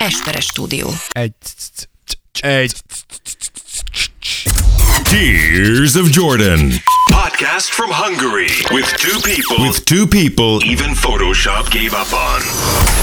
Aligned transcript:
Esperes 0.00 0.44
stúdió. 0.44 0.90
Egy... 1.10 1.32
Egy 2.40 2.72
Tears 5.02 5.94
of 5.94 6.08
Jordan. 6.10 6.72
Podcast 7.12 7.68
from 7.68 7.90
Hungary 7.90 8.48
with 8.70 8.86
two 8.96 9.20
people 9.20 9.66
With 9.66 9.84
two 9.84 10.06
people. 10.06 10.58
even 10.64 10.94
Photoshop 10.94 11.70
gave 11.70 11.92
up 11.92 12.12
on. 12.12 12.42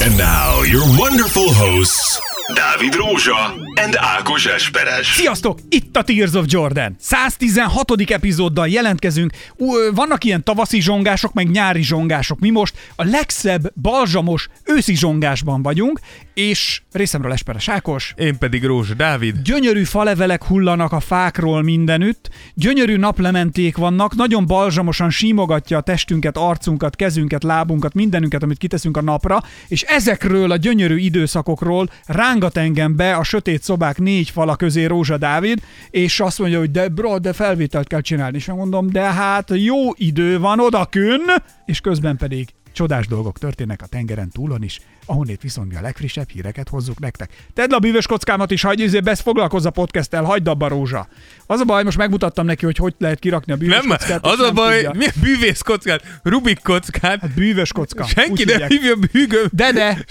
And 0.02 0.16
now, 0.16 0.62
your 0.62 0.84
wonderful 0.98 1.52
hosts, 1.52 2.18
Dávid 2.54 2.94
Rózsa 2.94 3.54
and 3.74 3.94
Ákos 3.96 4.46
Esperes. 4.46 5.06
Sziasztok! 5.06 5.58
Itt 5.68 5.96
a 5.96 6.02
Tears 6.02 6.32
of 6.32 6.44
Jordan. 6.48 6.96
116. 6.98 7.90
epizóddal 8.10 8.68
jelentkezünk. 8.68 9.32
Ú, 9.56 9.72
Vannak 9.94 10.24
ilyen 10.24 10.44
tavaszi 10.44 10.80
zsongások, 10.80 11.32
meg 11.32 11.50
nyári 11.50 11.82
zsongások. 11.82 12.38
Mi 12.38 12.50
most 12.50 12.74
a 12.96 13.04
legszebb, 13.04 13.72
balzsamos 13.80 14.48
őszi 14.64 14.96
zsongásban 14.96 15.62
vagyunk, 15.62 16.00
és 16.34 16.82
részemről 16.92 17.32
Esperes 17.32 17.68
Ákos. 17.68 18.14
Én 18.16 18.38
pedig 18.38 18.64
Rózsa 18.64 18.94
Dávid. 18.94 19.42
Gyönyörű 19.42 19.84
falevelek 19.84 20.44
hullanak 20.44 20.92
a 20.92 21.00
fákról 21.00 21.62
mindenütt, 21.62 22.30
gyönyörű 22.54 22.96
naplementék 22.96 23.76
vannak, 23.76 24.14
nagyon 24.14 24.46
balzsamosan 24.46 25.10
símogatja 25.10 25.76
a 25.76 25.80
testünket, 25.80 26.36
arcunkat, 26.36 26.96
kezünket, 26.96 27.42
lábunkat, 27.42 27.94
mindenünket, 27.94 28.42
amit 28.42 28.58
kiteszünk 28.58 28.96
a 28.96 29.02
napra, 29.02 29.42
és 29.68 29.82
ezekről 29.82 30.50
a 30.50 30.56
gyönyörű 30.56 30.96
időszakokról 30.96 31.88
rángat 32.38 32.56
engem 32.56 32.96
be 32.96 33.16
a 33.16 33.22
sötét 33.22 33.62
szobák 33.62 33.98
négy 33.98 34.30
fala 34.30 34.56
közé 34.56 34.84
Rózsa 34.84 35.16
Dávid, 35.16 35.62
és 35.90 36.20
azt 36.20 36.38
mondja, 36.38 36.58
hogy 36.58 36.70
de 36.70 36.88
bro, 36.88 37.18
de 37.18 37.32
felvételt 37.32 37.86
kell 37.86 38.00
csinálni, 38.00 38.36
és 38.36 38.46
mondom, 38.46 38.90
de 38.90 39.02
hát 39.02 39.50
jó 39.54 39.76
idő 39.94 40.38
van 40.38 40.60
odakün, 40.60 41.20
és 41.64 41.80
közben 41.80 42.16
pedig 42.16 42.48
Csodás 42.72 43.06
dolgok 43.06 43.38
történnek 43.38 43.82
a 43.82 43.86
tengeren 43.86 44.30
túlon 44.30 44.62
is, 44.62 44.80
ahonnét 45.08 45.42
viszont 45.42 45.68
mi 45.68 45.76
a 45.76 45.80
legfrissebb 45.80 46.28
híreket 46.28 46.68
hozzuk 46.68 46.98
nektek. 46.98 47.30
Tedd 47.54 47.70
le 47.70 47.76
a 47.76 47.78
bűvös 47.78 48.06
kockámat 48.06 48.50
is, 48.50 48.62
hagyj, 48.62 48.82
ezért 48.82 49.04
besz 49.04 49.20
foglalkozz 49.20 49.66
a 49.66 49.70
podcasttel, 49.70 50.22
hagyd 50.22 50.48
abba 50.48 50.68
Rózsa. 50.68 51.08
Az 51.46 51.60
a 51.60 51.64
baj, 51.64 51.82
most 51.82 51.96
megmutattam 51.96 52.46
neki, 52.46 52.64
hogy 52.64 52.76
hogy 52.76 52.94
lehet 52.98 53.18
kirakni 53.18 53.52
a 53.52 53.56
bűvös 53.56 53.76
Nem, 53.76 53.88
kockát. 53.88 54.26
az 54.26 54.40
a 54.40 54.52
baj, 54.52 54.74
tudja. 54.74 54.92
mi 54.94 55.06
a 55.06 55.10
bűvész 55.20 55.60
kockát, 55.60 56.02
Rubik 56.22 56.60
kockát. 56.62 57.20
Hát 57.20 57.34
bűvös 57.34 57.72
kocka. 57.72 58.04
Senki 58.06 58.44
nem 58.44 58.68
hívja 58.68 58.94
bűgöm. 59.12 59.46
De, 59.52 59.72
de, 59.72 60.04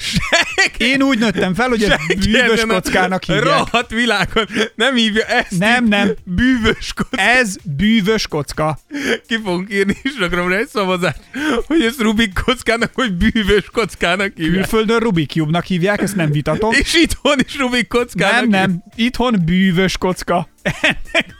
én 0.77 1.01
úgy 1.01 1.19
nőttem 1.19 1.53
fel, 1.53 1.69
hogy 1.69 1.83
ez 1.83 1.95
bűvös 2.25 2.61
kockának 2.67 3.23
hívják. 3.23 3.43
Rohadt 3.43 3.91
világon 3.91 4.45
nem 4.75 4.95
hívja 4.95 5.25
ezt. 5.25 5.59
Nem, 5.59 5.85
nem. 5.87 6.11
Bűvös 6.23 6.93
kocka. 6.93 7.17
Ez 7.17 7.55
bűvös 7.63 8.27
kocka. 8.27 8.79
Ki 9.27 9.35
fogunk 9.43 9.73
írni 9.73 9.97
Instagramra 10.03 10.55
egy 10.55 10.67
szavazást, 10.67 11.19
hogy 11.65 11.81
ez 11.81 11.97
Rubik 11.99 12.39
kockának, 12.45 12.91
vagy 12.93 13.13
bűvös 13.13 13.65
kockának 13.71 14.31
hívják. 14.35 14.65
Külföldön 14.87 15.09
Rubik 15.09 15.31
Cube-nak 15.31 15.65
hívják, 15.65 16.01
ezt 16.01 16.15
nem 16.15 16.31
vitatom. 16.31 16.71
És 16.71 16.93
itthon 16.93 17.39
is 17.45 17.57
Rubik 17.57 17.87
kockának 17.87 18.39
Nem, 18.39 18.49
nem. 18.49 18.83
Itthon 18.95 19.41
bűvös 19.45 19.97
kocka. 19.97 20.47
Ennek 20.81 21.35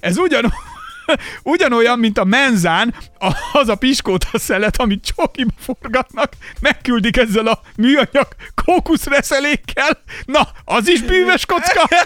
Ez 0.00 0.18
ugyan, 0.18 0.52
ugyanolyan, 1.42 1.98
mint 1.98 2.18
a 2.18 2.24
menzán, 2.24 2.94
az 3.52 3.68
a 3.68 3.74
piskóta 3.74 4.38
szelet, 4.38 4.76
amit 4.80 5.12
csokiba 5.16 5.50
forgatnak, 5.58 6.32
megküldik 6.60 7.16
ezzel 7.16 7.46
a 7.46 7.60
műanyag 7.76 8.28
kókuszreszelékkel. 8.64 10.02
Na, 10.24 10.48
az 10.64 10.88
is 10.88 11.02
bűvös 11.02 11.46
kocka. 11.46 11.88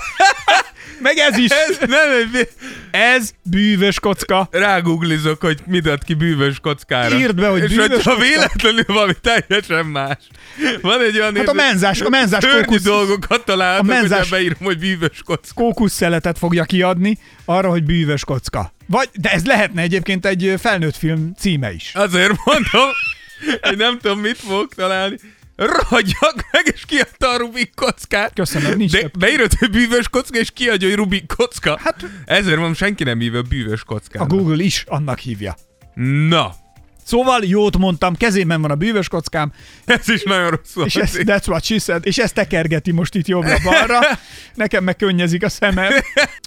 Meg 1.03 1.17
ez 1.17 1.37
is. 1.37 1.51
Ez 1.51 1.79
nem. 1.79 2.41
Ez 2.91 3.31
bűvös 3.43 4.01
kocka. 4.01 4.49
Rágooglizok, 4.51 5.41
hogy 5.41 5.61
mit 5.67 5.87
ad 5.87 6.05
ki 6.05 6.15
bűvös 6.15 6.59
kockára. 6.61 7.17
Írd 7.19 7.35
be, 7.35 7.49
hogy 7.49 7.63
És 7.63 7.69
bűvös 7.69 7.87
hogyha 7.87 8.11
kocka. 8.11 8.27
véletlenül 8.29 8.85
valami 8.87 9.13
teljesen 9.21 9.87
más. 9.87 10.17
Van 10.81 11.01
egy 11.01 11.19
olyan... 11.19 11.37
Hát 11.37 11.49
a 11.49 11.53
menzás, 11.53 12.01
a 12.01 12.09
menzás 12.09 12.45
kókusz, 12.47 12.83
dolgokat 12.83 13.45
találtok, 13.45 13.89
a 13.89 13.93
hogy 13.93 14.01
menzás- 14.01 14.29
beírom, 14.29 14.59
hogy 14.63 14.79
bűvös 14.79 15.23
kocka. 15.25 15.55
kókuszszeletet 15.55 16.39
fogja 16.39 16.65
kiadni 16.65 17.19
arra, 17.45 17.69
hogy 17.69 17.85
bűvös 17.85 18.25
kocka. 18.25 18.72
Vagy, 18.93 19.09
de 19.15 19.31
ez 19.33 19.45
lehetne 19.47 19.83
egyébként 19.83 20.27
egy 20.27 20.55
felnőtt 20.59 20.97
film 20.97 21.33
címe 21.39 21.73
is. 21.73 21.91
Azért 21.95 22.33
mondom, 22.45 22.89
hogy 23.63 23.77
nem 23.77 23.99
tudom, 23.99 24.19
mit 24.21 24.37
fogok 24.39 24.75
találni. 24.75 25.17
Ragyag 25.57 26.35
meg, 26.53 26.71
és 26.75 26.85
kiadta 26.87 27.29
a 27.31 27.37
Rubik 27.37 27.73
kockát. 27.75 28.33
Köszönöm, 28.35 28.77
nincs 28.77 28.93
De 28.93 29.01
több. 29.01 29.19
beírod, 29.19 29.53
hogy 29.59 29.71
bűvös 29.71 30.09
kocka, 30.09 30.39
és 30.39 30.51
kiadja, 30.51 30.89
hogy 30.89 30.97
Rubik 30.97 31.27
kocka. 31.37 31.79
Hát- 31.83 32.05
Ezért 32.25 32.57
mondom, 32.57 32.75
senki 32.75 33.05
nem 33.05 33.19
hívja 33.19 33.43
bűvös 33.43 33.83
kockát. 33.85 34.23
A 34.23 34.27
Google 34.27 34.63
is 34.65 34.85
annak 34.87 35.19
hívja. 35.19 35.57
Na, 36.29 36.55
Szóval 37.05 37.41
jót 37.45 37.79
mondtam, 37.79 38.17
kezében 38.17 38.61
van 38.61 38.71
a 38.71 38.75
bűvös 38.75 39.09
kockám, 39.09 39.53
ez 39.85 40.09
is 40.09 40.23
nagyon 40.23 40.51
rossz 40.51 40.73
volt. 40.75 40.87
és 40.87 40.97
ez, 40.97 41.11
that's 41.15 41.49
what 41.49 41.65
she 41.65 41.79
said, 41.79 42.07
és 42.07 42.19
ezt 42.19 42.35
tekergeti 42.35 42.93
most 42.93 43.15
itt 43.15 43.27
jobbra-balra. 43.27 44.01
Nekem 44.55 44.85
meg 44.85 44.97
könnyezik 44.97 45.45
a 45.45 45.49
szemem. 45.49 45.93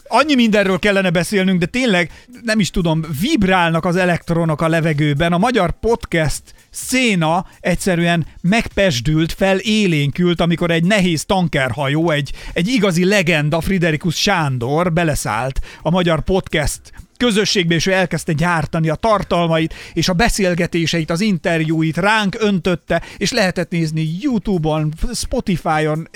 Annyi 0.08 0.36
mindenről 0.36 0.80
kellene 0.80 1.10
beszélnünk, 1.10 1.60
de 1.60 1.66
tényleg 1.66 2.12
nem 2.44 2.60
is 2.60 2.70
tudom, 2.70 3.06
vibrálnak 3.22 3.86
az 3.86 3.96
elektronok 3.96 4.62
a 4.62 4.68
levegőben. 4.68 5.34
A 5.34 5.38
magyar 5.38 5.80
podcast 5.80 6.44
széna 6.70 7.46
egyszerűen 7.60 8.26
megpesdült, 8.42 9.34
felélénkült, 9.34 10.42
amikor 10.42 10.72
egy 10.72 10.84
nehéz 10.84 11.26
tankerhajó, 11.26 12.10
egy, 12.10 12.32
egy 12.54 12.68
igazi 12.68 13.06
legenda, 13.06 13.62
Friderikus 13.62 14.16
Sándor 14.16 14.94
beleszállt 14.94 15.60
a 15.82 15.90
magyar 15.90 16.22
podcast 16.22 16.82
közösségbe, 17.18 17.76
és 17.76 17.86
ő 17.86 17.92
elkezdte 17.92 18.34
gyártani 18.34 18.90
a 18.90 18.96
tartalmait, 18.96 19.74
és 19.94 20.09
a 20.09 20.14
beszélgetéseit, 20.14 21.09
az 21.09 21.22
interjúit 21.22 21.98
ránk 21.98 22.36
öntötte, 22.40 23.02
és 23.18 23.31
lehetett 23.31 23.72
nézni 23.72 24.09
YouTube-on, 24.22 24.94
Spotify-on, 25.14 26.09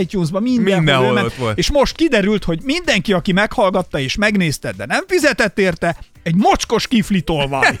iTunes-ban, 0.00 0.42
mindenhol. 0.42 0.76
Mindenhol 0.76 1.12
ment. 1.12 1.34
volt. 1.34 1.58
És 1.58 1.70
most 1.70 1.96
kiderült, 1.96 2.44
hogy 2.44 2.60
mindenki, 2.62 3.12
aki 3.12 3.32
meghallgatta 3.32 3.98
és 3.98 4.16
megnézte, 4.16 4.72
de 4.72 4.86
nem 4.86 5.04
fizetett 5.06 5.58
érte, 5.58 5.96
egy 6.22 6.34
mocskos 6.34 6.88
kifli 6.88 7.20
tolvaj. 7.20 7.80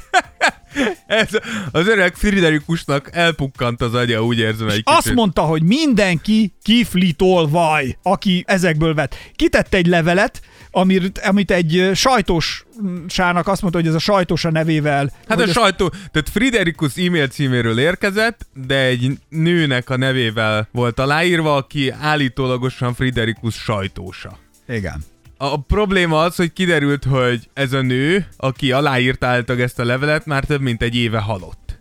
Ez 1.06 1.28
az 1.70 1.88
öreg 1.88 2.14
Friderikusnak 2.14 3.10
elpukkant 3.12 3.80
az 3.80 3.94
agya, 3.94 4.24
úgy 4.24 4.38
érzem 4.38 4.68
egy 4.68 4.82
Azt 4.84 5.02
kicsit. 5.02 5.14
mondta, 5.14 5.42
hogy 5.42 5.62
mindenki 5.62 6.52
kifli 6.62 7.12
tolvaj, 7.12 7.98
aki 8.02 8.44
ezekből 8.46 8.94
vett. 8.94 9.14
Kitette 9.36 9.76
egy 9.76 9.86
levelet, 9.86 10.40
amit, 10.70 11.18
amit 11.18 11.50
egy 11.50 11.76
ö, 11.76 11.94
sajtósának 11.94 13.46
azt 13.48 13.60
mondta, 13.62 13.78
hogy 13.78 13.88
ez 13.88 13.94
a 13.94 13.98
sajtósa 13.98 14.50
nevével. 14.50 15.12
Hát 15.28 15.40
a 15.40 15.42
ez- 15.42 15.50
sajtó, 15.52 15.88
tehát 15.88 16.28
Friderikus 16.32 16.96
e-mail 16.96 17.26
címéről 17.28 17.78
érkezett, 17.78 18.46
de 18.66 18.78
egy 18.84 19.10
nőnek 19.28 19.90
a 19.90 19.96
nevével 19.96 20.68
volt 20.72 20.98
aláírva, 20.98 21.54
aki 21.56 21.90
állítólagosan 22.00 22.94
Friderikus 22.94 23.54
sajtósa. 23.54 24.38
Igen. 24.68 25.04
A 25.36 25.60
probléma 25.60 26.20
az, 26.22 26.36
hogy 26.36 26.52
kiderült, 26.52 27.04
hogy 27.04 27.48
ez 27.54 27.72
a 27.72 27.80
nő, 27.82 28.26
aki 28.36 28.72
aláírta 28.72 29.26
állítólag 29.26 29.62
ezt 29.62 29.78
a 29.78 29.84
levelet, 29.84 30.26
már 30.26 30.44
több 30.44 30.60
mint 30.60 30.82
egy 30.82 30.96
éve 30.96 31.18
halott. 31.18 31.78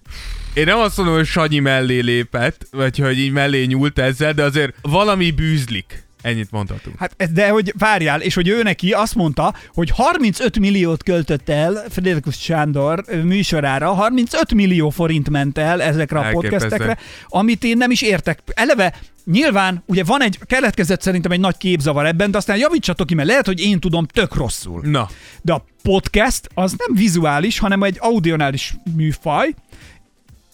Én 0.53 0.65
nem 0.65 0.77
azt 0.79 0.97
mondom, 0.97 1.15
hogy 1.15 1.25
Sanyi 1.25 1.59
mellé 1.59 1.99
lépett, 1.99 2.67
vagy 2.71 2.97
hogy 2.97 3.19
így 3.19 3.31
mellé 3.31 3.63
nyúlt 3.65 3.99
ezzel, 3.99 4.33
de 4.33 4.43
azért 4.43 4.75
valami 4.81 5.31
bűzlik. 5.31 6.03
Ennyit 6.21 6.51
mondhatunk. 6.51 6.99
Hát, 6.99 7.33
de 7.33 7.49
hogy 7.49 7.73
várjál, 7.77 8.21
és 8.21 8.33
hogy 8.33 8.47
ő 8.47 8.63
neki 8.63 8.91
azt 8.91 9.15
mondta, 9.15 9.53
hogy 9.73 9.89
35 9.89 10.59
milliót 10.59 11.03
költött 11.03 11.49
el 11.49 11.83
Friderikus 11.89 12.35
Sándor 12.41 13.03
műsorára, 13.23 13.93
35 13.93 14.53
millió 14.53 14.89
forint 14.89 15.29
ment 15.29 15.57
el 15.57 15.81
ezekre 15.81 16.19
a 16.19 16.23
Elképesztő. 16.23 16.57
podcastekre, 16.57 16.97
amit 17.27 17.63
én 17.63 17.77
nem 17.77 17.91
is 17.91 18.01
értek. 18.01 18.39
Eleve 18.53 18.93
Nyilván, 19.31 19.83
ugye 19.85 20.03
van 20.03 20.21
egy, 20.21 20.39
keletkezett 20.45 21.01
szerintem 21.01 21.31
egy 21.31 21.39
nagy 21.39 21.57
képzavar 21.57 22.05
ebben, 22.05 22.31
de 22.31 22.37
aztán 22.37 22.57
javítsatok 22.57 23.07
ki, 23.07 23.13
mert 23.13 23.27
lehet, 23.27 23.45
hogy 23.45 23.59
én 23.59 23.79
tudom 23.79 24.05
tök 24.05 24.35
rosszul. 24.35 24.81
Na, 24.83 25.09
De 25.41 25.53
a 25.53 25.65
podcast 25.83 26.49
az 26.53 26.75
nem 26.77 26.95
vizuális, 26.97 27.59
hanem 27.59 27.83
egy 27.83 27.97
audionális 27.99 28.75
műfaj, 28.95 29.53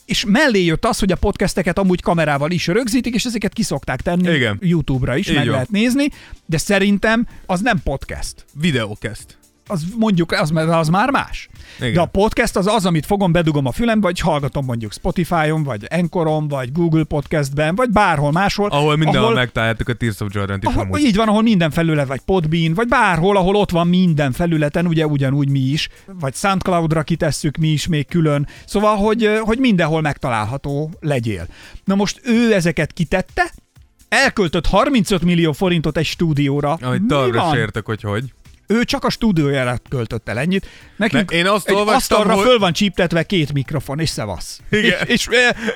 és 0.06 0.26
mellé 0.28 0.64
jött 0.64 0.86
az, 0.86 1.00
hogy 1.00 1.12
a 1.12 1.16
podcasteket 1.16 1.78
amúgy 1.78 2.02
kamerával 2.02 2.52
is 2.52 2.68
rögzítik, 2.68 3.14
és 3.14 3.26
ezeket 3.26 3.54
kiszokták 3.54 4.02
tenni 4.02 4.34
Igen. 4.34 4.58
YouTube-ra 4.62 5.18
is, 5.18 5.28
Így 5.28 5.36
meg 5.36 5.44
van. 5.44 5.54
lehet 5.54 5.70
nézni, 5.72 6.08
de 6.46 6.58
szerintem 6.58 7.28
az 7.46 7.62
nem 7.62 7.82
podcast. 7.84 8.46
videókezt. 8.54 9.38
Az 9.68 9.86
mondjuk, 9.98 10.32
az, 10.32 10.52
az 10.56 10.88
már 10.88 11.12
más. 11.12 11.50
Igen. 11.80 11.94
De 11.94 12.02
a 12.02 12.06
podcast 12.06 12.56
az 12.56 12.68
az, 12.68 12.86
amit 12.86 13.06
fogom, 13.06 13.32
bedugom 13.32 13.66
a 13.66 13.72
fülembe, 13.72 14.08
vagy 14.08 14.20
hallgatom 14.20 14.66
mondjuk 14.66 14.94
Spotify-on, 14.94 15.64
vagy 15.64 15.86
Anchoron, 15.90 16.48
vagy 16.48 16.72
Google 16.72 17.04
Podcastben, 17.04 17.76
vagy 17.76 17.90
bárhol 17.90 18.32
máshol. 18.32 18.70
Ahol 18.70 18.96
mindenhol 18.96 19.24
ahol... 19.24 19.36
megtaláltuk 19.36 19.90
a 19.90 19.94
Tears 19.94 20.20
of 20.20 20.28
Jordan-t 20.32 20.64
is 20.64 20.76
Ahol, 20.76 21.00
így 21.00 21.16
van, 21.16 21.28
ahol 21.28 21.42
minden 21.42 21.72
felület, 21.72 22.08
vagy 22.08 22.22
Podbean, 22.26 22.74
vagy 22.74 22.88
bárhol, 22.88 23.38
ahol 23.38 23.56
ott 23.56 23.72
van 23.72 23.88
minden 23.88 24.32
felületen, 24.32 24.88
ugye 24.88 25.08
ugyanúgy 25.08 25.50
mi 25.50 25.60
is, 25.60 25.90
vagy 26.20 26.36
Soundcloud-ra 26.36 27.04
kitesszük 27.04 27.58
mi 27.58 27.68
is 27.68 27.88
még 27.88 28.08
külön. 28.08 28.48
Szóval, 28.66 28.96
hogy, 28.96 29.40
hogy 29.40 29.60
mindenhol 29.60 30.02
megtalálható 30.02 30.92
legyél. 31.00 31.48
Na 31.84 31.96
most 31.96 32.22
ő 32.24 32.54
ezeket 32.54 32.94
kitette, 32.94 33.52
elköltött 34.10 34.66
35 34.66 35.22
millió 35.22 35.52
forintot 35.52 35.98
egy 35.98 36.06
stúdióra. 36.06 36.78
Ahogy 36.82 37.02
Mi 37.02 37.32
van? 37.32 37.54
sértek, 37.54 37.86
hogy 37.86 38.02
hogy. 38.02 38.34
Ő 38.68 38.84
csak 38.84 39.04
a 39.04 39.10
stúdiójára 39.10 39.78
költött 39.90 40.30
el 40.30 40.40
ennyit. 40.40 40.66
Nekünk 40.96 41.32
Ne, 41.32 41.38
én 41.38 41.48
azt 41.48 41.68
egy 41.68 41.74
olvastam, 41.76 41.98
asztalra 42.20 42.34
hogy- 42.34 42.46
föl 42.46 42.60
van 42.60 42.74
csíptetve 42.74 43.24
két 43.24 43.54
mikrofon, 43.54 44.00
és 44.00 44.10
szevasz. 44.10 44.60
Igen. 44.70 45.00
És, 45.08 45.28
és, 45.28 45.28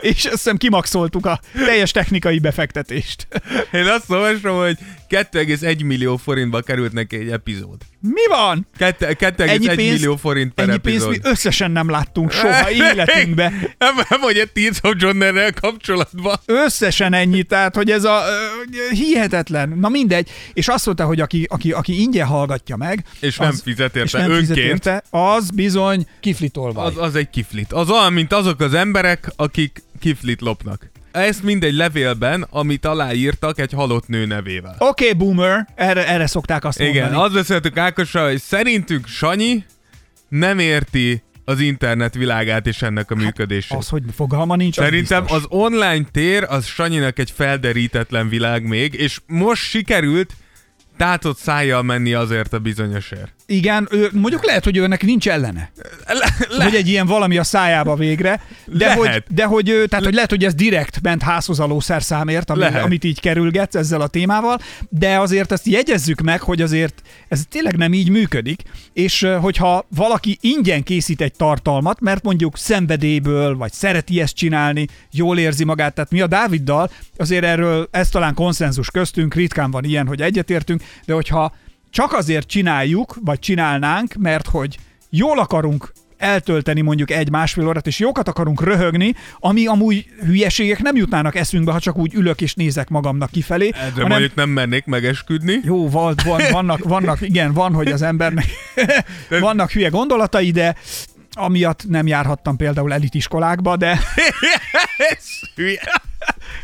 és 0.02 0.26
azt 0.26 0.34
hiszem 0.34 0.58
kimaxoltuk 0.58 1.26
a 1.26 1.40
teljes 1.54 1.92
technikai 1.92 2.40
befektetést. 2.40 3.28
Én 3.72 3.86
azt 3.86 4.10
olvasom, 4.12 4.58
hogy 4.58 4.78
2,1 5.10 5.86
millió 5.86 6.18
forintba 6.18 6.62
került 6.62 6.94
neki 6.94 7.16
egy 7.16 7.30
epizód. 7.30 7.78
Mi 8.00 8.28
van? 8.30 8.68
Kette- 8.78 9.16
2,1 9.38 9.76
millió 9.76 10.16
forint 10.16 10.54
per 10.54 10.70
ennyi 10.70 10.78
pénzt 10.78 11.06
epizód. 11.06 11.24
mi 11.24 11.30
összesen 11.30 11.72
nem 11.72 11.90
láttunk 11.90 12.32
soha 12.32 12.72
életünkbe. 12.92 13.50
Nem, 13.78 13.96
nem 14.10 14.20
vagy 14.22 14.38
egy 14.38 14.52
Tears 14.52 14.80
of 14.82 14.94
Johnnerrel 14.98 15.54
kapcsolatban. 15.54 16.36
Összesen 16.46 17.14
ennyi, 17.14 17.44
tehát 17.44 17.76
hogy 17.76 17.92
ez 17.92 18.04
a 18.04 18.22
ö, 18.28 18.96
hihetetlen. 18.96 19.70
Na 19.70 19.90
mindegy. 19.90 20.30
És 20.54 20.68
azt 20.68 20.86
mondta, 20.86 21.06
hogy 21.06 21.20
aki, 21.20 21.46
aki, 21.50 21.72
aki 21.72 22.02
ingyen 22.02 22.28
hallgatja 22.28 22.76
meg, 22.76 23.04
És 23.20 23.38
nem 23.38 23.52
fizet 23.52 23.96
érte 23.96 24.00
és 24.02 24.12
nem 24.12 24.32
fizet 24.40 24.58
önként. 24.58 24.68
érte, 24.70 25.04
az 25.10 25.50
bizony 25.50 26.08
kiflitolva. 26.20 26.84
Az, 26.84 26.98
az 26.98 27.16
egy 27.16 27.30
kiflit. 27.30 27.74
Az 27.74 27.90
olyan, 27.90 28.14
mint 28.14 28.34
azok 28.34 28.60
az 28.60 28.74
emberek, 28.74 29.32
akik 29.36 29.84
kiflit 30.00 30.42
lopnak. 30.42 30.92
Ezt 31.12 31.44
mindegy 31.44 31.74
levélben, 31.74 32.48
amit 32.50 32.86
aláírtak 32.86 33.60
egy 33.60 33.72
halott 33.72 34.08
nő 34.08 34.26
nevével. 34.26 34.76
Oké, 34.80 35.06
okay, 35.06 35.18
boomer, 35.18 35.68
erre, 35.76 36.08
erre 36.08 36.28
szokták 36.28 36.66
azt 36.66 36.80
Igen, 36.80 37.02
mondani. 37.02 37.24
azt 37.24 37.34
beszéltük 37.34 37.78
Ákossal, 37.78 38.28
hogy 38.28 38.42
szerintünk 38.42 39.08
Sanyi 39.08 39.64
nem 40.30 40.60
érti 40.60 41.24
az 41.46 41.60
internet 41.60 42.14
világát 42.14 42.68
és 42.68 42.82
ennek 42.82 43.12
a 43.12 43.16
működését. 43.16 43.78
Az, 43.78 43.90
hogy 43.90 44.04
fogalma 44.16 44.56
nincs, 44.56 44.78
az 44.78 44.84
Szerintem 44.84 45.22
biztos. 45.24 45.42
az 45.42 45.46
online 45.50 46.06
tér 46.12 46.44
az 46.44 46.66
Sanyinak 46.66 47.20
egy 47.20 47.32
felderítetlen 47.32 48.30
világ 48.30 48.64
még, 48.64 48.94
és 48.94 49.20
most 49.28 49.62
sikerült 49.62 50.34
tátott 50.98 51.38
szájjal 51.38 51.84
menni 51.84 52.14
azért 52.14 52.54
a 52.54 52.60
bizonyosért. 52.60 53.34
Igen, 53.50 53.88
ő, 53.92 54.10
mondjuk 54.14 54.46
lehet, 54.46 54.64
hogy 54.64 54.78
őnek 54.78 55.04
nincs 55.04 55.30
ellene. 55.30 55.72
Le, 56.08 56.36
le, 56.50 56.64
Hogy 56.64 56.76
egy 56.76 56.88
ilyen 56.88 57.08
valami 57.08 57.38
a 57.38 57.44
szájába 57.44 57.96
végre, 57.96 58.42
de 58.66 58.86
Lehet. 58.86 58.98
hogy, 58.98 59.24
de 59.30 59.46
hogy, 59.46 59.84
tehát, 59.90 60.06
hogy 60.06 60.14
lehet, 60.14 60.30
hogy 60.30 60.44
ez 60.44 60.54
direkt 60.54 61.02
ment 61.02 61.22
házhoz 61.22 61.60
a 61.60 61.66
lószerszámért, 61.66 62.50
ami, 62.50 62.60
Lehet. 62.60 62.84
amit 62.84 63.04
így 63.04 63.20
kerülgetsz 63.20 63.76
ezzel 63.76 64.02
a 64.02 64.08
témával, 64.08 64.60
de 64.90 65.20
azért 65.20 65.52
ezt 65.52 65.68
jegyezzük 65.68 66.22
meg, 66.22 66.42
hogy 66.42 66.62
azért 66.62 67.02
ez 67.28 67.44
tényleg 67.50 67.78
nem 67.78 67.94
így 67.94 68.10
működik, 68.10 68.62
és 68.94 69.28
hogyha 69.42 69.88
valaki 69.96 70.38
ingyen 70.42 70.84
készít 70.84 71.22
egy 71.22 71.34
tartalmat, 71.34 72.00
mert 72.00 72.24
mondjuk 72.24 72.58
szenvedélyből, 72.58 73.58
vagy 73.58 73.72
szereti 73.72 74.22
ezt 74.22 74.36
csinálni, 74.36 74.88
jól 75.12 75.40
érzi 75.40 75.64
magát, 75.64 75.94
tehát 75.94 76.12
mi 76.12 76.22
a 76.22 76.28
Dáviddal, 76.28 76.92
azért 77.18 77.44
erről 77.44 77.88
ez 77.92 78.10
talán 78.10 78.34
konszenzus 78.34 78.92
köztünk, 78.92 79.34
ritkán 79.34 79.72
van 79.72 79.84
ilyen, 79.84 80.08
hogy 80.08 80.22
egyetértünk, 80.22 80.84
de 81.06 81.14
hogyha 81.14 81.54
csak 81.90 82.14
azért 82.14 82.48
csináljuk, 82.48 83.16
vagy 83.22 83.40
csinálnánk, 83.40 84.14
mert 84.14 84.48
hogy 84.48 84.78
jól 85.10 85.40
akarunk 85.40 85.92
eltölteni 86.20 86.82
mondjuk 86.82 87.12
egy-másfél 87.12 87.68
órát, 87.68 87.88
és 87.88 88.00
jókat 88.00 88.28
akarunk 88.28 88.64
röhögni, 88.64 89.14
ami 89.40 89.68
amúgy 89.68 90.06
hülyeségek 90.26 90.82
nem 90.82 90.96
jutnának 90.96 91.36
eszünkbe, 91.36 91.72
ha 91.72 91.80
csak 91.80 91.98
úgy 91.98 92.14
ülök 92.14 92.42
és 92.42 92.54
nézek 92.54 92.90
magamnak 92.90 93.32
kifelé. 93.32 93.72
de 93.96 94.06
mondjuk 94.06 94.36
nem 94.36 94.50
mennék 94.50 94.86
megesküdni. 94.86 95.60
Jó, 95.64 95.90
van, 95.90 96.16
van, 96.26 96.42
vannak, 96.52 96.84
vannak, 96.84 97.22
igen, 97.22 97.54
van, 97.54 97.74
hogy 97.74 97.88
az 97.88 98.02
embernek 98.02 98.46
vannak 99.40 99.72
hülye 99.72 99.90
gondolatai, 99.90 100.52
de 100.52 100.76
amiatt 101.34 101.88
nem 101.88 102.08
járhattam 102.08 102.58
például 102.58 102.94
elitiskolákba, 102.94 103.76
de 103.76 103.90
Ez 105.12 105.26
hülye. 105.56 106.02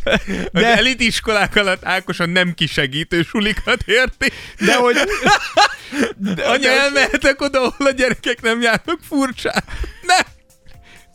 Az 0.03 0.19
De- 0.51 0.77
elitiskolák 0.77 1.55
alatt 1.55 1.85
Ákosan 1.85 2.29
nem 2.29 2.53
kisegítő 2.53 3.21
sulikat 3.23 3.81
érti. 3.85 4.31
de 4.59 4.75
hogy 4.75 4.95
Anya, 6.53 6.69
elmehetek 6.69 7.41
oda, 7.41 7.59
ahol 7.61 7.87
a 7.87 7.91
gyerekek 7.91 8.41
nem 8.41 8.61
járnak 8.61 8.99
furcsán. 9.07 9.63
Ne! 10.01 10.17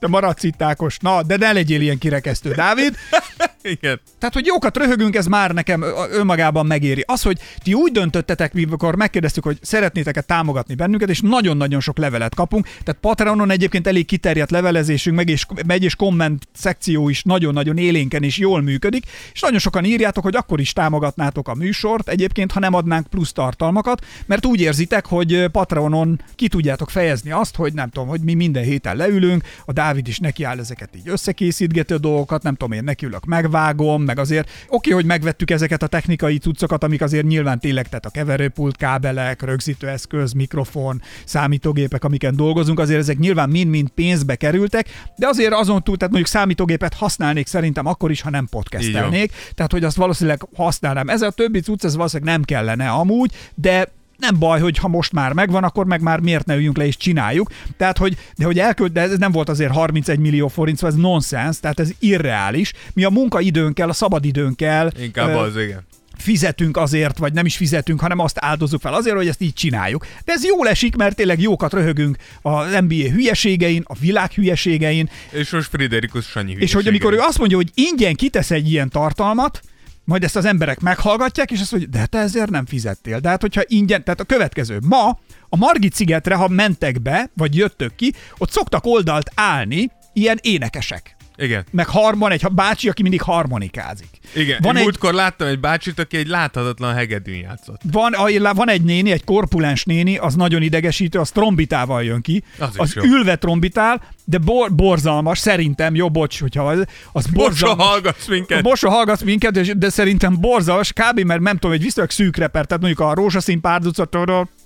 Te 0.01 0.09
maradsz 0.09 0.43
itt, 0.43 0.63
Ákos. 0.63 0.99
Na, 0.99 1.23
de 1.23 1.37
ne 1.37 1.53
legyél 1.53 1.81
ilyen 1.81 1.99
kirekesztő, 1.99 2.53
Dávid. 2.53 2.95
Igen. 3.63 4.01
Tehát, 4.19 4.35
hogy 4.35 4.47
jókat 4.47 4.77
röhögünk, 4.77 5.17
ez 5.17 5.27
már 5.27 5.51
nekem 5.51 5.85
önmagában 6.11 6.67
megéri. 6.67 7.05
Az, 7.07 7.23
hogy 7.23 7.39
ti 7.63 7.75
úgy 7.75 7.93
döntöttetek, 7.93 8.53
mikor 8.53 8.97
megkérdeztük, 8.97 9.45
hogy 9.45 9.59
szeretnétek-e 9.63 10.21
támogatni 10.21 10.75
bennünket, 10.75 11.09
és 11.09 11.21
nagyon-nagyon 11.21 11.81
sok 11.81 11.99
levelet 11.99 12.35
kapunk. 12.35 12.65
Tehát 12.65 13.01
Patreonon 13.01 13.51
egyébként 13.51 13.87
elég 13.87 14.07
kiterjedt 14.07 14.51
levelezésünk, 14.51 15.17
meg 15.17 15.29
és 15.29 15.47
megy, 15.67 15.85
és 15.85 15.95
komment 15.95 16.49
szekció 16.53 17.09
is 17.09 17.23
nagyon-nagyon 17.23 17.77
élénken 17.77 18.23
és 18.23 18.39
jól 18.39 18.61
működik, 18.61 19.05
és 19.33 19.41
nagyon 19.41 19.59
sokan 19.59 19.85
írjátok, 19.85 20.25
hogy 20.25 20.37
akkor 20.37 20.61
is 20.61 20.73
támogatnátok 20.73 21.49
a 21.49 21.55
műsort, 21.55 22.09
egyébként, 22.09 22.53
ha 22.53 22.61
nem 22.61 22.75
adnánk 22.75 23.07
plusz 23.07 23.33
tartalmakat, 23.33 24.05
mert 24.27 24.47
úgy 24.47 24.61
érzitek, 24.61 25.07
hogy 25.07 25.47
Patreonon 25.47 26.21
ki 26.35 26.49
tudjátok 26.49 26.91
fejezni 26.91 27.31
azt, 27.31 27.57
hogy 27.57 27.73
nem 27.73 27.91
tudom, 27.91 28.09
hogy 28.09 28.21
mi 28.21 28.35
minden 28.35 28.65
héten 28.65 28.97
leülünk, 28.97 29.43
a 29.65 29.73
Dávid 29.73 29.90
is 29.97 30.19
nekiáll 30.19 30.59
ezeket 30.59 30.89
így 30.97 31.09
összekészítgető 31.09 31.97
dolgokat, 31.97 32.43
nem 32.43 32.55
tudom, 32.55 32.73
én 32.73 32.85
nekiülök, 32.85 33.25
megvágom, 33.25 34.03
meg 34.03 34.19
azért 34.19 34.51
oké, 34.69 34.91
hogy 34.91 35.05
megvettük 35.05 35.51
ezeket 35.51 35.83
a 35.83 35.87
technikai 35.87 36.39
cuccokat, 36.39 36.85
amik 36.85 37.03
azért 37.03 37.27
nyilván 37.27 37.61
tényleg, 37.61 37.89
tehát 37.89 38.07
a 38.07 38.11
keverőpult, 38.11 38.77
kábelek, 38.77 39.43
rögzítőeszköz, 39.43 40.33
mikrofon, 40.33 41.03
számítógépek, 41.25 42.05
amiken 42.05 42.37
dolgozunk, 42.37 42.79
azért 42.79 43.01
ezek 43.01 43.19
nyilván 43.19 43.49
mind-mind 43.49 43.89
pénzbe 43.89 44.37
kerültek, 44.37 44.89
de 45.17 45.27
azért 45.27 45.53
azon 45.53 45.83
túl, 45.83 45.97
tehát 45.97 46.13
mondjuk 46.13 46.35
számítógépet 46.35 46.95
használnék 46.95 47.47
szerintem 47.47 47.87
akkor 47.87 48.11
is, 48.11 48.21
ha 48.21 48.31
nem 48.31 48.47
podcastelnék, 48.47 49.33
tehát 49.55 49.73
hogy 49.73 49.85
azt 49.85 49.97
valószínűleg 49.97 50.47
használnám. 50.55 51.09
Ez 51.09 51.23
a 51.23 51.31
többi 51.31 51.61
cucc, 51.61 51.85
ez 51.85 51.97
valószínűleg 51.97 52.33
nem 52.33 52.43
kellene 52.43 52.89
amúgy, 52.89 53.33
de 53.55 53.89
nem 54.21 54.39
baj, 54.39 54.61
hogy 54.61 54.79
ha 54.79 54.89
most 54.89 55.13
már 55.13 55.33
megvan, 55.33 55.65
akkor 55.65 55.87
meg 55.87 56.01
már 56.01 56.21
miért 56.21 56.47
ne 56.47 56.55
üljünk 56.55 56.77
le 56.77 56.87
és 56.87 56.97
csináljuk. 56.97 57.51
Tehát, 57.77 57.99
hogy, 57.99 58.17
de 58.37 58.45
hogy 58.45 58.59
elkölt, 58.59 58.93
de 58.93 59.01
ez 59.01 59.19
nem 59.19 59.33
volt 59.33 59.49
azért 59.49 59.73
31 59.73 60.19
millió 60.19 60.49
forint, 60.49 60.79
szóval 60.79 60.97
ez 60.97 61.03
nonsens, 61.03 61.61
tehát 61.61 61.81
ez 61.81 61.91
irreális. 61.99 62.73
Mi 62.93 63.05
a 63.05 63.11
munkaidőnkkel, 63.11 63.89
a 63.89 63.93
szabadidőnkkel 63.93 64.93
Inkább 65.01 65.35
az, 65.35 65.57
igen. 65.57 65.87
fizetünk 66.17 66.77
azért, 66.77 67.19
vagy 67.19 67.33
nem 67.33 67.47
is 67.47 67.57
fizetünk, 67.57 68.01
hanem 68.01 68.19
azt 68.19 68.37
áldozzuk 68.41 68.81
fel 68.81 68.95
azért, 68.95 69.17
hogy 69.17 69.29
ezt 69.29 69.41
így 69.41 69.53
csináljuk. 69.53 70.07
De 70.25 70.33
ez 70.33 70.45
jól 70.45 70.69
esik, 70.69 70.97
mert 70.97 71.17
tényleg 71.17 71.41
jókat 71.41 71.73
röhögünk 71.73 72.17
az 72.43 72.71
NBA 72.71 73.11
hülyességein, 73.11 73.83
a 73.87 73.95
világ 73.95 74.33
hülyességein, 74.33 75.11
És 75.31 75.51
most 75.51 75.69
Friderikus 75.69 76.25
Sanyi 76.25 76.57
és 76.59 76.73
hogy 76.73 76.87
amikor 76.87 77.13
ő 77.13 77.19
azt 77.19 77.39
mondja, 77.39 77.57
hogy 77.57 77.71
ingyen 77.75 78.15
kitesz 78.15 78.51
egy 78.51 78.71
ilyen 78.71 78.89
tartalmat, 78.89 79.61
majd 80.05 80.25
ezt 80.25 80.37
az 80.37 80.45
emberek 80.45 80.81
meghallgatják, 80.81 81.51
és 81.51 81.61
azt 81.61 81.71
mondja, 81.71 81.91
de 81.91 82.07
te 82.07 82.19
ezért 82.19 82.51
nem 82.51 82.67
fizettél. 82.67 83.21
De 83.21 83.29
hát, 83.29 83.41
hogyha 83.41 83.63
ingyen, 83.67 84.05
tehát 84.05 84.21
a 84.21 84.25
következő. 84.25 84.79
Ma 84.87 85.19
a 85.49 85.57
Margit 85.57 85.95
szigetre, 85.95 86.35
ha 86.35 86.49
mentek 86.49 87.03
be, 87.03 87.31
vagy 87.37 87.57
jöttök 87.57 87.95
ki, 87.95 88.15
ott 88.39 88.51
szoktak 88.51 88.87
oldalt 88.87 89.31
állni 89.35 89.91
ilyen 90.13 90.39
énekesek. 90.43 91.17
Igen. 91.37 91.65
Meg 91.71 91.87
harmon, 91.87 92.31
egy 92.31 92.47
bácsi, 92.53 92.89
aki 92.89 93.03
mindig 93.03 93.23
harmonikázik. 93.23 94.20
Igen, 94.35 94.59
Van 94.63 94.71
Én 94.73 94.77
egy- 94.77 94.83
múltkor 94.83 95.15
láttam 95.15 95.47
egy 95.49 95.61
bácsit, 95.61 95.99
aki 95.99 96.17
egy 96.17 96.27
láthatatlan 96.27 96.95
hegedűn 96.95 97.37
játszott. 97.37 97.81
Van, 97.93 98.13
a- 98.13 98.55
van 98.55 98.69
egy 98.71 98.83
néni, 98.83 99.11
egy 99.11 99.25
korpulens 99.25 99.85
néni, 99.85 100.17
az 100.17 100.35
nagyon 100.35 100.63
idegesítő, 100.63 101.19
az 101.19 101.31
trombitával 101.31 102.05
jön 102.05 102.21
ki. 102.21 102.43
Az 102.59 102.69
az 102.77 102.97
ülve 103.03 103.37
trombitál, 103.37 104.03
de 104.25 104.39
bor, 104.39 104.75
borzalmas, 104.75 105.39
szerintem, 105.39 105.95
jó, 105.95 106.11
bocs, 106.11 106.41
hogyha 106.41 106.69
az, 106.69 106.85
az 107.13 107.27
borzalmas. 107.27 107.87
hallgatsz 107.87 108.27
minket. 108.27 108.63
Borsa 108.63 108.91
hallgatsz 108.91 109.23
minket, 109.23 109.79
de 109.79 109.89
szerintem 109.89 110.41
borzalmas, 110.41 110.93
kb. 110.93 111.21
mert 111.21 111.41
nem 111.41 111.57
tudom, 111.57 111.73
egy 111.77 111.83
viszonylag 111.83 112.13
szűk 112.13 112.37
reper, 112.37 112.67
tehát 112.67 112.83
mondjuk 112.83 113.09
a 113.09 113.15
rózsaszín 113.15 113.61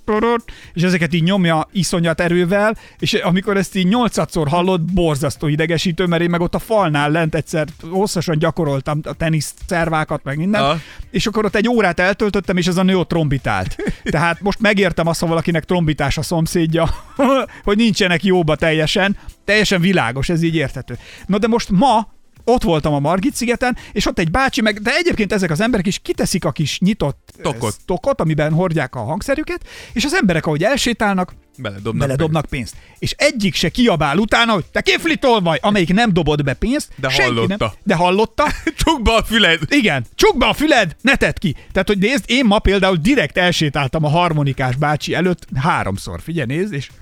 toror, 0.05 0.43
és 0.73 0.83
ezeket 0.83 1.15
így 1.15 1.23
nyomja 1.23 1.69
iszonyat 1.73 2.21
erővel, 2.21 2.77
és 2.99 3.13
amikor 3.13 3.57
ezt 3.57 3.77
így 3.77 3.87
nyolcadszor 3.87 4.49
hallod, 4.49 4.81
borzasztó 4.93 5.47
idegesítő, 5.49 6.07
mert 6.07 6.23
én 6.23 6.31
meg 6.31 6.41
ott 6.41 6.55
a 6.55 6.59
falnál 6.59 7.11
lent 7.11 7.35
egyszer 7.35 7.67
hosszasan 7.91 8.39
gyakoroltam 8.39 9.01
a 9.03 9.13
tenisz 9.13 9.54
szervákat, 9.67 10.25
meg 10.25 10.37
minden, 10.37 10.63
Aha. 10.63 10.79
és 11.11 11.27
akkor 11.27 11.45
ott 11.45 11.55
egy 11.55 11.69
órát 11.69 12.01
eltöltöttem, 12.01 12.57
és 12.57 12.67
ez 12.67 12.77
a 12.77 12.83
nő 12.83 12.99
ott 12.99 13.09
trombitált. 13.09 13.77
Tehát 14.05 14.41
most 14.41 14.61
megértem 14.61 15.07
azt, 15.07 15.21
ha 15.21 15.27
valakinek 15.27 15.65
trombitás 15.65 16.19
a 16.19 16.23
szomszédja, 16.23 16.89
hogy 17.65 17.77
nincsenek 17.77 18.25
jóba 18.25 18.57
teljesen, 18.57 19.17
teljesen 19.45 19.81
világos, 19.81 20.29
ez 20.29 20.43
így 20.43 20.55
érthető. 20.55 20.99
Na 21.27 21.39
de 21.39 21.47
most 21.47 21.71
ma 21.71 22.14
ott 22.45 22.63
voltam 22.63 22.95
a 22.95 22.99
Margit 22.99 23.35
szigeten, 23.35 23.77
és 23.93 24.07
ott 24.07 24.19
egy 24.19 24.31
bácsi, 24.31 24.61
meg, 24.61 24.81
de 24.81 24.91
egyébként 24.95 25.33
ezek 25.33 25.51
az 25.51 25.61
emberek 25.61 25.87
is 25.87 25.99
kiteszik 25.99 26.45
a 26.45 26.53
kis 26.53 26.79
nyitott 26.79 27.33
eh, 27.37 27.43
Tokot. 27.43 27.77
tokot 27.87 28.21
amiben 28.21 28.53
hordják 28.53 28.95
a 28.95 29.05
hangszerüket, 29.05 29.67
és 29.93 30.05
az 30.05 30.15
emberek, 30.15 30.47
ahogy 30.47 30.63
elsétálnak, 30.63 31.35
Beledobnak. 31.57 32.07
beledobnak 32.07 32.47
pénzt. 32.47 32.75
És 32.99 33.15
egyik 33.19 33.55
se 33.55 33.69
kiabál 33.69 34.19
utána, 34.19 34.53
hogy 34.53 34.65
te 34.65 34.81
kiflitol 34.81 35.41
vagy, 35.41 35.59
amelyik 35.63 35.93
nem 35.93 36.13
dobott 36.13 36.45
be 36.45 36.55
pénzt. 36.55 36.89
De 36.97 37.13
hallotta. 37.13 37.57
Nem, 37.59 37.71
de 37.83 37.95
hallotta, 37.95 38.45
Csukd 38.85 39.03
be 39.03 39.15
a 39.15 39.25
füled! 39.25 39.61
igen, 39.69 40.07
csukd 40.15 40.39
be 40.39 40.47
a 40.47 40.53
füled, 40.53 40.97
ne 41.01 41.17
tedd 41.17 41.35
ki. 41.39 41.57
Tehát, 41.73 41.89
hogy 41.89 41.99
nézd, 41.99 42.25
én 42.27 42.45
ma 42.45 42.59
például 42.59 42.97
direkt 42.97 43.37
elsétáltam 43.37 44.05
a 44.05 44.09
harmonikás 44.09 44.77
bácsi 44.77 45.15
előtt 45.15 45.47
háromszor. 45.55 46.21
Figyelj, 46.23 46.57
nézd, 46.57 46.73
és... 46.73 46.91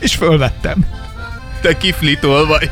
És 0.00 0.14
fölvettem. 0.14 0.86
Te 1.60 1.76
kiflitol 1.76 2.46
vagy. 2.46 2.70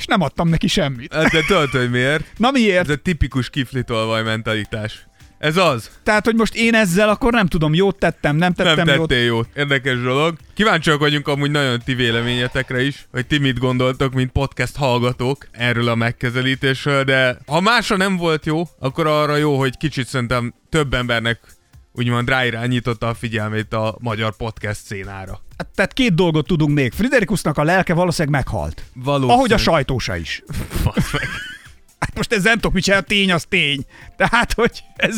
És 0.00 0.06
nem 0.06 0.20
adtam 0.20 0.48
neki 0.48 0.66
semmit. 0.66 1.14
Hát 1.14 1.30
De 1.30 1.40
tudod, 1.46 1.70
hogy 1.70 1.90
miért? 1.90 2.24
Na 2.36 2.50
miért? 2.50 2.88
Ez 2.88 2.94
a 2.94 2.96
tipikus 2.96 3.50
kiflitolvaj 3.50 4.22
mentalitás. 4.22 5.06
Ez 5.38 5.56
az. 5.56 5.90
Tehát, 6.02 6.24
hogy 6.24 6.34
most 6.34 6.54
én 6.54 6.74
ezzel 6.74 7.08
akkor 7.08 7.32
nem 7.32 7.46
tudom, 7.46 7.74
jót 7.74 7.98
tettem, 7.98 8.36
nem 8.36 8.52
tettem 8.52 8.86
nem 8.86 8.96
jót. 8.96 9.08
tettél 9.08 9.24
jót. 9.24 9.48
Érdekes 9.54 10.00
dolog. 10.02 10.36
Kíváncsiak 10.54 10.98
vagyunk 10.98 11.28
amúgy 11.28 11.50
nagyon 11.50 11.80
ti 11.84 11.94
véleményetekre 11.94 12.82
is, 12.82 13.06
hogy 13.10 13.26
ti 13.26 13.38
mit 13.38 13.58
gondoltok, 13.58 14.12
mint 14.12 14.30
podcast 14.30 14.76
hallgatók 14.76 15.46
erről 15.52 15.88
a 15.88 15.94
megközelítésről, 15.94 17.04
de 17.04 17.38
ha 17.46 17.60
másra 17.60 17.96
nem 17.96 18.16
volt 18.16 18.46
jó, 18.46 18.62
akkor 18.78 19.06
arra 19.06 19.36
jó, 19.36 19.58
hogy 19.58 19.76
kicsit 19.76 20.06
szerintem 20.06 20.54
több 20.68 20.94
embernek 20.94 21.40
úgymond 21.92 22.28
ráirányította 22.28 23.08
a 23.08 23.14
figyelmét 23.14 23.72
a 23.72 23.96
magyar 24.00 24.36
podcast 24.36 24.80
szénára. 24.84 25.40
Hát, 25.60 25.68
Tehát 25.74 25.92
két 25.92 26.14
dolgot 26.14 26.46
tudunk 26.46 26.74
még. 26.74 26.92
Friderikusnak 26.92 27.58
a 27.58 27.62
lelke 27.62 27.94
valószínűleg 27.94 28.34
meghalt. 28.42 28.82
Valószínű. 28.94 29.32
Ahogy 29.32 29.52
a 29.52 29.56
sajtósa 29.56 30.16
is. 30.16 30.42
Hát 31.98 32.14
most 32.14 32.32
ez 32.32 32.42
nem 32.42 32.54
tudok 32.54 32.72
mit 32.72 32.82
csinálni, 32.82 33.04
a 33.04 33.08
tény 33.08 33.32
az 33.32 33.44
tény. 33.48 33.84
Tehát, 34.28 34.52
hogy 34.52 34.82
ez, 34.96 35.16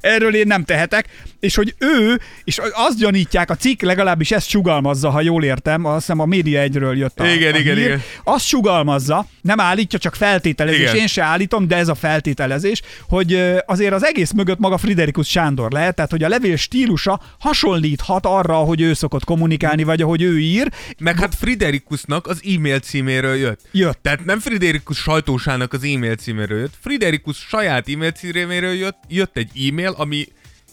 erről 0.00 0.34
én 0.34 0.46
nem 0.46 0.64
tehetek. 0.64 1.06
És 1.40 1.54
hogy 1.54 1.74
ő, 1.78 2.20
és 2.44 2.60
azt 2.72 2.98
gyanítják, 2.98 3.50
a 3.50 3.54
cikk 3.54 3.82
legalábbis 3.82 4.30
ezt 4.30 4.48
sugalmazza, 4.48 5.10
ha 5.10 5.20
jól 5.20 5.44
értem, 5.44 5.84
azt 5.84 5.98
hiszem 5.98 6.20
a 6.20 6.24
média 6.24 6.60
egyről 6.60 6.96
jött 6.96 7.20
a, 7.20 7.26
Igen, 7.26 7.54
a 7.54 7.58
igen, 7.58 7.76
hír. 7.76 7.84
igen. 7.84 8.02
Azt 8.24 8.46
sugalmazza, 8.46 9.26
nem 9.40 9.60
állítja, 9.60 9.98
csak 9.98 10.14
feltételezés. 10.14 10.80
Igen. 10.80 10.94
Én 10.94 11.06
se 11.06 11.22
állítom, 11.22 11.68
de 11.68 11.76
ez 11.76 11.88
a 11.88 11.94
feltételezés, 11.94 12.82
hogy 13.08 13.60
azért 13.66 13.92
az 13.92 14.04
egész 14.04 14.32
mögött 14.32 14.58
maga 14.58 14.76
Friderikus 14.76 15.28
Sándor 15.28 15.72
lehet, 15.72 15.94
tehát 15.94 16.10
hogy 16.10 16.22
a 16.22 16.28
levél 16.28 16.56
stílusa 16.56 17.20
hasonlíthat 17.38 18.26
arra, 18.26 18.54
hogy 18.54 18.80
ő 18.80 18.92
szokott 18.92 19.24
kommunikálni, 19.24 19.82
vagy 19.82 20.02
ahogy 20.02 20.22
ő 20.22 20.38
ír. 20.40 20.68
Meg 20.98 21.18
hát 21.18 21.34
Friderikusnak 21.34 22.26
az 22.26 22.40
e-mail 22.56 22.78
címéről 22.78 23.34
jött. 23.36 23.60
Jött. 23.72 23.98
Tehát 24.02 24.24
nem 24.24 24.38
Friderikus 24.38 24.98
sajtósának 24.98 25.72
az 25.72 25.84
e-mail 25.84 26.14
címéről 26.14 26.58
jött, 26.58 26.74
Friderikus 26.80 27.36
saját 27.36 27.88
e-mail 27.88 28.10
címéről 28.10 28.42
jött, 28.50 28.98
jött 29.08 29.36
egy 29.36 29.68
e-mail, 29.68 29.94
ami 29.96 30.26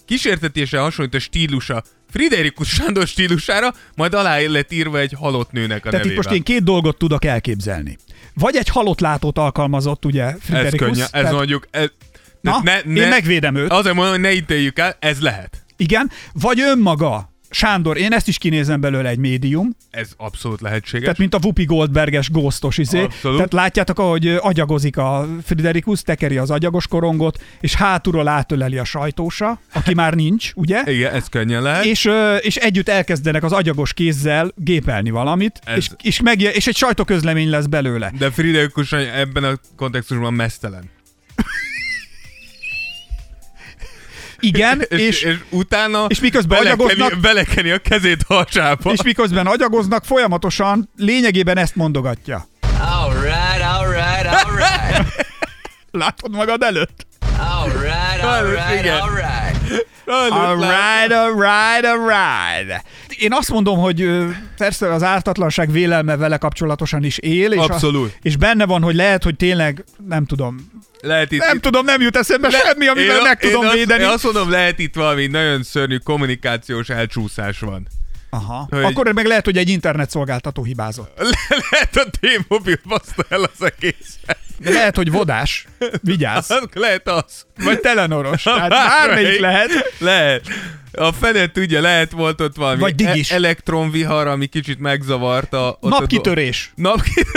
kísértetése 0.04 0.78
hasonlít 0.78 1.14
a 1.14 1.18
stílusa 1.18 1.82
Friderikus 2.10 2.68
Sándor 2.68 3.06
stílusára, 3.06 3.74
majd 3.96 4.14
alá 4.14 4.38
lett 4.38 4.72
írva 4.72 4.98
egy 4.98 5.14
halott 5.18 5.52
nőnek 5.52 5.76
a 5.86 5.90
Tehát 5.90 6.04
itt 6.04 6.10
nevével. 6.10 6.16
most 6.16 6.30
én 6.36 6.42
két 6.42 6.64
dolgot 6.64 6.98
tudok 6.98 7.24
elképzelni. 7.24 7.98
Vagy 8.34 8.56
egy 8.56 8.68
halott 8.68 9.00
látót 9.00 9.38
alkalmazott, 9.38 10.04
ugye 10.04 10.22
ez 10.24 10.36
Friderikus. 10.40 10.78
könnyű, 10.78 11.00
ez 11.00 11.10
tehát- 11.10 11.32
mondjuk... 11.32 11.66
Ez, 11.70 11.88
Na, 12.40 12.60
tehát 12.64 12.84
én 12.84 13.08
megvédem 13.08 13.54
őt. 13.54 13.70
Azért 13.70 13.94
mondom, 13.94 14.12
hogy 14.12 14.22
ne 14.22 14.32
ítéljük 14.32 14.78
el, 14.78 14.96
ez 15.00 15.20
lehet. 15.20 15.64
Igen, 15.76 16.10
vagy 16.32 16.60
önmaga, 16.60 17.31
Sándor, 17.54 17.96
én 17.98 18.12
ezt 18.12 18.28
is 18.28 18.38
kinézem 18.38 18.80
belőle 18.80 19.08
egy 19.08 19.18
médium, 19.18 19.76
Ez 19.90 20.10
abszolút 20.16 20.60
lehetséges. 20.60 21.00
tehát 21.02 21.18
mint 21.18 21.34
a 21.34 21.38
Whoopi 21.42 21.64
Goldberges 21.64 22.30
ghostos 22.30 22.78
izé. 22.78 23.02
Abszolút. 23.02 23.36
Tehát 23.36 23.52
látjátok, 23.52 23.98
ahogy 23.98 24.26
agyagozik 24.28 24.96
a 24.96 25.28
Friderikus, 25.44 26.02
tekeri 26.02 26.36
az 26.36 26.50
agyagos 26.50 26.86
korongot, 26.88 27.42
és 27.60 27.74
hátulról 27.74 28.28
átöleli 28.28 28.78
a 28.78 28.84
sajtósa, 28.84 29.60
aki 29.72 29.94
már 29.94 30.14
nincs, 30.14 30.50
ugye? 30.54 30.82
Igen, 30.94 31.14
ez 31.14 31.28
könnyen 31.28 31.62
lehet. 31.62 31.84
És, 31.84 32.08
és 32.40 32.56
együtt 32.56 32.88
elkezdenek 32.88 33.42
az 33.42 33.52
agyagos 33.52 33.92
kézzel 33.92 34.52
gépelni 34.56 35.10
valamit, 35.10 35.60
Ez- 35.64 35.76
és, 35.76 35.88
és, 36.02 36.20
meg, 36.20 36.40
és 36.40 36.66
egy 36.66 36.76
sajtóközlemény 36.76 37.48
lesz 37.50 37.66
belőle. 37.66 38.12
De 38.18 38.30
Friderikus 38.30 38.92
ebben 38.92 39.44
a 39.44 39.52
kontextusban 39.76 40.34
mesztelen. 40.34 40.90
Igen, 44.42 44.80
És, 44.88 44.98
és, 45.00 45.22
és, 45.22 45.36
utána 45.50 46.04
és 46.08 46.20
miközben 46.20 46.58
belekeni, 46.62 46.90
agyagoznak- 46.90 47.20
belekeni 47.20 47.70
a 47.70 47.78
kezét 47.78 48.22
hasába. 48.28 48.92
és 48.92 49.02
miközben 49.02 49.46
agyagoznak, 49.46 50.04
folyamatosan 50.04 50.90
lényegében 50.96 51.56
ezt 51.56 51.76
mondogatja. 51.76 52.46
All 52.80 53.12
right, 53.20 53.62
all 53.62 53.90
right, 53.90 54.26
all 54.26 54.56
right. 54.56 55.26
Látod 55.90 56.30
magad 56.34 56.62
előtt? 56.62 57.06
All 57.38 57.68
right, 57.70 58.22
all 58.22 58.50
right, 58.50 58.80
Igen. 58.80 59.00
all 59.00 59.10
right. 59.14 59.86
All 60.06 60.56
right, 60.56 61.12
all 61.12 61.32
right, 61.32 61.84
all 61.84 62.06
right. 62.08 62.84
Én 63.18 63.32
azt 63.32 63.50
mondom, 63.50 63.78
hogy 63.78 64.08
persze 64.56 64.92
az 64.92 65.02
ártatlanság 65.02 65.70
vélelme 65.70 66.16
vele 66.16 66.36
kapcsolatosan 66.36 67.04
is 67.04 67.18
él, 67.18 67.52
és, 67.52 67.58
Abszolút. 67.60 68.10
A, 68.10 68.18
és 68.22 68.36
benne 68.36 68.66
van, 68.66 68.82
hogy 68.82 68.94
lehet, 68.94 69.22
hogy 69.22 69.36
tényleg, 69.36 69.84
nem 70.08 70.26
tudom, 70.26 70.56
Lehet 71.04 71.32
itt, 71.32 71.40
nem 71.40 71.56
itt, 71.56 71.62
tudom, 71.62 71.84
nem 71.84 72.00
jut 72.00 72.16
eszembe 72.16 72.48
le- 72.48 72.58
semmi, 72.58 72.86
amivel 72.88 73.16
én, 73.16 73.22
meg 73.22 73.38
tudom 73.40 73.64
én 73.64 73.70
védeni. 73.70 74.02
Azt, 74.02 74.08
én 74.08 74.14
azt 74.14 74.24
mondom, 74.24 74.50
lehet 74.50 74.78
itt 74.78 74.94
valami 74.94 75.26
nagyon 75.26 75.62
szörnyű 75.62 75.96
kommunikációs 75.96 76.88
elcsúszás 76.88 77.58
van. 77.58 77.86
Aha. 78.30 78.66
hogy- 78.70 78.84
Akkor 78.84 79.12
meg 79.12 79.26
lehet, 79.26 79.44
hogy 79.44 79.56
egy 79.56 79.68
internetszolgáltató 79.68 80.64
hibázott. 80.64 81.12
Le- 81.18 81.56
lehet 81.70 81.96
a 81.96 82.04
T-Mobile 82.20 82.78
baszta 82.88 83.24
el 83.28 83.42
az 83.42 83.66
egészet. 83.76 84.38
De 84.58 84.70
lehet, 84.70 84.96
hogy 84.96 85.10
vodás. 85.10 85.66
Vigyázz. 86.02 86.50
Lehet 86.72 87.08
az. 87.08 87.46
Vagy 87.64 87.80
telenoros. 87.80 88.42
Tehát 88.42 88.70
bármelyik 88.88 89.40
lehet. 89.40 89.70
Lehet. 89.98 90.46
A 90.92 91.12
fene 91.12 91.50
tudja, 91.50 91.80
lehet 91.80 92.10
volt 92.10 92.40
ott 92.40 92.56
valami 92.56 92.80
Vagy 92.80 92.94
digis. 92.94 93.30
e- 93.30 93.34
elektronvihar, 93.34 94.26
ami 94.26 94.46
kicsit 94.46 94.78
megzavarta. 94.78 95.78
Napkitörés. 95.80 96.72
A 96.76 96.80
Napkitörés. 96.80 97.32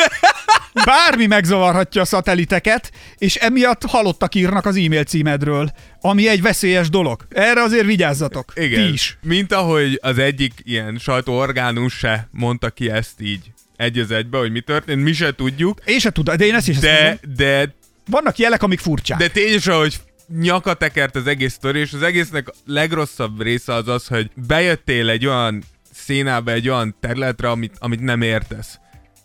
Bármi 0.85 1.25
megzavarhatja 1.25 2.01
a 2.01 2.05
szateliteket, 2.05 2.91
és 3.17 3.35
emiatt 3.35 3.83
halottak 3.83 4.35
írnak 4.35 4.65
az 4.65 4.75
e-mail 4.75 5.03
címedről, 5.03 5.71
ami 6.01 6.27
egy 6.27 6.41
veszélyes 6.41 6.89
dolog. 6.89 7.27
Erre 7.29 7.61
azért 7.61 7.85
vigyázzatok. 7.85 8.53
Igen. 8.55 8.85
Ti 8.87 8.93
is. 8.93 9.17
Mint 9.21 9.51
ahogy 9.51 9.99
az 10.01 10.17
egyik 10.17 10.53
ilyen 10.63 10.97
sajtóorgánus 10.97 11.93
se 11.93 12.27
mondta 12.31 12.69
ki 12.69 12.89
ezt 12.89 13.21
így 13.21 13.51
egy 13.75 13.99
az 13.99 14.11
egybe, 14.11 14.37
hogy 14.37 14.51
mi 14.51 14.59
történt, 14.61 15.03
mi 15.03 15.13
se 15.13 15.35
tudjuk, 15.35 15.79
Én 15.85 15.99
se 15.99 16.11
tudom, 16.11 16.37
de 16.37 16.45
én 16.45 16.55
ezt 16.55 16.67
is 16.67 16.77
de, 16.77 17.19
de, 17.35 17.75
Vannak 18.09 18.37
jelek, 18.37 18.63
amik 18.63 18.79
furcsák. 18.79 19.17
de 19.17 19.27
tényleg, 19.27 19.63
hogy 19.63 19.95
nyakat 20.39 20.77
tekert 20.77 21.15
az 21.15 21.27
egész 21.27 21.53
sztori, 21.53 21.79
és 21.79 21.93
az 21.93 22.01
egésznek 22.01 22.47
legrosszabb 22.65 23.41
része 23.41 23.73
az 23.73 23.87
az, 23.87 24.07
hogy 24.07 24.29
bejöttél 24.47 25.09
egy 25.09 25.25
olyan 25.25 25.63
szénába, 25.93 26.51
egy 26.51 26.69
olyan 26.69 26.95
területre, 26.99 27.49
amit, 27.49 27.73
amit 27.79 27.99
nem 28.01 28.21
értesz, 28.21 28.79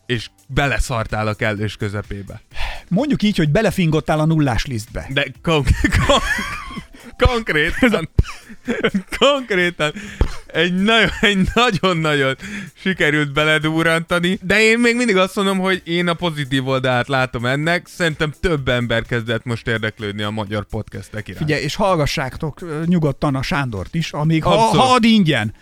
és 0.07 0.29
beleszartál 0.55 1.27
a 1.27 1.35
kellős 1.35 1.77
közepébe. 1.77 2.41
Mondjuk 2.89 3.23
így, 3.23 3.37
hogy 3.37 3.51
belefingottál 3.51 4.21
a 4.21 4.25
nullás 4.25 4.67
lisztbe. 4.67 5.07
De 5.13 5.27
kon- 5.43 5.71
kon- 6.07 6.23
konkrétan, 7.29 8.09
konkrétan 9.19 9.93
egy 10.47 10.83
nagyon, 10.83 11.11
egy 11.21 11.49
nagyon-nagyon 11.55 12.37
sikerült 12.75 13.33
beledúrantani, 13.33 14.39
de 14.43 14.61
én 14.61 14.79
még 14.79 14.97
mindig 14.97 15.17
azt 15.17 15.37
mondom, 15.37 15.59
hogy 15.59 15.83
én 15.85 16.09
a 16.09 16.15
pozitív 16.15 16.69
oldalát 16.69 17.09
látom 17.09 17.47
ennek. 17.47 17.87
Szerintem 17.87 18.33
több 18.41 18.69
ember 18.69 19.03
kezdett 19.03 19.45
most 19.45 19.67
érdeklődni 19.67 20.23
a 20.23 20.31
magyar 20.31 20.65
podcastek 20.65 21.29
iránt. 21.29 21.45
Figyelj, 21.45 21.63
és 21.63 21.75
hallgassátok 21.75 22.87
nyugodtan 22.87 23.35
a 23.35 23.43
Sándort 23.43 23.95
is, 23.95 24.13
amíg 24.13 24.43
ha, 24.43 24.57
ha 24.57 24.95
ad 24.95 25.05
ingyen. 25.05 25.55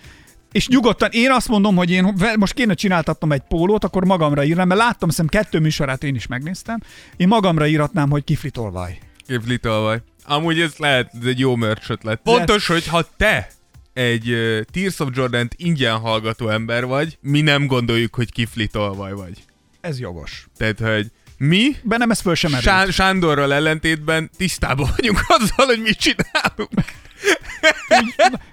És 0.52 0.68
nyugodtan, 0.68 1.08
én 1.12 1.30
azt 1.30 1.48
mondom, 1.48 1.76
hogy 1.76 1.90
én 1.90 2.14
most 2.38 2.52
kéne 2.52 2.74
csináltatnom 2.74 3.32
egy 3.32 3.42
pólót, 3.48 3.84
akkor 3.84 4.04
magamra 4.04 4.44
írnám, 4.44 4.68
mert 4.68 4.80
láttam, 4.80 5.08
hiszem 5.08 5.26
kettő 5.26 5.58
műsorát 5.58 6.04
én 6.04 6.14
is 6.14 6.26
megnéztem, 6.26 6.78
én 7.16 7.28
magamra 7.28 7.66
íratnám, 7.66 8.10
hogy 8.10 8.24
kifritolvaj. 8.24 8.98
Kiflitolvaj. 9.26 10.02
Amúgy 10.24 10.60
ez 10.60 10.74
lehet, 10.76 11.10
ez 11.20 11.26
egy 11.26 11.38
jó 11.38 11.56
merch 11.56 11.90
ötlet. 11.90 12.20
Pontos, 12.22 12.66
hogy 12.66 12.86
ha 12.86 13.08
te 13.16 13.48
egy 13.92 14.30
uh, 14.30 14.60
Tears 14.72 15.00
of 15.00 15.08
Jordan-t 15.12 15.54
ingyen 15.56 15.98
hallgató 15.98 16.48
ember 16.48 16.86
vagy, 16.86 17.18
mi 17.20 17.40
nem 17.40 17.66
gondoljuk, 17.66 18.14
hogy 18.14 18.32
kiflitolvaj 18.32 19.12
vagy. 19.12 19.44
Ez 19.80 20.00
jogos. 20.00 20.46
Tehát, 20.56 20.78
hogy 20.78 21.10
mi 21.38 21.76
Bennem 21.82 22.10
ez 22.10 22.20
föl 22.20 22.34
sem 22.34 22.50
merült. 22.50 22.68
Sá- 22.68 22.92
Sándorral 22.92 23.52
ellentétben 23.52 24.30
tisztában 24.36 24.90
vagyunk 24.96 25.20
azzal, 25.26 25.66
hogy 25.66 25.80
mit 25.80 25.98
csinálunk. 25.98 26.70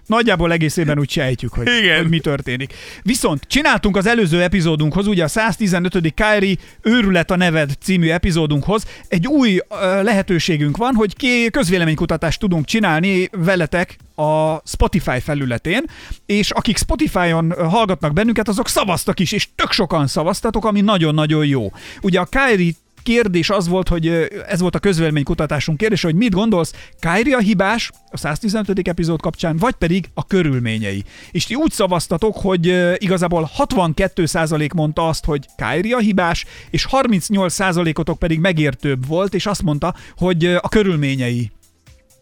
Nagyjából 0.06 0.52
egészében 0.52 1.00
úgy 1.00 1.10
sejtjük, 1.10 1.54
hogy, 1.54 1.68
Igen. 1.82 1.98
hogy 1.98 2.10
mi 2.10 2.20
történik. 2.20 2.74
Viszont 3.04 3.44
csináltunk 3.48 3.98
az 3.98 4.06
előző 4.06 4.42
epizódunkhoz, 4.42 5.08
ugye 5.08 5.24
a 5.24 5.28
115. 5.28 6.14
Kyrie 6.14 6.56
őrület 6.82 7.32
a 7.32 7.36
neved 7.36 7.72
című 7.82 8.10
epizódunkhoz, 8.10 8.86
egy 9.08 9.28
új 9.28 9.60
lehetőségünk 10.02 10.78
van, 10.78 10.96
hogy 10.96 11.16
ki 11.16 11.50
közvéleménykutatást 11.50 12.40
tudunk 12.40 12.66
csinálni 12.66 13.30
veletek 13.32 13.98
a 14.16 14.62
Spotify 14.66 15.20
felületén, 15.20 15.84
és 16.26 16.52
akik 16.52 16.78
Spotify-on 16.78 17.54
hallgatnak 17.70 18.14
bennünket, 18.14 18.48
azok 18.48 18.68
szavaztak 18.68 19.20
is, 19.20 19.32
és 19.32 19.48
tök 19.56 19.72
sokan 19.72 20.08
szavaztatok, 20.08 20.66
ami 20.66 20.82
nagyon-nagyon 20.82 21.46
jó. 21.46 21.72
Ugye 22.02 22.20
a 22.20 22.26
Kyrie 22.30 22.72
kérdés 23.06 23.50
az 23.50 23.68
volt, 23.68 23.88
hogy 23.88 24.08
ez 24.48 24.60
volt 24.60 24.76
a 24.76 24.80
közvéleménykutatásunk 24.80 25.78
kérdése, 25.78 26.08
hogy 26.08 26.16
mit 26.16 26.34
gondolsz, 26.34 26.74
Kyrie 27.00 27.36
a 27.36 27.40
hibás 27.40 27.92
a 28.12 28.18
115. 28.18 28.88
epizód 28.88 29.22
kapcsán, 29.22 29.58
vagy 29.58 29.74
pedig 29.74 30.10
a 30.14 30.26
körülményei. 30.26 31.04
És 31.32 31.46
ti 31.46 31.56
úgy 31.56 31.72
szavaztatok, 31.72 32.36
hogy 32.38 32.66
igazából 32.98 33.50
62% 33.58 34.74
mondta 34.76 35.08
azt, 35.08 35.26
hogy 35.26 35.46
Kyrie 35.56 35.96
a 35.96 36.00
hibás, 36.00 36.46
és 36.70 36.88
38%-otok 36.92 38.20
pedig 38.20 38.40
megértőbb 38.40 39.08
volt, 39.08 39.34
és 39.34 39.46
azt 39.46 39.64
mondta, 39.64 39.96
hogy 40.18 40.46
a 40.46 40.70
körülményei 40.70 41.52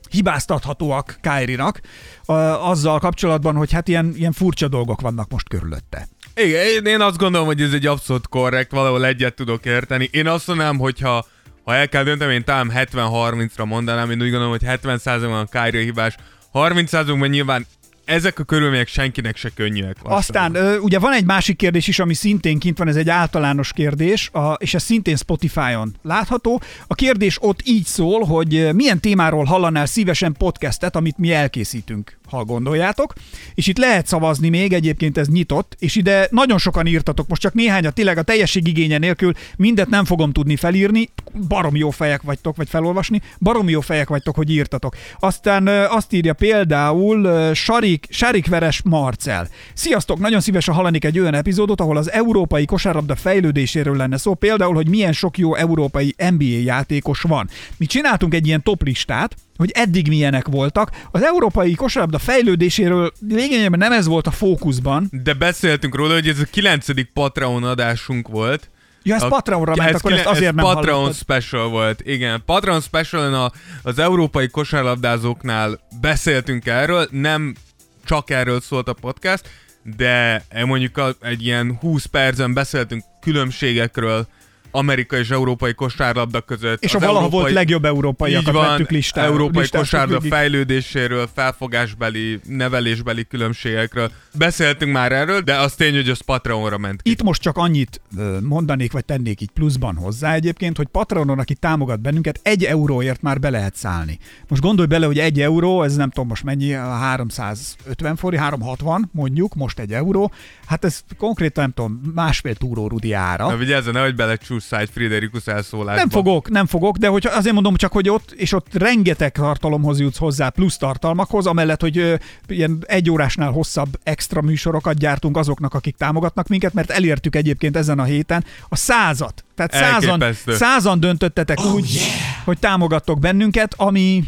hibáztathatóak 0.10 1.18
Kyrie-nak, 1.22 1.82
ö, 2.25 2.34
azzal 2.60 3.00
kapcsolatban, 3.00 3.56
hogy 3.56 3.72
hát 3.72 3.88
ilyen, 3.88 4.13
ilyen 4.16 4.32
furcsa 4.32 4.68
dolgok 4.68 5.02
vannak 5.02 5.30
most 5.30 5.48
körülötte. 5.48 6.08
Igen, 6.36 6.86
én- 6.86 7.02
azt 7.02 7.18
gondolom, 7.18 7.48
hogy 7.48 7.62
ez 7.62 7.74
egy 7.74 7.86
abszolút 7.86 8.28
korrekt, 8.28 8.72
valahol 8.72 9.06
egyet 9.06 9.36
tudok 9.36 9.66
érteni. 9.66 10.10
Én 10.12 10.28
azt 10.28 10.48
mondanám, 10.48 10.78
hogyha 10.78 11.25
ha 11.63 11.75
el 11.75 11.90
kell 11.90 12.04
döntenem, 12.04 12.34
én 12.34 12.44
talán 12.44 12.72
70-30-ra 12.75 13.66
mondanám, 13.66 14.12
én 14.12 14.22
úgy 14.22 14.30
gondolom, 14.30 14.50
hogy 14.50 14.63
70%-ban 14.66 15.48
a 15.52 15.62
Kyrie 15.63 15.84
hibás, 15.84 16.16
30%-ban 16.54 17.30
nyilván 17.30 17.66
ezek 18.06 18.40
a 18.40 18.44
körülmények 18.44 18.88
senkinek 18.88 19.36
se 19.36 19.50
könnyűek. 19.56 19.98
Aztán 20.04 20.56
ö, 20.56 20.78
ugye 20.78 21.00
van 21.00 21.14
egy 21.14 21.26
másik 21.26 21.58
kérdés 21.58 21.88
is, 21.88 22.00
ami 22.00 22.14
szintén 22.14 22.60
kint 22.60 22.78
van, 22.78 22.88
ez 22.88 22.96
egy 22.96 23.10
általános 23.10 23.74
kérdés, 23.74 24.30
a, 24.30 24.54
és 24.54 24.74
ez 24.74 24.84
szintén 24.84 25.16
Spotify-on 25.16 25.96
látható. 26.02 26.62
A 26.88 26.96
kérdés 26.96 27.38
ott 27.42 27.60
így 27.64 27.86
szól, 27.86 28.24
hogy 28.24 28.70
milyen 28.74 29.00
témáról 29.00 29.44
hallanál 29.44 29.86
szívesen 29.86 30.36
podcastet, 30.38 30.96
amit 30.96 31.18
mi 31.18 31.32
elkészítünk, 31.32 32.18
ha 32.30 32.44
gondoljátok. 32.44 33.14
És 33.56 33.68
itt 33.68 33.78
lehet 33.78 34.08
szavazni 34.08 34.50
még, 34.50 34.74
egyébként 34.74 35.18
ez 35.18 35.28
nyitott, 35.28 35.76
és 35.80 35.96
ide 35.96 36.28
nagyon 36.32 36.58
sokan 36.58 36.86
írtatok, 36.86 37.28
most 37.28 37.42
csak 37.42 37.54
néhányat, 37.54 37.94
tényleg 37.94 38.18
a 38.18 38.22
teljesség 38.22 38.68
igénye 38.68 38.98
nélkül 38.98 39.34
mindet 39.56 39.90
nem 39.90 40.06
fogom 40.06 40.32
tudni 40.32 40.56
felírni, 40.56 41.10
barom 41.48 41.76
jó 41.76 41.90
fejek 41.90 42.22
vagytok, 42.22 42.56
vagy 42.56 42.70
felolvasni, 42.70 43.22
barom 43.40 43.70
jó 43.70 43.82
fejek 43.82 44.08
vagytok, 44.08 44.36
hogy 44.36 44.50
írtatok. 44.50 44.96
Aztán 45.20 45.68
azt 45.68 46.14
írja 46.14 46.34
például 46.34 47.24
ö, 47.24 47.54
Sarik, 47.94 48.08
Sarik 48.10 48.48
Veres 48.48 48.82
Marcel. 48.84 49.48
Sziasztok, 49.74 50.20
nagyon 50.20 50.40
szívesen 50.40 50.74
hallanék 50.74 51.06
egy 51.06 51.20
olyan 51.20 51.34
epizódot, 51.34 51.82
ahol 51.82 51.98
az 51.98 52.12
európai 52.12 52.66
kosárlabda 52.66 53.16
fejlődéséről 53.16 53.96
lenne 53.96 54.18
szó, 54.18 54.34
például, 54.34 54.74
hogy 54.74 54.88
milyen 54.90 55.14
sok 55.14 55.38
jó 55.38 55.56
európai 55.56 56.16
NBA 56.30 56.44
játékos 56.64 57.22
van. 57.22 57.50
Mi 57.78 57.86
csináltunk 57.86 58.34
egy 58.34 58.48
ilyen 58.48 58.64
top 58.64 58.84
listát, 58.84 59.36
hogy 59.58 59.72
eddig 59.74 60.08
milyenek 60.08 60.48
voltak. 60.48 60.90
Az 61.12 61.24
európai 61.24 61.74
kosárlabda 61.76 62.18
fejlődéséről 62.20 63.12
lényegében 63.30 63.80
nem 63.80 63.92
ez 63.92 64.06
volt 64.06 64.28
a 64.28 64.32
fókuszban. 64.32 65.08
De 65.24 65.34
beszéltünk 65.34 65.96
róla, 65.96 66.14
hogy 66.14 66.28
ez 66.28 66.40
a 66.40 66.46
kilencedik 66.52 67.10
Patreon 67.14 67.64
adásunk 67.64 68.28
volt. 68.28 68.70
Ja, 69.06 69.16
ez 69.16 69.22
A- 69.22 69.28
Patreonra 69.28 69.76
ment, 69.76 69.96
akkor 69.96 70.12
kile- 70.12 70.24
ezt 70.26 70.30
azért 70.36 70.50
ez 70.50 70.56
nem 70.56 70.66
Patreon 70.66 70.96
hallottad. 70.98 71.16
special 71.16 71.70
volt, 71.70 72.02
igen. 72.06 72.42
Patreon 72.46 72.82
special 72.82 73.34
a, 73.34 73.52
az 73.84 74.00
európai 74.00 74.48
kosárlabdázóknál 74.48 75.80
beszéltünk 76.02 76.66
erről, 76.66 77.08
nem 77.12 77.56
csak 78.04 78.30
erről 78.30 78.62
szólt 78.62 78.88
a 78.88 78.94
podcast, 78.94 79.50
de 79.84 80.46
mondjuk 80.66 80.98
a, 80.98 81.16
egy 81.22 81.46
ilyen 81.46 81.78
20 81.80 82.06
percen 82.06 82.54
beszéltünk 82.54 83.04
különbségekről 83.22 84.28
Amerika 84.75 85.18
és 85.18 85.30
európai 85.30 85.74
kosárlabda 85.74 86.42
között. 86.42 86.84
És 86.84 86.94
a 86.94 87.00
valaha 87.00 87.18
európai- 87.18 87.42
volt 87.42 87.53
legjobb 87.53 87.86
európaiakat 87.86 88.53
van, 88.53 88.68
vettük 88.68 88.89
listára. 88.89 89.27
európai 89.27 89.62
listáztuk 89.62 89.80
kosárlabda 89.80 90.20
végig. 90.20 90.38
fejlődéséről, 90.38 91.30
felfogásbeli, 91.36 92.39
nevelésbeli 92.48 93.27
különbségekről. 93.27 94.12
Beszéltünk 94.38 94.92
már 94.92 95.12
erről, 95.12 95.42
de 95.42 95.56
az 95.56 95.74
tény, 95.74 95.94
hogy 95.96 96.10
az 96.10 96.20
Patreonra 96.20 96.77
ment 96.77 97.01
ki. 97.01 97.12
Itt 97.12 97.24
most 97.24 97.42
csak 97.42 97.58
annyit 97.58 98.01
mondanék, 98.42 98.92
vagy 98.92 99.06
tennék 99.06 99.42
így 99.42 99.50
pluszban 99.50 99.96
hozzá 99.96 100.34
egyébként, 100.34 100.77
hogy 100.77 100.88
Patreonon, 100.88 101.39
aki 101.39 101.53
támogat 101.53 102.01
bennünket, 102.01 102.39
egy 102.44 102.63
euróért 102.63 103.22
már 103.22 103.39
be 103.39 103.50
lehet 103.50 103.75
szállni. 103.75 104.20
Most 104.48 104.62
gondolj 104.62 104.88
bele, 104.88 105.06
hogy 105.06 105.20
egy 105.20 105.42
euró, 105.42 105.84
ez 105.84 105.96
nem 105.96 106.10
tudom 106.10 106.27
most 106.27 106.44
mennyi, 106.44 106.72
350 106.72 108.15
forint, 108.15 108.42
360 108.42 109.10
mondjuk, 109.13 109.56
most 109.56 109.80
egy 109.80 109.94
euró. 109.94 110.32
Hát 110.65 110.86
ez 110.86 111.03
konkrétan 111.18 111.63
nem 111.63 111.74
tudom, 111.74 112.12
másfél 112.15 112.56
túró 112.56 112.88
Rudi 112.88 113.13
ára. 113.13 113.48
Na 113.48 113.58
vigyázz, 113.58 113.88
nehogy 113.89 114.15
belecsúszszál 114.15 114.62
egy 114.72 114.89
Friderikus 114.93 115.46
elszólásba. 115.46 116.00
Nem 116.00 116.10
fogok, 116.10 116.50
nem 116.50 116.65
fogok, 116.65 116.98
de 116.98 117.08
hogy 117.08 117.27
azért 117.32 117.53
mondom 117.53 117.75
csak, 117.75 117.91
hogy 117.91 118.10
ott, 118.10 118.32
és 118.32 118.53
ott 118.53 118.67
rengeteg 118.74 119.32
tartalomhoz 119.32 120.00
jutsz 120.00 120.17
hozzá, 120.17 120.50
plusz 120.50 120.77
tartalmakhoz, 120.77 121.46
amellett, 121.46 121.82
hogy 121.82 121.98
ö, 121.98 122.15
ilyen 122.48 122.84
egy 122.86 123.10
órásnál 123.10 123.51
hosszabb 123.51 124.00
extra 124.03 124.41
műsorokat 124.41 124.98
gyártunk 124.98 125.38
azoknak, 125.38 125.74
akik 125.74 125.96
támogatnak 125.96 126.48
minket, 126.48 126.74
mert 126.74 126.89
elértük 126.89 127.36
egyébként 127.36 127.77
ezen 127.77 128.00
a 128.00 128.03
héten 128.03 128.43
a 128.70 128.75
százat. 128.75 129.43
Tehát 129.55 129.74
százan, 129.74 130.24
százan 130.48 131.00
döntöttetek 131.00 131.60
oh, 131.60 131.74
úgy, 131.74 131.93
yeah. 131.93 132.08
hogy 132.43 132.60
támogattok 132.60 133.20
bennünket, 133.20 133.74
ami 133.77 134.24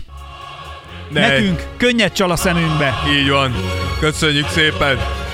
Ne, 1.11 1.27
nekünk 1.27 1.67
könnyed 1.77 2.11
csal 2.11 2.31
a 2.31 2.35
szemünkbe. 2.35 2.93
Így 3.19 3.29
van. 3.29 3.53
Köszönjük 3.99 4.47
szépen. 4.47 5.25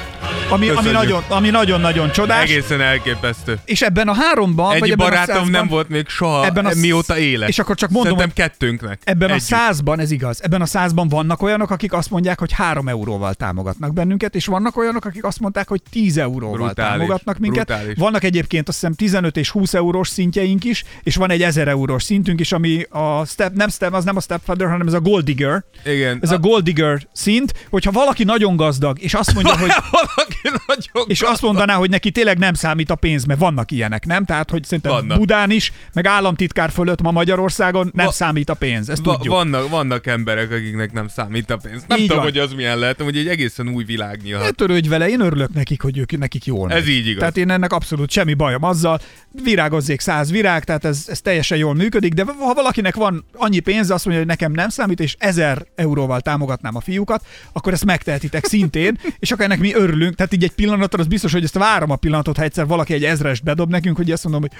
Ami, 0.51 0.69
ami, 0.69 0.89
nagyon, 0.89 1.23
ami 1.27 1.49
nagyon-nagyon 1.49 2.11
csodás. 2.11 2.49
Egészen 2.49 2.81
elképesztő. 2.81 3.59
És 3.65 3.81
ebben 3.81 4.07
a 4.07 4.13
háromban, 4.13 4.65
vagy 4.67 4.83
Egy 4.83 4.91
ebben 4.91 5.05
a 5.05 5.09
barátom 5.09 5.35
százban, 5.35 5.51
nem 5.51 5.67
volt 5.67 5.89
még 5.89 6.07
soha, 6.07 6.45
ebben 6.45 6.65
a 6.65 6.69
sz- 6.71 6.79
mióta 6.81 7.17
élek. 7.17 7.49
És 7.49 7.59
akkor 7.59 7.75
csak 7.75 7.89
mondom, 7.89 8.17
Szerintem 8.17 8.45
kettőnknek. 8.47 9.01
Ebben 9.03 9.29
Együtt. 9.29 9.41
a 9.41 9.45
százban, 9.45 9.99
ez 9.99 10.11
igaz, 10.11 10.43
ebben 10.43 10.61
a 10.61 10.65
százban 10.65 11.07
vannak 11.07 11.41
olyanok, 11.41 11.69
akik 11.69 11.93
azt 11.93 12.09
mondják, 12.09 12.39
hogy 12.39 12.51
három 12.51 12.87
euróval 12.87 13.33
támogatnak 13.33 13.93
bennünket, 13.93 14.35
és 14.35 14.45
vannak 14.45 14.77
olyanok, 14.77 15.05
akik 15.05 15.23
azt 15.23 15.39
mondták, 15.39 15.67
hogy 15.67 15.81
10 15.91 16.17
euróval 16.17 16.57
Brutális, 16.57 16.91
támogatnak 16.91 17.37
minket. 17.37 17.65
brutális. 17.65 17.97
Vannak 17.97 18.23
egyébként 18.23 18.67
azt 18.67 18.79
hiszem 18.79 18.93
15 18.93 19.37
és 19.37 19.49
20 19.49 19.73
eurós 19.73 20.07
szintjeink 20.07 20.63
is, 20.63 20.83
és 21.03 21.15
van 21.15 21.31
egy 21.31 21.41
1000 21.41 21.67
eurós 21.67 22.03
szintünk 22.03 22.39
is, 22.39 22.51
ami 22.51 22.85
a 22.89 23.25
step, 23.25 23.53
nem 23.53 23.69
step, 23.69 23.93
az 23.93 24.03
nem 24.03 24.15
a 24.15 24.21
stepfather, 24.21 24.67
hanem 24.69 24.87
ez 24.87 24.93
a 24.93 24.99
gold 24.99 25.23
digger. 25.25 25.63
Igen. 25.85 26.19
Ez 26.21 26.31
a 26.31 26.37
gold 26.39 26.63
digger 26.63 27.07
szint, 27.13 27.53
hogyha 27.69 27.91
valaki 27.91 28.23
nagyon 28.23 28.55
gazdag, 28.55 28.99
és 29.01 29.13
azt 29.13 29.33
mondja, 29.33 29.57
hogy 29.57 29.69
Valaki 29.91 30.40
nagyon 30.67 31.05
és 31.07 31.21
azt 31.21 31.41
mondaná, 31.41 31.73
hogy 31.75 31.89
neki 31.89 32.11
tényleg 32.11 32.37
nem 32.37 32.53
számít 32.53 32.89
a 32.89 32.95
pénz, 32.95 33.25
mert 33.25 33.39
vannak 33.39 33.71
ilyenek, 33.71 34.05
nem? 34.05 34.25
Tehát, 34.25 34.49
hogy 34.49 34.63
szerintem 34.63 34.91
Vannak. 34.91 35.17
Budán 35.17 35.51
is, 35.51 35.71
meg 35.93 36.05
államtitkár 36.07 36.69
fölött 36.71 37.01
ma 37.01 37.11
Magyarországon 37.11 37.91
nem 37.93 38.05
Va- 38.05 38.13
számít 38.15 38.49
a 38.49 38.53
pénz, 38.53 38.89
ezt 38.89 39.03
Va- 39.05 39.15
tudjuk. 39.15 39.33
vannak, 39.33 39.69
vannak 39.69 40.07
emberek, 40.07 40.51
akiknek 40.51 40.91
nem 40.91 41.07
számít 41.07 41.49
a 41.51 41.57
pénz. 41.57 41.83
Nem 41.87 41.97
Így 41.97 42.07
tudom, 42.07 42.23
van. 42.23 42.31
hogy 42.31 42.37
az 42.41 42.53
milyen 42.53 42.77
lehet, 42.77 43.01
hogy 43.01 43.17
egy 43.17 43.27
egészen 43.27 43.67
új 43.69 43.83
világ 43.83 44.17
Ne 44.17 44.23
nyílhat. 44.23 44.55
törődj 44.55 44.87
vele, 44.87 45.09
én 45.09 45.19
örülök 45.19 45.53
nekik, 45.53 45.81
hogy 45.81 45.97
ők, 45.97 46.17
nekik 46.17 46.45
jól 46.45 46.71
Ez 46.71 46.83
megy. 46.83 46.89
így 46.93 47.05
igaz. 47.07 47.19
Tehát 47.19 47.37
én 47.37 47.49
ennek 47.49 47.73
abszolút 47.73 48.11
semmi 48.11 48.33
bajom 48.33 48.63
azzal. 48.63 48.99
Virágozzék 49.43 49.99
száz 49.99 50.31
virág, 50.31 50.63
tehát 50.63 50.85
ez, 50.85 51.05
ez 51.07 51.21
teljesen 51.21 51.57
jól 51.57 51.73
működik, 51.75 52.13
de 52.13 52.23
ha 52.39 52.53
valakinek 52.53 52.95
van 52.95 53.25
annyi 53.35 53.59
pénze, 53.59 53.93
azt 53.93 54.05
mondja, 54.05 54.23
hogy 54.23 54.31
nekem 54.37 54.51
nem 54.51 54.69
számít, 54.69 54.99
és 54.99 55.15
ezer 55.19 55.65
euróval 55.75 56.21
támogatnám 56.21 56.75
a 56.75 56.79
fiúkat, 56.81 57.25
akkor 57.51 57.73
ezt 57.73 57.85
megtehetitek 57.85 58.45
szintén, 58.45 58.99
és 59.19 59.31
akkor 59.31 59.45
ennek 59.45 59.59
mi 59.59 59.73
örülünk. 59.73 60.15
Tehát 60.15 60.30
így 60.33 60.43
egy 60.43 60.51
pillanatra 60.51 60.99
az 60.99 61.07
biztos, 61.07 61.31
hogy 61.31 61.43
ezt 61.43 61.57
várom 61.57 61.89
a 61.89 61.95
pillanatot, 61.95 62.37
ha 62.37 62.43
egyszer 62.43 62.67
valaki 62.67 62.93
egy 62.93 63.03
ezrest 63.03 63.43
bedob 63.43 63.69
nekünk, 63.69 63.97
hogy 63.97 64.11
azt 64.11 64.23
mondom, 64.23 64.41
hogy 64.41 64.51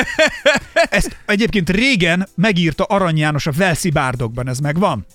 ezt 0.90 1.16
egyébként 1.26 1.70
régen 1.70 2.28
megírta 2.34 2.84
Arany 2.84 3.18
János 3.18 3.46
a 3.46 3.52
Velszi 3.56 3.90
Bárdokban, 3.90 4.48
ez 4.48 4.58
megvan? 4.58 5.06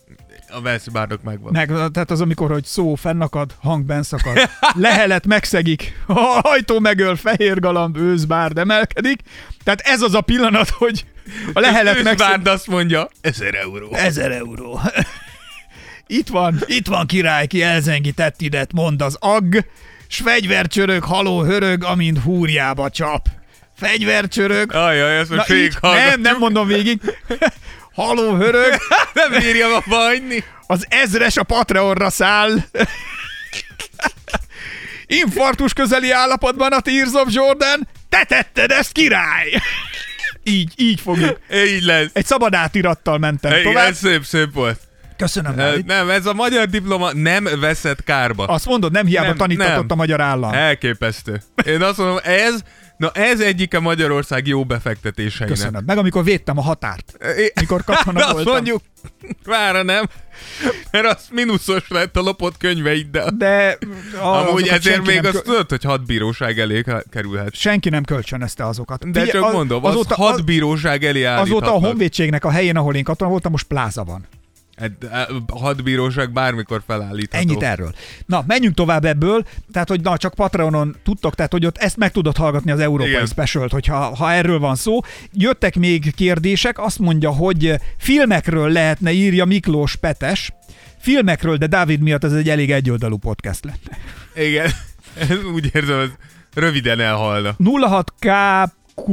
A 0.49 0.61
Velszi 0.61 0.89
bárdok 0.89 1.23
megvan. 1.23 1.51
Meg, 1.51 1.67
tehát 1.67 2.11
az, 2.11 2.21
amikor, 2.21 2.51
hogy 2.51 2.65
szó 2.65 2.95
fennakad, 2.95 3.55
hang 3.61 3.85
benszakad, 3.85 4.49
lehelet 4.73 5.27
megszegik, 5.27 6.03
a 6.05 6.19
hajtó 6.19 6.79
megöl, 6.79 7.15
fehér 7.15 7.59
galamb, 7.59 7.97
őzbárd 7.97 8.57
emelkedik. 8.57 9.21
Tehát 9.63 9.79
ez 9.79 10.01
az 10.01 10.13
a 10.13 10.21
pillanat, 10.21 10.69
hogy 10.69 11.05
a 11.53 11.59
lehelet 11.59 11.93
megszegik. 11.93 12.19
Őszbárd 12.21 12.47
azt 12.47 12.67
mondja, 12.67 13.09
1000 13.21 13.55
euró. 13.55 13.93
Ezer 13.93 14.31
euró. 14.31 14.79
Itt 16.07 16.27
van, 16.27 16.59
itt 16.65 16.87
van 16.87 17.05
király, 17.07 17.47
ki 17.47 17.61
elzengi 17.63 18.11
tettidet, 18.11 18.73
mond 18.73 19.01
az 19.01 19.17
agg, 19.19 19.55
s 20.07 20.17
fegyvercsörög, 20.17 21.03
haló 21.03 21.43
hörög, 21.43 21.83
amint 21.83 22.19
húrjába 22.19 22.89
csap. 22.89 23.27
Fegyvercsörög, 23.77 24.73
Ajaj, 24.73 25.17
ezt 25.17 25.29
most 25.29 25.47
végig 25.47 25.73
nem, 25.81 26.21
nem 26.21 26.37
mondom 26.37 26.67
végig. 26.67 26.99
Haló 27.93 28.35
hörög, 28.35 28.77
nem 29.13 29.39
bírjam 29.39 29.73
abba 29.73 29.95
hagyni. 29.95 30.43
az 30.67 30.85
ezres 30.89 31.37
a 31.37 31.43
Patreonra 31.43 32.09
száll. 32.09 32.55
Infarktus 35.05 35.73
közeli 35.73 36.11
állapotban 36.11 36.71
a 36.71 36.79
Tears 36.79 37.13
of 37.13 37.27
Jordan. 37.33 37.87
Te 38.09 38.23
tetted 38.23 38.71
ezt, 38.71 38.91
király! 38.91 39.61
Így, 40.43 40.73
így 40.75 40.99
fogjuk. 40.99 41.39
Így 41.53 41.83
lesz. 41.83 42.09
Egy 42.13 42.25
szabad 42.25 42.53
átirattal 42.55 43.17
mentem 43.17 43.51
Igen, 43.51 43.63
tovább. 43.63 43.89
ez 43.89 43.97
szép, 43.97 44.23
szép 44.23 44.53
volt. 44.53 44.79
Köszönöm, 45.17 45.55
Dávid. 45.55 45.85
nem, 45.85 46.09
ez 46.09 46.25
a 46.25 46.33
magyar 46.33 46.67
diploma 46.67 47.13
nem 47.13 47.47
veszett 47.59 48.03
kárba. 48.03 48.45
Azt 48.45 48.65
mondod, 48.65 48.91
nem 48.91 49.05
hiába 49.05 49.27
Nem, 49.27 49.37
tanítatott 49.37 49.75
nem. 49.75 49.85
a 49.89 49.95
magyar 49.95 50.21
állam. 50.21 50.53
Elképesztő. 50.53 51.41
Én 51.65 51.81
azt 51.81 51.97
mondom, 51.97 52.17
ez, 52.23 52.61
na 52.97 53.11
ez 53.11 53.39
egyike 53.39 53.79
Magyarország 53.79 54.47
jó 54.47 54.65
befektetéseinek. 54.65 55.55
Köszönöm. 55.57 55.83
Meg 55.85 55.97
amikor 55.97 56.23
védtem 56.23 56.57
a 56.57 56.61
határt. 56.61 57.17
É- 57.37 57.59
Mikor 57.59 57.83
katona 57.83 58.19
Azt 58.25 58.31
voltam. 58.33 58.53
mondjuk, 58.53 58.81
mára 59.45 59.83
nem, 59.83 60.05
mert 60.91 61.05
az 61.05 61.27
mínuszos 61.31 61.87
lett 61.87 62.17
a 62.17 62.21
lopott 62.21 62.57
könyveiddel. 62.57 63.29
De 63.37 63.77
Amúgy 64.21 64.61
azokat 64.61 64.77
ezért 64.77 65.05
még 65.05 65.25
azt 65.25 65.31
kö- 65.33 65.43
tudod, 65.43 65.69
hogy 65.69 65.83
hat 65.83 66.05
bíróság 66.05 66.59
elé 66.59 66.83
kerülhet. 67.11 67.53
senki 67.55 67.89
nem 67.89 68.03
kölcsönözte 68.03 68.65
azokat. 68.65 68.99
De 69.11 69.19
Figyelj, 69.19 69.29
csak 69.29 69.43
az- 69.43 69.53
mondom, 69.53 69.85
az 69.85 69.91
azóta, 69.91 70.15
hat 70.15 70.45
bíróság 70.45 71.03
elé 71.03 71.23
azóta 71.25 71.75
a 71.75 71.79
honvédségnek 71.79 72.45
a 72.45 72.51
helyén, 72.51 72.75
ahol 72.77 72.95
én 72.95 73.03
katona 73.03 73.29
voltam, 73.29 73.51
most 73.51 73.65
pláza 73.67 74.03
van. 74.03 74.25
Hát, 74.77 74.91
A 75.47 75.59
hat 75.59 75.83
bíróság 75.83 76.31
bármikor 76.31 76.83
felállítható. 76.87 77.43
Ennyit 77.43 77.63
erről. 77.63 77.93
Na, 78.25 78.43
menjünk 78.47 78.75
tovább 78.75 79.05
ebből. 79.05 79.45
Tehát, 79.71 79.87
hogy 79.87 80.01
na, 80.01 80.17
csak 80.17 80.33
Patreonon 80.33 80.95
tudtok, 81.03 81.35
tehát, 81.35 81.51
hogy 81.51 81.65
ott 81.65 81.77
ezt 81.77 81.97
meg 81.97 82.11
tudod 82.11 82.37
hallgatni 82.37 82.71
az 82.71 82.79
Európai 82.79 83.09
Igen. 83.09 83.25
Specialt, 83.25 83.71
hogyha 83.71 84.15
ha 84.15 84.31
erről 84.31 84.59
van 84.59 84.75
szó. 84.75 84.99
Jöttek 85.33 85.75
még 85.75 86.15
kérdések, 86.15 86.79
azt 86.79 86.99
mondja, 86.99 87.31
hogy 87.31 87.73
filmekről 87.97 88.69
lehetne 88.71 89.11
írja 89.11 89.45
Miklós 89.45 89.95
Petes. 89.95 90.53
Filmekről, 90.99 91.57
de 91.57 91.67
Dávid 91.67 92.01
miatt 92.01 92.23
ez 92.23 92.33
egy 92.33 92.49
elég 92.49 92.71
egyoldalú 92.71 93.17
podcast 93.17 93.63
lenne. 93.63 93.97
Igen. 94.47 94.71
Ez 95.13 95.43
úgy 95.55 95.69
érzem, 95.73 95.97
az 95.97 96.09
röviden 96.53 96.99
elhalna. 96.99 97.55
06 97.87 98.13
KQ 98.97 99.11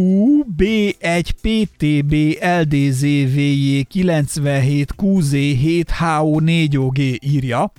B1 0.57 1.31
PTB 1.41 2.15
LDZVJ 2.61 3.81
97 3.89 4.95
QZ 4.97 5.33
7 5.33 5.91
HO 5.91 6.41
4 6.41 6.79
OG 6.79 6.99
írja, 7.19 7.73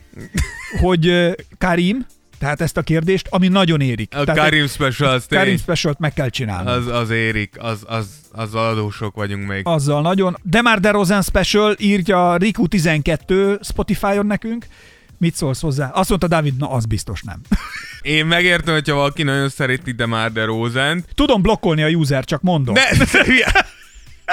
hogy 0.81 1.35
Karim, 1.57 2.05
tehát 2.39 2.61
ezt 2.61 2.77
a 2.77 2.81
kérdést, 2.81 3.27
ami 3.29 3.47
nagyon 3.47 3.81
érik. 3.81 4.15
A 4.15 4.23
tehát 4.23 4.39
Karim 4.39 4.67
Special, 4.67 5.09
az 5.09 5.25
Karim 5.29 5.45
tény, 5.45 5.57
specialt 5.57 5.99
meg 5.99 6.13
kell 6.13 6.29
csinálni. 6.29 6.69
az, 6.69 6.87
az 6.87 7.09
érik, 7.09 7.55
az, 7.59 7.83
az, 7.87 8.07
az 8.31 8.55
adósok 8.55 9.15
vagyunk 9.15 9.47
még. 9.47 9.61
Azzal 9.67 10.01
nagyon. 10.01 10.37
Demar 10.43 10.79
DeRozan 10.79 11.21
Special 11.21 11.75
írja 11.79 12.35
Riku 12.35 12.67
12 12.67 13.59
Spotify-on 13.63 14.25
nekünk. 14.25 14.67
Mit 15.17 15.35
szólsz 15.35 15.61
hozzá? 15.61 15.89
Azt 15.89 16.09
mondta 16.09 16.27
Dávid, 16.27 16.57
na 16.57 16.71
az 16.71 16.85
biztos 16.85 17.21
nem. 17.21 17.41
Én 18.01 18.25
megértem, 18.25 18.73
hogyha 18.73 18.95
valaki 18.95 19.23
nagyon 19.23 19.49
szereti 19.49 19.91
Demar 19.91 20.31
DeRozan-t. 20.31 21.07
Tudom 21.15 21.41
blokkolni 21.41 21.83
a 21.83 21.87
user, 21.87 22.25
csak 22.25 22.41
mondom. 22.41 22.75
Ne, 22.75 22.83
ne, 22.97 23.61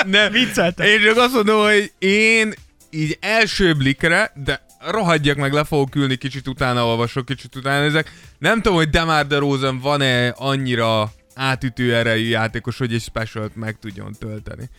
ne, 0.06 0.30
Vicceltem. 0.30 0.86
Én 0.86 1.00
csak 1.02 1.16
azt 1.16 1.34
mondom, 1.34 1.62
hogy 1.62 1.92
én 1.98 2.52
így 2.90 3.18
első 3.20 3.74
blikre, 3.74 4.32
de 4.44 4.66
rohadjak 4.90 5.36
meg, 5.36 5.52
le 5.52 5.64
fogok 5.64 5.94
ülni, 5.94 6.16
kicsit 6.16 6.48
utána 6.48 6.86
olvasok, 6.86 7.24
kicsit 7.24 7.56
utána 7.56 7.84
ezek. 7.84 8.12
Nem 8.38 8.60
tudom, 8.60 8.76
hogy 8.76 8.90
Demar 8.90 9.26
DeRozan 9.26 9.80
van-e 9.80 10.28
annyira 10.28 11.12
átütő 11.34 11.94
erejű 11.94 12.28
játékos, 12.28 12.78
hogy 12.78 12.94
egy 12.94 13.02
specialt 13.02 13.56
meg 13.56 13.78
tudjon 13.80 14.12
tölteni. 14.18 14.70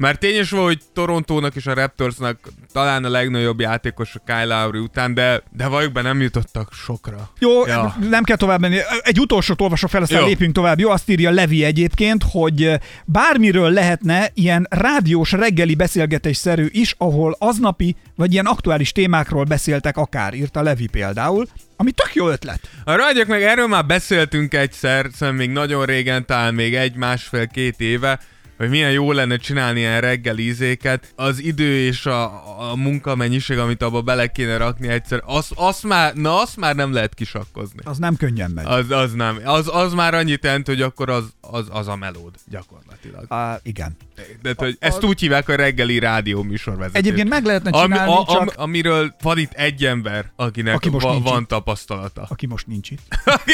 Mert 0.00 0.18
tényes 0.18 0.50
van, 0.50 0.62
hogy 0.62 0.80
Torontónak 0.92 1.54
és 1.56 1.66
a 1.66 1.74
Raptorsnak 1.74 2.38
talán 2.72 3.04
a 3.04 3.08
legnagyobb 3.08 3.60
játékos 3.60 4.14
a 4.14 4.20
Kyle 4.26 4.44
Lowry 4.44 4.78
után, 4.78 5.14
de, 5.14 5.42
de 5.52 5.66
valljuk 5.66 5.92
be 5.92 6.02
nem 6.02 6.20
jutottak 6.20 6.72
sokra. 6.72 7.30
Jó, 7.38 7.66
Ja. 7.66 7.96
nem 8.10 8.22
kell 8.24 8.36
tovább 8.36 8.60
menni. 8.60 8.78
Egy 9.02 9.20
utolsót 9.20 9.60
olvasok 9.60 9.90
fel, 9.90 10.02
aztán 10.02 10.20
Jó. 10.20 10.26
lépjünk 10.26 10.54
tovább. 10.54 10.78
Jó, 10.78 10.90
azt 10.90 11.08
írja 11.10 11.30
Levi 11.30 11.64
egyébként, 11.64 12.24
hogy 12.30 12.78
bármiről 13.04 13.70
lehetne 13.70 14.30
ilyen 14.34 14.66
rádiós 14.70 15.32
reggeli 15.32 15.74
beszélgetésszerű 15.74 16.66
is, 16.70 16.94
ahol 16.98 17.36
aznapi 17.38 17.96
vagy 18.16 18.32
ilyen 18.32 18.46
aktuális 18.46 18.92
témákról 18.92 19.44
beszéltek 19.44 19.96
akár, 19.96 20.34
írta 20.34 20.62
Levi 20.62 20.86
például, 20.86 21.46
ami 21.76 21.90
tök 21.90 22.14
jó 22.14 22.28
ötlet. 22.28 22.60
A 22.84 22.94
ragyok 22.96 23.26
meg 23.26 23.42
erről 23.42 23.66
már 23.66 23.86
beszéltünk 23.86 24.54
egyszer, 24.54 25.06
szóval 25.14 25.34
még 25.34 25.50
nagyon 25.50 25.84
régen, 25.84 26.26
talán 26.26 26.54
még 26.54 26.74
egy, 26.74 26.94
másfél, 26.94 27.46
két 27.46 27.80
éve, 27.80 28.20
hogy 28.60 28.68
milyen 28.68 28.90
jó 28.90 29.12
lenne 29.12 29.36
csinálni 29.36 29.78
ilyen 29.80 30.00
reggelizéket. 30.00 31.12
Az 31.16 31.42
idő 31.42 31.76
és 31.76 32.06
a, 32.06 32.24
a 32.70 32.76
munkamennyiség, 32.76 33.58
amit 33.58 33.82
abba 33.82 34.00
bele 34.00 34.26
kéne 34.26 34.56
rakni 34.56 34.88
egyszer, 34.88 35.22
azt, 35.26 35.52
azt 35.54 35.82
már, 35.82 36.14
na 36.14 36.40
azt 36.40 36.56
már 36.56 36.74
nem 36.74 36.92
lehet 36.92 37.14
kisakkozni. 37.14 37.80
Az 37.84 37.98
nem 37.98 38.16
könnyen 38.16 38.50
megy. 38.50 38.66
Az, 38.66 38.90
az 38.90 39.12
nem. 39.12 39.40
Az, 39.44 39.74
az 39.74 39.92
már 39.94 40.14
annyit 40.14 40.44
jelent, 40.44 40.66
hogy 40.66 40.82
akkor 40.82 41.10
az, 41.10 41.24
az, 41.40 41.66
az 41.70 41.88
a 41.88 41.96
melód 41.96 42.34
gyakorlatilag. 42.46 43.24
Á, 43.28 43.60
igen. 43.62 43.96
De 44.42 44.54
hogy 44.56 44.76
ezt 44.78 45.04
úgy 45.04 45.20
hívják 45.20 45.48
a 45.48 45.54
reggeli 45.54 45.98
rádió 45.98 46.42
műsorvezetés. 46.42 47.00
Egyébként 47.00 47.28
meg 47.28 47.44
lehetne 47.44 47.70
Ami, 47.70 47.92
csinálni, 47.92 48.12
a, 48.12 48.24
csak... 48.28 48.40
am, 48.40 48.48
amiről 48.56 49.14
van 49.22 49.38
itt 49.38 49.52
egy 49.52 49.84
ember, 49.84 50.32
akinek 50.36 50.74
Aki 50.74 50.88
most 50.88 51.06
va, 51.06 51.12
nincs 51.12 51.24
van 51.24 51.46
tapasztalata. 51.46 52.26
aki 52.28 52.46
most 52.46 52.66
nincs 52.66 52.90
itt. 52.90 53.02
aki, 53.24 53.52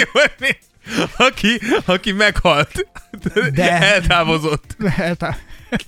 aki, 1.17 1.61
aki 1.85 2.13
meghalt. 2.13 2.87
De- 3.35 3.51
De... 3.55 3.81
Eltávozott. 3.81 4.77
Hát, 4.87 5.39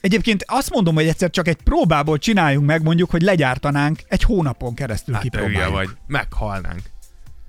Egyébként 0.00 0.44
azt 0.46 0.70
mondom, 0.70 0.94
hogy 0.94 1.06
egyszer 1.08 1.30
csak 1.30 1.48
egy 1.48 1.56
próbából 1.64 2.18
csináljunk 2.18 2.66
meg, 2.66 2.82
mondjuk, 2.82 3.10
hogy 3.10 3.22
legyártanánk 3.22 4.00
egy 4.08 4.22
hónapon 4.22 4.74
keresztül 4.74 5.14
Hát 5.14 5.22
kipróbáljuk. 5.22 5.70
vagy. 5.72 5.88
Meghalnánk. 6.06 6.80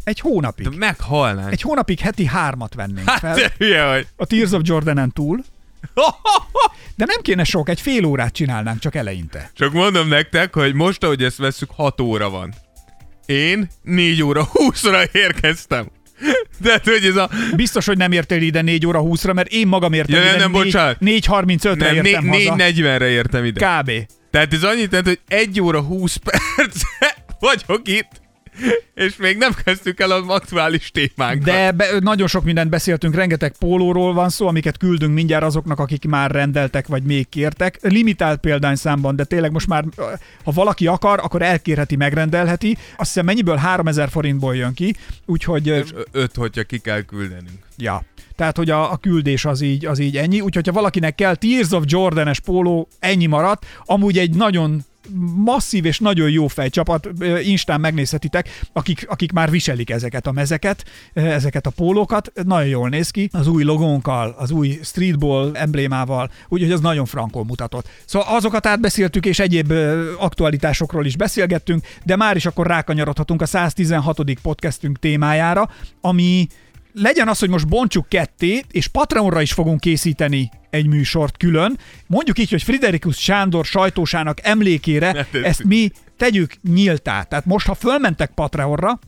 Egy 0.03 0.19
hónapig. 0.19 0.69
De 0.69 0.77
meghalnánk. 0.77 1.51
Egy 1.51 1.61
hónapig 1.61 1.99
heti 1.99 2.25
hármat 2.25 2.73
vennénk 2.73 3.09
Hát 3.09 3.19
fel. 3.19 3.35
te 3.35 3.51
hülye 3.57 3.85
vagy. 3.85 4.07
A 4.15 4.25
Tears 4.25 4.51
of 4.51 4.61
Jordanen 4.63 5.11
túl. 5.13 5.43
De 6.95 7.05
nem 7.05 7.21
kéne 7.21 7.43
sok, 7.43 7.69
egy 7.69 7.81
fél 7.81 8.05
órát 8.05 8.33
csinálnánk 8.33 8.79
csak 8.79 8.95
eleinte. 8.95 9.51
Csak 9.53 9.73
mondom 9.73 10.07
nektek, 10.07 10.53
hogy 10.53 10.73
most, 10.73 11.03
ahogy 11.03 11.23
ezt 11.23 11.37
veszük, 11.37 11.69
6 11.75 12.01
óra 12.01 12.29
van. 12.29 12.53
Én 13.25 13.69
4 13.81 14.21
óra 14.23 14.47
20-ra 14.53 15.13
érkeztem. 15.15 15.87
De 16.61 16.81
hogy 16.83 17.05
ez 17.05 17.15
a... 17.15 17.29
Biztos, 17.55 17.85
hogy 17.85 17.97
nem 17.97 18.11
értél 18.11 18.41
ide 18.41 18.61
4 18.61 18.85
óra 18.85 19.01
20-ra, 19.03 19.33
mert 19.33 19.51
én 19.51 19.67
magam 19.67 19.93
értem 19.93 20.15
Ja, 20.15 20.29
ide 20.29 20.37
nem, 20.37 20.51
bocsánat. 20.51 20.97
4.35-re 21.01 21.91
Nem, 21.93 22.05
értem 22.05 22.25
né- 22.25 22.47
haza. 22.47 22.63
4.40-re 22.63 23.09
értem 23.09 23.45
ide. 23.45 23.79
Kb. 23.79 23.91
Tehát 24.31 24.53
ez 24.53 24.63
annyit 24.63 24.91
jelent, 24.91 25.07
hogy 25.07 25.19
1 25.27 25.61
óra 25.61 25.81
20 25.81 26.15
perc 26.15 26.81
vagyok 27.39 27.87
itt, 27.87 28.18
és 28.93 29.15
még 29.15 29.37
nem 29.37 29.51
kezdtük 29.63 29.99
el 29.99 30.11
az 30.11 30.23
aktuális 30.27 30.91
témánkat. 30.91 31.45
De 31.45 31.71
be, 31.71 31.85
nagyon 31.99 32.27
sok 32.27 32.43
mindent 32.43 32.69
beszéltünk, 32.69 33.15
rengeteg 33.15 33.53
pólóról 33.59 34.13
van 34.13 34.29
szó, 34.29 34.47
amiket 34.47 34.77
küldünk 34.77 35.13
mindjárt 35.13 35.43
azoknak, 35.43 35.79
akik 35.79 36.05
már 36.05 36.31
rendeltek, 36.31 36.87
vagy 36.87 37.03
még 37.03 37.29
kértek. 37.29 37.79
Limitált 37.81 38.39
példányszámban, 38.39 39.15
de 39.15 39.23
tényleg 39.23 39.51
most 39.51 39.67
már, 39.67 39.83
ha 40.43 40.51
valaki 40.51 40.87
akar, 40.87 41.19
akkor 41.19 41.41
elkérheti, 41.41 41.95
megrendelheti. 41.95 42.77
Azt 42.97 43.11
hiszem 43.11 43.25
mennyiből 43.25 43.55
3000 43.55 44.09
forintból 44.09 44.55
jön 44.55 44.73
ki, 44.73 44.95
úgyhogy... 45.25 45.67
És 45.67 45.93
öt, 46.11 46.35
hogyha 46.35 46.63
ki 46.63 46.77
kell 46.77 47.01
küldenünk. 47.01 47.59
Ja. 47.77 48.03
Tehát, 48.35 48.57
hogy 48.57 48.69
a, 48.69 48.91
a 48.91 48.97
küldés 48.97 49.45
az 49.45 49.61
így, 49.61 49.85
az 49.85 49.99
így 49.99 50.17
ennyi. 50.17 50.41
Úgyhogy, 50.41 50.67
ha 50.67 50.73
valakinek 50.73 51.15
kell 51.15 51.35
Tears 51.35 51.71
of 51.71 51.83
Jordan-es 51.85 52.39
póló, 52.39 52.87
ennyi 52.99 53.25
maradt. 53.25 53.65
Amúgy 53.85 54.17
egy 54.17 54.35
nagyon 54.35 54.83
masszív 55.35 55.85
és 55.85 55.99
nagyon 55.99 56.29
jó 56.29 56.47
fejcsapat, 56.47 57.09
Instán 57.43 57.79
megnézhetitek, 57.79 58.49
akik, 58.73 59.05
akik 59.09 59.31
már 59.31 59.49
viselik 59.49 59.89
ezeket 59.89 60.27
a 60.27 60.31
mezeket, 60.31 60.85
ezeket 61.13 61.65
a 61.65 61.69
pólókat, 61.69 62.31
nagyon 62.43 62.67
jól 62.67 62.89
néz 62.89 63.09
ki, 63.09 63.29
az 63.31 63.47
új 63.47 63.63
logónkkal, 63.63 64.35
az 64.37 64.51
új 64.51 64.79
streetball 64.83 65.55
emblémával, 65.55 66.31
úgyhogy 66.47 66.71
az 66.71 66.81
nagyon 66.81 67.05
frankon 67.05 67.45
mutatott. 67.45 67.89
Szóval 68.05 68.35
azokat 68.35 68.65
átbeszéltük, 68.65 69.25
és 69.25 69.39
egyéb 69.39 69.73
aktualitásokról 70.17 71.05
is 71.05 71.15
beszélgettünk, 71.15 71.85
de 72.03 72.15
már 72.15 72.35
is 72.35 72.45
akkor 72.45 72.67
rákanyarodhatunk 72.67 73.41
a 73.41 73.45
116. 73.45 74.39
podcastünk 74.41 74.99
témájára, 74.99 75.69
ami 76.01 76.47
legyen 76.93 77.27
az, 77.27 77.39
hogy 77.39 77.49
most 77.49 77.67
bontsuk 77.67 78.09
ketté, 78.09 78.63
és 78.71 78.87
Patreonra 78.87 79.41
is 79.41 79.53
fogunk 79.53 79.79
készíteni 79.79 80.51
egy 80.69 80.87
műsort 80.87 81.37
külön. 81.37 81.77
Mondjuk 82.07 82.39
így, 82.39 82.49
hogy 82.49 82.63
Friderikus 82.63 83.17
Sándor 83.17 83.65
sajtósának 83.65 84.37
emlékére 84.41 85.27
ezt 85.31 85.63
mi 85.63 85.91
tegyük 86.17 86.53
nyíltá. 86.73 87.23
Tehát 87.23 87.45
most, 87.45 87.67
ha 87.67 87.73
fölmentek 87.73 88.31
Patreonra, 88.35 88.99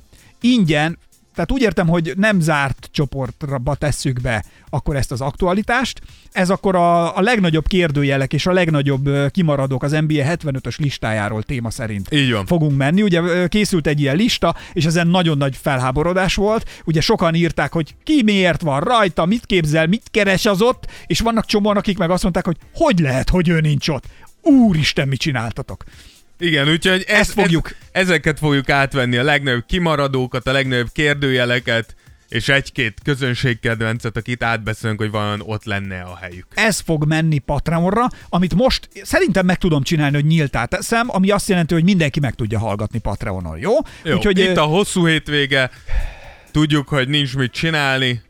ingyen, 0.42 0.98
tehát 1.42 1.52
úgy 1.52 1.62
értem, 1.62 1.88
hogy 1.88 2.14
nem 2.18 2.40
zárt 2.40 2.90
csoportra 2.92 3.62
tesszük 3.78 4.22
be 4.22 4.44
akkor 4.70 4.96
ezt 4.96 5.12
az 5.12 5.22
aktualitást. 5.22 6.02
Ez 6.32 6.50
akkor 6.50 6.76
a, 6.76 7.18
a 7.18 7.22
legnagyobb 7.22 7.68
kérdőjelek 7.68 8.34
és 8.34 8.46
a 8.46 8.52
legnagyobb 8.52 9.10
kimaradók 9.32 9.84
az 9.84 9.92
NBA 9.92 10.24
75-ös 10.24 10.78
listájáról 10.78 11.44
téma 11.44 11.70
szerint 11.70 12.14
Így 12.14 12.32
van. 12.32 12.46
fogunk 12.46 12.78
menni. 12.78 13.02
Ugye 13.02 13.48
készült 13.48 13.88
egy 13.88 14.00
ilyen 14.00 14.16
lista, 14.16 14.56
és 14.74 14.86
ezen 14.86 15.08
nagyon 15.08 15.38
nagy 15.38 15.58
felháborodás 15.62 16.36
volt. 16.36 16.70
Ugye 16.86 17.02
sokan 17.02 17.36
írták, 17.36 17.72
hogy 17.74 17.96
ki 18.04 18.22
miért 18.24 18.62
van 18.62 18.80
rajta, 18.80 19.26
mit 19.26 19.46
képzel, 19.46 19.88
mit 19.88 20.08
keres 20.12 20.46
az 20.46 20.62
ott, 20.62 20.86
és 21.06 21.20
vannak 21.20 21.46
csomóan, 21.46 21.78
akik 21.78 21.98
meg 21.98 22.10
azt 22.10 22.24
mondták, 22.24 22.46
hogy 22.46 22.58
hogy 22.74 23.00
lehet, 23.00 23.30
hogy 23.30 23.48
ő 23.50 23.60
nincs 23.60 23.88
ott. 23.88 24.04
Úristen, 24.42 25.08
mit 25.08 25.20
csináltatok? 25.20 25.84
Igen, 26.42 26.70
úgyhogy 26.70 27.04
ez, 27.08 27.20
Ezt 27.20 27.32
fogjuk. 27.32 27.70
Ez, 27.70 28.02
ezeket 28.02 28.40
fogjuk 28.40 28.70
átvenni, 28.70 29.18
a 29.18 29.24
legnagyobb 29.24 29.66
kimaradókat, 29.68 30.48
a 30.48 30.52
legnagyobb 30.52 30.90
kérdőjeleket, 30.94 31.96
és 32.30 32.50
egy-két 32.50 32.98
közönségkedvencet, 33.04 34.18
akit 34.18 34.44
átbeszélünk, 34.44 35.00
hogy 35.00 35.12
van 35.12 35.42
ott 35.46 35.64
lenne 35.64 36.02
a 36.02 36.18
helyük. 36.22 36.46
ez 36.54 36.80
fog 36.80 37.06
menni 37.06 37.38
Patreonra, 37.38 38.08
amit 38.30 38.56
most 38.56 38.90
szerintem 39.04 39.46
meg 39.46 39.58
tudom 39.58 39.84
csinálni, 39.84 40.16
hogy 40.16 40.26
nyíltá 40.26 40.66
teszem, 40.66 41.08
ami 41.10 41.30
azt 41.30 41.50
jelenti, 41.50 41.74
hogy 41.74 41.84
mindenki 41.84 42.20
meg 42.20 42.36
tudja 42.36 42.60
hallgatni 42.60 43.00
Patreonon, 43.00 43.58
jó? 43.58 43.72
Jó, 44.04 44.16
Úgyhogy 44.16 44.40
itt 44.40 44.58
a 44.58 44.64
hosszú 44.64 45.08
hétvége, 45.08 45.70
tudjuk, 46.52 46.88
hogy 46.88 47.08
nincs 47.08 47.36
mit 47.36 47.52
csinálni, 47.52 48.22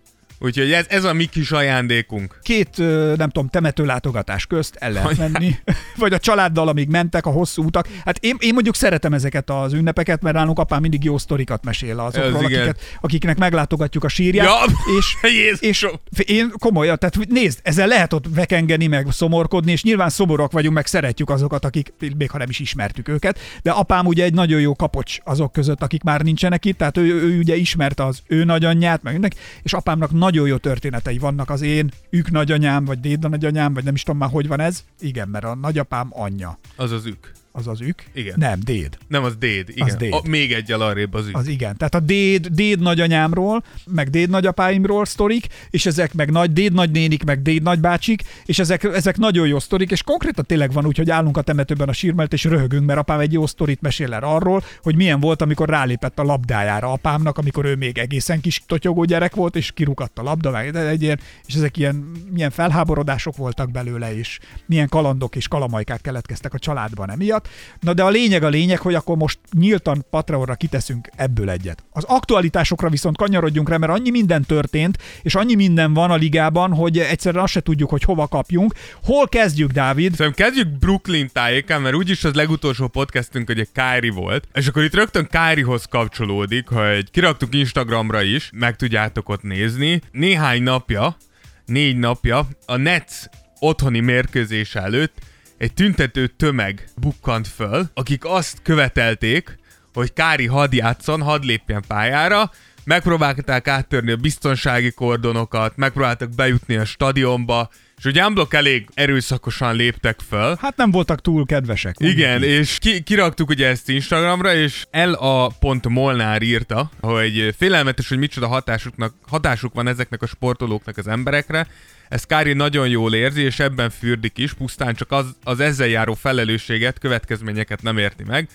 úgyhogy 0.42 0.72
ez, 0.72 0.86
ez 0.90 1.04
a 1.04 1.14
mi 1.14 1.26
kis 1.26 1.52
ajándékunk. 1.52 2.40
két, 2.44 2.78
nem 3.18 3.30
tudom, 3.30 3.48
temetőlátogatás 3.48 4.46
közt 4.46 4.76
el 4.76 4.92
lehet 4.92 5.18
menni, 5.18 5.56
vagy 5.98 6.14
a 6.14 6.20
családdal, 6.20 6.68
amíg 6.68 6.90
mentek 6.90 7.26
a 7.26 7.30
hosszú 7.30 7.64
utak. 7.64 7.88
Hát 8.06 8.18
én, 8.22 8.36
én 8.40 8.54
mondjuk 8.54 8.76
szeretem 8.76 9.14
ezeket 9.14 9.50
az 9.50 9.74
ünnepeket, 9.74 10.22
mert 10.22 10.36
nálunk 10.36 10.60
apám 10.60 10.82
mindig 10.82 11.04
jó 11.04 11.18
sztorikat 11.18 11.64
mesél 11.66 12.00
azokról, 12.00 12.46
akiket, 12.46 12.80
akiknek 13.02 13.38
meglátogatjuk 13.38 14.04
a 14.04 14.08
sírját. 14.08 14.46
Ja, 14.46 14.74
és, 14.98 15.60
és 15.60 15.88
én 16.26 16.52
komolyan, 16.60 16.98
tehát 16.98 17.18
nézd, 17.30 17.60
ezzel 17.64 17.88
lehet 17.88 18.14
ott 18.14 18.26
vekengeni, 18.36 18.88
meg 18.88 19.08
szomorkodni, 19.12 19.72
és 19.72 19.84
nyilván 19.84 20.10
szomorok 20.10 20.52
vagyunk, 20.52 20.76
meg 20.76 20.86
szeretjük 20.86 21.30
azokat, 21.30 21.66
akik, 21.66 21.94
még 22.18 22.32
ha 22.32 22.38
nem 22.38 22.50
is 22.50 22.60
ismertük 22.60 23.08
őket, 23.08 23.40
de 23.62 23.72
apám 23.72 24.06
ugye 24.06 24.24
egy 24.24 24.34
nagyon 24.34 24.60
jó 24.60 24.76
kapocs 24.76 25.18
azok 25.24 25.52
között, 25.52 25.82
akik 25.82 26.04
már 26.04 26.22
nincsenek 26.22 26.66
itt, 26.66 26.78
tehát 26.78 26.98
ő, 26.98 27.22
ő 27.22 27.38
ugye 27.38 27.56
ismerte 27.56 28.06
az 28.06 28.20
ő 28.28 28.44
nagyanyját, 28.44 29.04
meg 29.04 29.12
mindenki, 29.12 29.38
és 29.64 29.74
apámnak 29.74 30.12
nagyon 30.32 30.48
jó 30.48 30.58
történetei 30.58 31.18
vannak 31.18 31.50
az 31.50 31.62
én 31.62 31.92
ők 32.10 32.32
nagyanyám, 32.32 32.86
vagy 32.86 33.00
déd 33.00 33.30
nagyanyám, 33.30 33.74
vagy 33.74 33.84
nem 33.84 33.94
is 33.94 34.04
tudom 34.04 34.20
már, 34.20 34.30
hogy 34.30 34.48
van 34.48 34.60
ez. 34.60 34.84
Igen, 35.00 35.30
mert 35.30 35.46
a 35.46 35.56
nagyapám 35.56 36.08
anyja. 36.10 36.58
Az 36.76 36.92
az 36.92 37.06
ők. 37.06 37.28
Az 37.54 37.68
az 37.68 37.82
ük? 37.82 38.04
Igen. 38.14 38.36
Nem, 38.38 38.60
déd. 38.64 38.98
Nem, 39.08 39.24
az 39.24 39.36
déd. 39.36 39.70
Igen. 39.70 39.88
Az 39.88 39.96
déd. 39.96 40.14
A, 40.14 40.22
még 40.24 40.54
egyel 40.54 40.82
arrébb 40.82 41.14
az 41.14 41.28
ügy. 41.28 41.36
Az 41.36 41.48
igen. 41.48 41.78
Tehát 41.78 41.96
a 41.96 42.00
déd, 42.00 42.48
déd 42.48 42.80
nagyanyámról, 42.80 43.64
meg 43.86 44.10
déd 44.10 44.30
nagyapáimról 44.30 45.06
sztorik, 45.06 45.48
és 45.70 45.86
ezek 45.86 46.14
meg 46.14 46.32
nagy 46.32 46.54
déd 46.54 46.74
nagynénik, 46.74 47.24
meg 47.24 47.42
déd 47.42 47.64
nagybácsik, 47.64 48.24
és 48.46 48.60
ezek, 48.60 48.84
ezek 48.84 49.18
nagyon 49.18 49.48
jó 49.48 49.60
sztorik, 49.60 49.92
és 49.92 50.04
konkrétan 50.04 50.46
tényleg 50.46 50.72
van 50.72 50.86
úgy, 50.86 50.98
hogy 50.98 51.10
állunk 51.10 51.38
a 51.38 51.42
temetőben 51.42 51.90
a 51.90 51.94
sírmelt, 51.94 52.34
és 52.34 52.44
röhögünk, 52.44 52.86
mert 52.86 53.00
apám 53.00 53.20
egy 53.20 53.34
jó 53.34 53.46
sztorit 53.46 53.82
mesél 53.82 54.14
el 54.14 54.24
arról, 54.24 54.64
hogy 54.82 54.96
milyen 54.96 55.20
volt, 55.20 55.42
amikor 55.42 55.70
rálépett 55.70 56.20
a 56.20 56.24
labdájára 56.24 56.92
apámnak, 56.92 57.38
amikor 57.38 57.66
ő 57.66 57.76
még 57.76 57.98
egészen 57.98 58.42
kis 58.42 58.64
totyogó 58.66 59.04
gyerek 59.04 59.36
volt, 59.36 59.56
és 59.56 59.72
kirukadt 59.72 60.20
a 60.20 60.24
labda, 60.24 60.52
meg 60.52 60.76
egy 60.76 61.02
ilyen, 61.02 61.20
és 61.46 61.54
ezek 61.54 61.78
ilyen, 61.78 62.12
milyen 62.32 62.52
felháborodások 62.52 63.36
voltak 63.36 63.72
belőle, 63.72 64.18
és 64.18 64.40
milyen 64.66 64.90
kalandok 64.90 65.36
és 65.36 65.48
kalamajkák 65.48 66.02
keletkeztek 66.02 66.54
a 66.54 66.60
családban 66.60 67.12
emiatt. 67.12 67.41
Na 67.80 67.94
de 67.94 68.04
a 68.04 68.10
lényeg 68.10 68.44
a 68.44 68.50
lényeg, 68.50 68.80
hogy 68.80 68.94
akkor 68.94 69.18
most 69.18 69.40
nyíltan 69.58 70.06
Patreonra 70.10 70.56
kiteszünk 70.56 71.10
ebből 71.16 71.50
egyet. 71.50 71.84
Az 71.92 72.04
aktualitásokra 72.04 72.90
viszont 72.90 73.18
kanyarodjunk 73.18 73.70
rá, 73.70 73.78
mert 73.78 73.92
annyi 73.92 74.10
minden 74.10 74.44
történt, 74.44 74.98
és 75.22 75.36
annyi 75.36 75.56
minden 75.56 75.94
van 75.94 76.12
a 76.12 76.16
ligában, 76.16 76.74
hogy 76.74 77.00
egyszerűen 77.00 77.44
azt 77.44 77.54
se 77.54 77.62
tudjuk, 77.62 77.90
hogy 77.90 78.04
hova 78.04 78.28
kapjunk. 78.28 78.74
Hol 79.04 79.28
kezdjük, 79.28 79.72
Dávid? 79.72 80.16
Szerintem 80.16 80.46
kezdjük 80.46 80.80
Brooklyn 80.80 81.30
tájékán, 81.34 81.82
mert 81.82 81.96
úgyis 81.96 82.24
az 82.24 82.34
legutolsó 82.34 82.88
podcastünk 82.88 83.50
ugye 83.50 83.66
Kyrie 83.74 84.12
volt, 84.12 84.48
és 84.54 84.68
akkor 84.68 84.84
itt 84.84 84.94
rögtön 84.94 85.28
Kyriehoz 85.28 85.86
kapcsolódik, 85.86 86.68
hogy 86.68 87.12
kiraktuk 87.12 87.56
Instagramra 87.56 88.22
is, 88.22 88.50
meg 88.54 88.76
tudjátok 88.76 89.30
ott 89.30 89.42
nézni. 89.42 90.02
Néhány 90.12 90.64
napja, 90.64 91.18
négy 91.66 91.98
napja 91.98 92.48
a 92.66 92.76
Nets 92.76 93.14
otthoni 93.60 94.00
mérkőzés 94.00 94.76
előtt 94.76 95.14
egy 95.62 95.74
tüntető 95.74 96.28
tömeg 96.28 96.90
bukkant 96.96 97.48
föl, 97.48 97.90
akik 97.94 98.26
azt 98.26 98.60
követelték, 98.64 99.58
hogy 99.94 100.14
Kári 100.14 100.46
hadd 100.46 100.76
játszon, 100.76 101.22
hadd 101.22 101.46
lépjen 101.46 101.84
pályára, 101.88 102.52
megpróbálták 102.84 103.68
áttörni 103.68 104.12
a 104.12 104.16
biztonsági 104.16 104.92
kordonokat, 104.92 105.76
megpróbáltak 105.76 106.30
bejutni 106.36 106.76
a 106.76 106.86
stadionba, 106.86 107.70
és 107.98 108.06
ugye 108.06 108.26
Unblock 108.26 108.54
elég 108.54 108.88
erőszakosan 108.94 109.76
léptek 109.76 110.20
föl, 110.28 110.58
Hát 110.62 110.78
nem 110.78 110.92
voltak 110.92 111.22
túl 111.22 111.46
kedvesek. 111.46 111.96
igen, 112.00 112.44
így. 112.44 112.50
és 112.50 112.78
ki, 112.80 113.02
kiraktuk 113.02 113.50
ugye 113.50 113.68
ezt 113.68 113.90
Instagramra, 113.90 114.54
és 114.54 114.86
L.Molnár 114.92 116.42
írta, 116.42 116.92
hogy 117.02 117.56
félelmetes, 117.58 118.10
hogy 118.10 118.18
micsoda 118.18 118.48
hatásuknak, 118.48 119.14
hatásuk 119.28 119.74
van 119.74 119.88
ezeknek 119.88 120.22
a 120.22 120.28
sportolóknak 120.28 120.98
az 120.98 121.08
emberekre. 121.08 121.68
Ez 122.12 122.24
Kári 122.24 122.54
nagyon 122.54 122.88
jól 122.88 123.14
érzi, 123.14 123.42
és 123.42 123.60
ebben 123.60 123.90
fürdik 123.90 124.38
is, 124.38 124.54
pusztán 124.54 124.96
csak 124.96 125.12
az, 125.12 125.26
az 125.44 125.60
ezzel 125.60 125.88
járó 125.88 126.14
felelősséget, 126.14 127.00
következményeket 127.00 127.82
nem 127.82 127.98
érti 127.98 128.24
meg. 128.24 128.48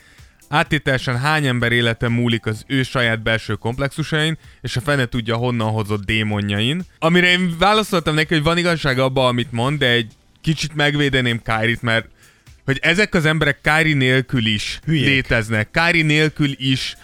Áttételesen 0.49 1.19
hány 1.19 1.47
ember 1.47 1.73
élete 1.73 2.09
múlik 2.09 2.47
az 2.47 2.65
ő 2.67 2.83
saját 2.83 3.23
belső 3.23 3.55
komplexusain, 3.55 4.39
és 4.61 4.77
a 4.77 4.81
fene 4.81 5.07
tudja 5.07 5.37
honnan 5.37 5.71
hozott 5.71 6.05
démonjain. 6.05 6.83
Amire 6.99 7.31
én 7.31 7.55
válaszoltam 7.59 8.15
neki, 8.15 8.35
hogy 8.35 8.43
van 8.43 8.59
igazság 8.59 8.99
abban, 8.99 9.27
amit 9.27 9.53
mond, 9.53 9.79
de 9.79 9.91
egy 9.91 10.13
kicsit 10.41 10.75
megvédeném 10.75 11.43
Kárit, 11.43 11.83
mert 11.83 12.09
hogy 12.65 12.79
ezek 12.83 13.15
az 13.15 13.25
emberek 13.25 13.61
Kári 13.61 13.93
nélkül 13.93 14.47
is 14.47 14.79
Hülyék. 14.85 15.07
léteznek. 15.07 15.71
Kári 15.71 16.03
nélkül 16.03 16.51
is 16.57 16.97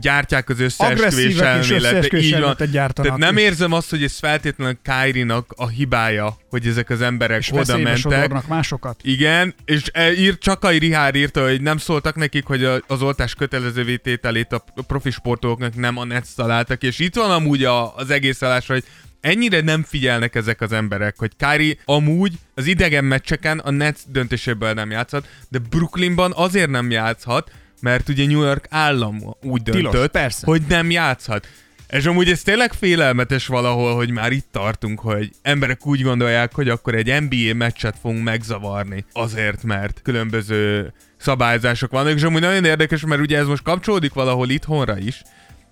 gyártják 0.00 0.48
az 0.48 0.60
összeesküvés 0.60 1.38
elméletet. 1.38 2.12
Így 2.12 2.40
van. 2.40 2.56
Tehát 2.56 3.16
nem 3.16 3.36
És- 3.36 3.42
érzem 3.42 3.72
azt, 3.72 3.90
hogy 3.90 4.02
ez 4.02 4.18
feltétlenül 4.18 4.78
Kárinak 4.82 5.52
a 5.56 5.68
hibája, 5.68 6.36
hogy 6.50 6.66
ezek 6.66 6.90
az 6.90 7.00
emberek 7.00 7.38
és 7.38 7.50
oda 7.52 7.78
mentek. 7.78 8.46
másokat. 8.46 9.00
Igen, 9.02 9.54
és 9.64 9.82
e, 9.92 10.12
ír, 10.12 10.38
Csakai 10.38 10.78
Rihár 10.78 11.14
írta, 11.14 11.42
hogy 11.42 11.60
nem 11.60 11.76
szóltak 11.78 12.14
nekik, 12.16 12.44
hogy 12.44 12.64
az 12.86 13.02
oltás 13.02 13.34
kötelezővé 13.34 13.96
tételét 13.96 14.52
a 14.52 14.64
profi 14.86 15.10
sportolóknak 15.10 15.74
nem 15.74 15.98
a 15.98 16.04
Nets 16.04 16.28
találtak, 16.36 16.82
és 16.82 16.98
itt 16.98 17.14
van 17.14 17.30
amúgy 17.30 17.64
a, 17.64 17.96
az 17.96 18.10
egész 18.10 18.42
állás, 18.42 18.66
hogy 18.66 18.84
ennyire 19.20 19.60
nem 19.60 19.82
figyelnek 19.82 20.34
ezek 20.34 20.60
az 20.60 20.72
emberek, 20.72 21.14
hogy 21.18 21.30
Kári 21.36 21.78
amúgy 21.84 22.32
az 22.54 22.66
idegen 22.66 23.04
meccseken 23.04 23.58
a 23.58 23.70
Nets 23.70 23.98
döntéséből 24.06 24.72
nem 24.72 24.90
játszhat, 24.90 25.28
de 25.48 25.58
Brooklynban 25.70 26.32
azért 26.34 26.70
nem 26.70 26.90
játszhat, 26.90 27.50
mert 27.84 28.08
ugye 28.08 28.26
New 28.26 28.42
York 28.42 28.66
állam 28.70 29.36
úgy 29.42 29.62
Tilos, 29.62 29.82
döntött, 29.82 30.10
persze. 30.10 30.46
hogy 30.46 30.62
nem 30.68 30.90
játszhat. 30.90 31.48
És 31.88 32.04
amúgy 32.04 32.30
ez 32.30 32.42
tényleg 32.42 32.72
félelmetes 32.72 33.46
valahol, 33.46 33.94
hogy 33.94 34.10
már 34.10 34.32
itt 34.32 34.46
tartunk, 34.50 35.00
hogy 35.00 35.30
emberek 35.42 35.86
úgy 35.86 36.02
gondolják, 36.02 36.54
hogy 36.54 36.68
akkor 36.68 36.94
egy 36.94 37.22
NBA 37.22 37.54
meccset 37.54 37.96
fogunk 38.02 38.24
megzavarni. 38.24 39.04
Azért, 39.12 39.62
mert 39.62 40.00
különböző 40.02 40.92
szabályzások 41.16 41.90
vannak, 41.90 42.14
és 42.14 42.22
amúgy 42.22 42.40
nagyon 42.40 42.64
érdekes, 42.64 43.04
mert 43.04 43.20
ugye 43.20 43.38
ez 43.38 43.46
most 43.46 43.62
kapcsolódik 43.62 44.12
valahol 44.12 44.50
itthonra 44.50 44.98
is. 44.98 45.22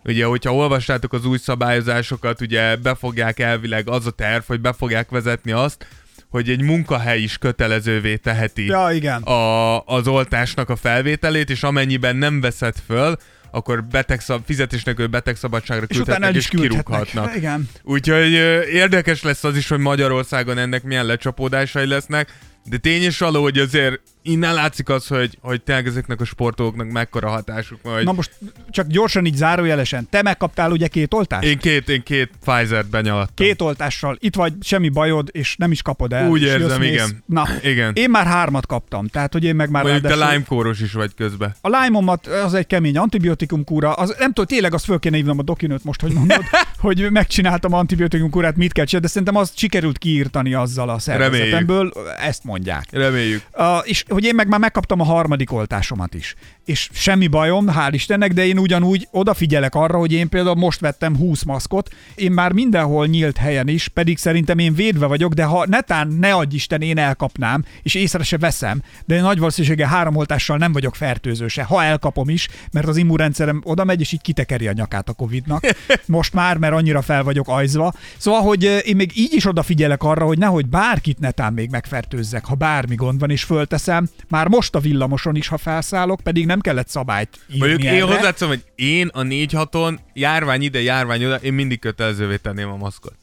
Ugye, 0.04 0.24
hogyha 0.24 0.54
olvastátok 0.54 1.12
az 1.12 1.24
új 1.24 1.38
szabályozásokat, 1.38 2.40
ugye 2.40 2.76
befogják 2.76 3.38
elvileg 3.38 3.88
az 3.88 4.06
a 4.06 4.10
terv, 4.10 4.42
hogy 4.46 4.60
be 4.60 4.72
fogják 4.72 5.10
vezetni 5.10 5.52
azt, 5.52 5.86
hogy 6.32 6.50
egy 6.50 6.62
munkahely 6.62 7.20
is 7.20 7.38
kötelezővé 7.38 8.16
teheti 8.16 8.66
Ja, 8.66 8.88
igen. 8.92 9.22
a, 9.22 9.80
az 9.84 10.06
oltásnak 10.06 10.68
a 10.68 10.76
felvételét, 10.76 11.50
és 11.50 11.62
amennyiben 11.62 12.16
nem 12.16 12.40
veszed 12.40 12.74
föl, 12.86 13.16
akkor 13.50 13.84
betegszab, 13.84 14.42
fizetés 14.44 14.84
nélkül 14.84 15.06
betegszabadságra 15.06 15.86
És 15.88 15.96
küldhetnek, 15.96 16.34
és, 16.34 16.48
küldhetnek. 16.48 16.84
kirúghatnak. 16.84 17.36
Igen. 17.36 17.68
Úgyhogy 17.82 18.32
érdekes 18.72 19.22
lesz 19.22 19.44
az 19.44 19.56
is, 19.56 19.68
hogy 19.68 19.78
Magyarországon 19.78 20.58
ennek 20.58 20.82
milyen 20.82 21.06
lecsapódásai 21.06 21.86
lesznek, 21.86 22.36
de 22.64 22.76
tény 22.76 23.02
is 23.02 23.18
való, 23.18 23.42
hogy 23.42 23.58
azért 23.58 24.00
innen 24.22 24.54
látszik 24.54 24.88
az, 24.88 25.06
hogy, 25.06 25.38
hogy 25.40 25.62
tényleg 25.62 25.86
ezeknek 25.86 26.20
a 26.20 26.24
sportolóknak 26.24 26.90
mekkora 26.90 27.28
hatásuk 27.28 27.78
van. 27.82 27.94
Hogy 27.94 28.04
Na 28.04 28.12
most 28.12 28.30
csak 28.70 28.86
gyorsan 28.86 29.24
így 29.26 29.34
zárójelesen. 29.34 30.06
Te 30.10 30.22
megkaptál 30.22 30.70
ugye 30.70 30.86
két 30.88 31.14
oltást? 31.14 31.44
én 31.44 31.58
két, 31.58 31.88
én 31.88 32.02
két 32.02 32.30
Pfizer-t 32.44 32.90
benyalattam. 32.90 33.46
Két 33.46 33.60
oltással. 33.60 34.16
Itt 34.20 34.34
vagy, 34.34 34.52
semmi 34.60 34.88
bajod, 34.88 35.28
és 35.32 35.56
nem 35.56 35.70
is 35.70 35.82
kapod 35.82 36.12
el. 36.12 36.28
Úgy 36.28 36.42
és 36.42 36.48
érzem, 36.48 36.80
mész. 36.80 36.92
igen. 36.92 37.22
Na, 37.26 37.46
Igen. 37.62 37.92
én 37.94 38.10
már 38.10 38.26
hármat 38.26 38.66
kaptam, 38.66 39.06
tehát 39.06 39.32
hogy 39.32 39.44
én 39.44 39.54
meg 39.54 39.70
már 39.70 39.82
Mondjuk 39.82 40.02
te 40.02 40.08
ráadásul- 40.08 40.32
Lime 40.32 40.44
kóros 40.48 40.80
is 40.80 40.92
vagy 40.92 41.14
közben. 41.14 41.54
A 41.60 41.68
Lyme-omat, 41.68 42.26
az 42.26 42.54
egy 42.54 42.66
kemény 42.66 42.96
antibiotikum 42.98 43.64
kúra, 43.64 43.92
az, 43.92 44.14
nem 44.18 44.26
tudom, 44.28 44.44
tényleg 44.46 44.74
azt 44.74 44.84
föl 44.84 44.98
kéne 44.98 45.16
hívnom 45.16 45.38
a 45.38 45.42
dokinőt 45.42 45.84
most, 45.84 46.00
hogy 46.00 46.12
mondod, 46.12 46.42
hogy 46.78 47.06
megcsináltam 47.10 47.72
antibiotikum 47.72 48.30
kúrát, 48.30 48.56
mit 48.56 48.72
kell 48.72 48.84
csinálni, 48.84 49.06
de 49.06 49.12
szerintem 49.12 49.36
azt 49.36 49.56
sikerült 49.58 49.98
kiírtani 49.98 50.54
azzal 50.54 50.88
a 50.88 50.98
szervezetemből, 50.98 51.92
ezt 52.18 52.44
mondják. 52.52 52.84
Reméljük. 52.90 53.42
Uh, 53.52 53.64
és 53.82 54.04
hogy 54.08 54.24
én 54.24 54.34
meg 54.34 54.48
már 54.48 54.60
megkaptam 54.60 55.00
a 55.00 55.04
harmadik 55.04 55.52
oltásomat 55.52 56.14
is. 56.14 56.34
És 56.64 56.88
semmi 56.92 57.26
bajom, 57.26 57.66
hál' 57.68 57.90
Istennek, 57.90 58.32
de 58.32 58.46
én 58.46 58.58
ugyanúgy 58.58 59.08
odafigyelek 59.10 59.74
arra, 59.74 59.98
hogy 59.98 60.12
én 60.12 60.28
például 60.28 60.54
most 60.54 60.80
vettem 60.80 61.16
20 61.16 61.42
maszkot, 61.42 61.90
én 62.14 62.32
már 62.32 62.52
mindenhol 62.52 63.06
nyílt 63.06 63.36
helyen 63.36 63.68
is, 63.68 63.88
pedig 63.88 64.18
szerintem 64.18 64.58
én 64.58 64.74
védve 64.74 65.06
vagyok, 65.06 65.32
de 65.32 65.44
ha 65.44 65.66
netán 65.66 66.08
ne 66.08 66.34
adj 66.34 66.54
Isten, 66.54 66.82
én 66.82 66.98
elkapnám, 66.98 67.64
és 67.82 67.94
észre 67.94 68.22
se 68.22 68.38
veszem, 68.38 68.82
de 69.04 69.20
nagy 69.20 69.38
valószínűséggel 69.38 69.88
három 69.88 70.16
oltással 70.16 70.56
nem 70.56 70.72
vagyok 70.72 70.94
fertőző 70.94 71.48
se, 71.48 71.62
ha 71.62 71.84
elkapom 71.84 72.28
is, 72.28 72.48
mert 72.72 72.86
az 72.86 72.96
immunrendszerem 72.96 73.60
oda 73.64 73.84
megy, 73.84 74.00
és 74.00 74.12
így 74.12 74.20
kitekeri 74.20 74.68
a 74.68 74.72
nyakát 74.72 75.08
a 75.08 75.12
Covid-nak. 75.12 75.66
Most 76.06 76.32
már, 76.32 76.56
mert 76.56 76.74
annyira 76.74 77.02
fel 77.02 77.22
vagyok 77.22 77.48
ajzva. 77.48 77.92
Szóval, 78.18 78.40
hogy 78.40 78.64
eh, 78.64 78.78
én 78.84 78.96
még 78.96 79.12
így 79.14 79.34
is 79.34 79.46
odafigyelek 79.46 80.02
arra, 80.02 80.24
hogy 80.24 80.38
nehogy 80.38 80.66
bárkit 80.66 81.18
netán 81.18 81.52
még 81.52 81.70
megfertőzzek, 81.70 82.44
ha 82.44 82.54
bármi 82.54 82.94
gond 82.94 83.20
van, 83.20 83.30
és 83.30 83.44
fölteszem. 83.44 84.08
Már 84.28 84.48
most 84.48 84.74
a 84.74 84.80
villamoson 84.80 85.36
is, 85.36 85.48
ha 85.48 85.58
felszállok, 85.58 86.20
pedig 86.20 86.46
nem 86.52 86.60
kellett 86.60 86.88
szabályt 86.88 87.38
írni 87.48 87.58
Mondjuk 87.58 87.82
én 87.82 87.88
erre. 88.02 88.14
hozzáteszem, 88.14 88.48
hogy 88.48 88.64
én 88.74 89.06
a 89.06 89.22
4-6-on 89.22 89.98
járvány 90.12 90.62
ide, 90.62 90.82
járvány 90.82 91.24
oda, 91.24 91.36
én 91.36 91.52
mindig 91.52 91.78
kötelezővé 91.78 92.36
tenném 92.36 92.68
a 92.68 92.76
maszkot. 92.76 93.14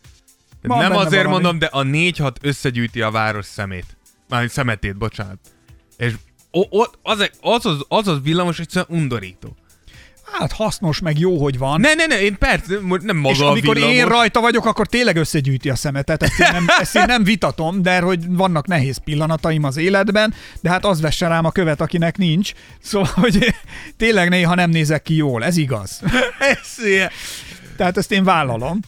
Van 0.62 0.78
nem 0.78 0.92
azért 0.96 1.24
valami. 1.24 1.32
mondom, 1.34 1.60
de 1.60 1.66
a 1.66 1.84
4-6 1.84 2.36
összegyűjti 2.42 3.02
a 3.02 3.12
város 3.12 3.46
szemét. 3.46 3.98
Mármint 4.30 4.52
szemetét, 4.52 4.98
bocsánat. 4.98 5.38
És 5.98 6.14
o- 6.52 6.68
ott 6.70 7.00
az, 7.02 7.30
az, 7.42 7.66
az, 7.66 7.86
az, 7.88 8.08
az 8.08 8.20
villamos 8.24 8.60
egyszerűen 8.60 9.00
undorító. 9.02 9.56
Hát 10.32 10.52
hasznos, 10.52 11.00
meg 11.00 11.20
jó, 11.20 11.42
hogy 11.42 11.58
van. 11.58 11.80
Ne, 11.80 11.94
ne, 11.94 12.06
ne, 12.06 12.22
én 12.22 12.38
persze, 12.38 12.74
nem 13.02 13.18
maga 13.18 13.36
és 13.36 13.40
a 13.42 13.50
amikor 13.50 13.74
villamos. 13.76 13.96
én 13.96 14.08
rajta 14.08 14.42
vagyok, 14.42 14.66
akkor 14.66 14.88
tényleg 14.88 15.16
összegyűjti 15.16 15.70
a 15.70 15.76
szemetet. 15.76 16.24
Ezt 16.24 16.40
én, 16.40 16.48
nem, 16.52 16.66
ezt 16.80 16.96
én 16.96 17.04
nem 17.08 17.24
vitatom, 17.24 17.82
de 17.82 18.00
hogy 18.00 18.26
vannak 18.28 18.68
nehéz 18.68 18.98
pillanataim 18.98 19.64
az 19.64 19.78
életben, 19.78 20.34
de 20.62 20.70
hát 20.70 20.86
az 20.86 21.02
vesse 21.02 21.28
rám 21.28 21.46
a 21.46 21.52
követ, 21.52 21.82
akinek 21.82 22.18
nincs. 22.18 22.52
Szóval, 22.82 23.12
hogy 23.14 23.56
tényleg 23.98 24.30
néha 24.30 24.56
nem 24.56 24.70
nézek 24.70 25.02
ki 25.02 25.16
jól, 25.16 25.44
ez 25.44 25.58
igaz. 25.58 26.02
Ez 26.40 26.86
ilyen. 26.86 27.10
Tehát 27.78 27.98
ezt 27.98 28.12
én 28.12 28.24
vállalom. 28.24 28.80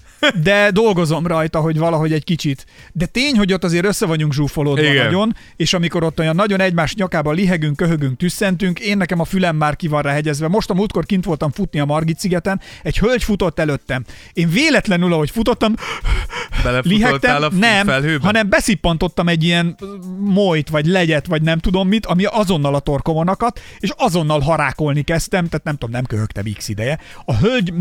De 0.44 0.72
dolgozom 0.72 1.28
rajta, 1.28 1.60
hogy 1.60 1.78
valahogy 1.78 2.14
egy 2.14 2.24
kicsit. 2.24 2.66
De 2.92 3.06
tény, 3.06 3.38
hogy 3.38 3.54
ott 3.54 3.64
azért 3.64 3.86
össze 3.86 4.06
vagyunk 4.06 4.34
zsúfolódva 4.34 4.84
Igen. 4.84 5.06
nagyon, 5.06 5.36
és 5.56 5.74
amikor 5.74 6.04
ott 6.04 6.20
olyan 6.20 6.36
nagyon 6.36 6.60
egymás 6.60 6.96
nyakába 6.96 7.32
lihegünk, 7.32 7.76
köhögünk, 7.76 8.18
tüsszentünk, 8.18 8.80
én 8.80 8.98
nekem 8.98 9.20
a 9.20 9.26
fülem 9.26 9.56
már 9.56 9.76
ki 9.76 9.88
van 9.88 10.06
hegyezve. 10.06 10.48
Most 10.48 10.70
a 10.70 10.74
múltkor 10.74 11.06
kint 11.06 11.26
voltam 11.26 11.52
futni 11.52 11.80
a 11.80 11.86
Margit 11.86 12.20
szigeten, 12.20 12.62
egy 12.84 13.00
hölgy 13.00 13.24
futott 13.24 13.60
előttem. 13.60 14.04
Én 14.34 14.50
véletlenül, 14.50 15.14
ahogy 15.14 15.30
futottam, 15.30 15.74
Belefutottál 16.64 17.44
a 17.44 17.48
lihegtem, 17.48 17.60
nem, 17.60 17.86
felhőbe? 17.86 18.26
hanem 18.26 18.50
beszippantottam 18.50 19.28
egy 19.28 19.44
ilyen 19.44 19.76
mojt, 20.20 20.70
vagy 20.70 20.86
legyet, 20.86 21.28
vagy 21.28 21.42
nem 21.42 21.60
tudom 21.60 21.88
mit, 21.88 22.06
ami 22.06 22.26
azonnal 22.26 22.76
a 22.76 22.80
torkomon 22.80 23.28
akadt, 23.28 23.60
és 23.80 23.90
azonnal 23.98 24.40
harákolni 24.40 25.02
kezdtem, 25.02 25.46
tehát 25.48 25.66
nem 25.66 25.74
tudom, 25.74 25.92
nem 25.92 26.06
köhögtem 26.06 26.44
x 26.58 26.70
ideje. 26.70 27.00
A 27.26 27.36
hölgy 27.36 27.74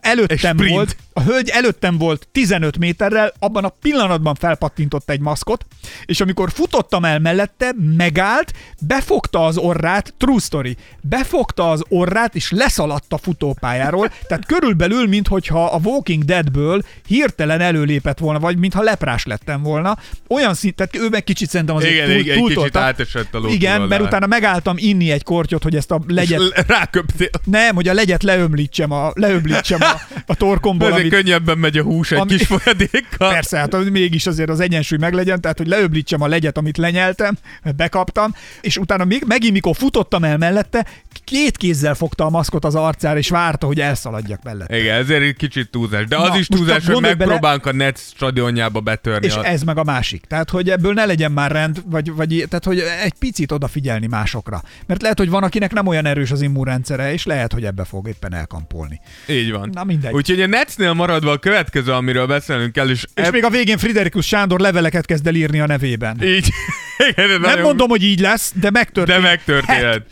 előttem 0.00 0.56
volt, 0.56 0.96
a 1.12 1.20
hölgy 1.20 1.48
előttem 1.48 1.85
volt 1.94 2.28
15 2.32 2.78
méterrel, 2.78 3.32
abban 3.38 3.64
a 3.64 3.68
pillanatban 3.68 4.34
felpattintott 4.34 5.10
egy 5.10 5.20
maszkot, 5.20 5.66
és 6.04 6.20
amikor 6.20 6.50
futottam 6.50 7.04
el 7.04 7.18
mellette, 7.18 7.74
megállt, 7.96 8.52
befogta 8.80 9.44
az 9.44 9.56
orrát, 9.56 10.14
true 10.18 10.40
story, 10.40 10.76
befogta 11.00 11.70
az 11.70 11.84
orrát, 11.88 12.34
és 12.34 12.50
leszaladt 12.50 13.12
a 13.12 13.18
futópályáról, 13.18 14.12
tehát 14.28 14.46
körülbelül, 14.46 15.06
minthogyha 15.08 15.64
a 15.64 15.80
Walking 15.82 16.24
Deadből 16.24 16.82
hirtelen 17.06 17.60
előlépett 17.60 18.18
volna, 18.18 18.38
vagy 18.38 18.58
mintha 18.58 18.82
leprás 18.82 19.24
lettem 19.24 19.62
volna, 19.62 19.98
olyan 20.28 20.54
szint, 20.54 20.74
tehát 20.74 20.96
ő 20.96 21.08
meg 21.08 21.24
kicsit 21.24 21.50
szerintem 21.50 21.76
azért 21.76 21.92
Igen, 21.92 22.06
túl, 22.06 22.16
egy, 22.16 22.28
egy 22.28 22.44
kicsit 22.44 22.76
átesett 22.76 23.34
a 23.34 23.48
Igen, 23.48 23.80
mert 23.82 24.02
utána 24.02 24.26
megálltam 24.26 24.76
inni 24.78 25.10
egy 25.10 25.22
kortyot, 25.22 25.62
hogy 25.62 25.76
ezt 25.76 25.90
a 25.90 26.00
legyet... 26.06 26.40
És 26.40 26.62
ráköptél. 26.66 27.28
Nem, 27.44 27.74
hogy 27.74 27.88
a 27.88 27.92
legyet 27.92 28.22
leömlítsem 28.22 28.90
a, 28.90 29.10
leömlítsem 29.14 29.80
a, 29.82 30.00
a 30.26 30.34
torkomból, 30.34 30.86
Ezért 30.86 31.00
amit, 31.00 31.12
könnyebben 31.12 31.58
megy 31.58 31.75
a 31.78 31.82
hús 31.82 32.10
egy 32.12 32.18
Ami- 32.18 32.36
kis 32.36 32.46
folyadékkal. 32.46 33.32
Persze, 33.32 33.58
hát 33.58 33.74
hogy 33.74 33.90
mégis 33.90 34.26
azért 34.26 34.50
az 34.50 34.60
egyensúly 34.60 34.98
meglegyen, 34.98 35.40
tehát 35.40 35.58
hogy 35.58 35.66
leöblítsem 35.66 36.20
a 36.22 36.26
legyet, 36.26 36.58
amit 36.58 36.76
lenyeltem, 36.76 37.36
bekaptam, 37.76 38.34
és 38.60 38.76
utána 38.76 39.04
még, 39.04 39.24
megint 39.26 39.52
mikor 39.52 39.76
futottam 39.76 40.24
el 40.24 40.36
mellette, 40.38 40.86
két 41.24 41.56
kézzel 41.56 41.94
fogta 41.94 42.24
a 42.24 42.30
maszkot 42.30 42.64
az 42.64 42.74
arcára, 42.74 43.18
és 43.18 43.28
várta, 43.28 43.66
hogy 43.66 43.80
elszaladjak 43.80 44.42
mellette. 44.42 44.78
Igen, 44.78 44.94
ezért 44.96 45.22
egy 45.22 45.36
kicsit 45.36 45.70
túlzás. 45.70 46.06
De 46.06 46.16
az 46.16 46.28
Na, 46.28 46.38
is 46.38 46.46
túlzás, 46.46 46.84
hogy 46.84 46.92
gondolj 46.92 47.14
bele- 47.14 47.30
megpróbálunk 47.30 47.66
a 47.66 47.72
Nets 47.72 47.98
stadionjába 47.98 48.80
betörni. 48.80 49.26
És 49.26 49.34
a... 49.34 49.46
ez 49.46 49.62
meg 49.62 49.78
a 49.78 49.84
másik. 49.84 50.24
Tehát, 50.24 50.50
hogy 50.50 50.70
ebből 50.70 50.92
ne 50.92 51.04
legyen 51.04 51.32
már 51.32 51.50
rend, 51.50 51.82
vagy, 51.86 52.12
vagy 52.12 52.44
tehát, 52.48 52.64
hogy 52.64 52.82
egy 53.02 53.14
picit 53.18 53.52
odafigyelni 53.52 54.06
másokra. 54.06 54.62
Mert 54.86 55.02
lehet, 55.02 55.18
hogy 55.18 55.28
van, 55.30 55.42
akinek 55.42 55.72
nem 55.72 55.86
olyan 55.86 56.06
erős 56.06 56.30
az 56.30 56.42
immunrendszere, 56.42 57.12
és 57.12 57.24
lehet, 57.26 57.52
hogy 57.52 57.64
ebbe 57.64 57.84
fog 57.84 58.08
éppen 58.08 58.34
elkampolni. 58.34 59.00
Így 59.28 59.52
van. 59.52 59.70
Na 59.72 59.84
mindegy. 59.84 60.12
Úgyhogy 60.12 60.40
a 60.40 60.46
Netsnél 60.46 60.92
maradva 60.92 61.30
a 61.30 61.36
következő, 61.70 61.92
amiről 61.98 62.26
beszélnünk 62.26 62.72
kell, 62.72 62.88
és, 62.88 63.04
És 63.14 63.30
még 63.30 63.44
a 63.44 63.50
végén 63.50 63.78
Friderikus 63.78 64.26
Sándor 64.26 64.60
leveleket 64.60 65.06
kezd 65.06 65.26
el 65.26 65.34
írni 65.34 65.60
a 65.60 65.66
nevében. 65.66 66.22
így... 66.22 66.48
Igen, 67.10 67.28
Nem 67.28 67.40
nagyon- 67.40 67.60
mondom, 67.60 67.88
hogy 67.88 68.02
így 68.02 68.20
lesz, 68.20 68.52
de 68.54 68.60
De 68.60 68.70
megtörtént. 68.70 69.22
megtörtént. 69.22 70.02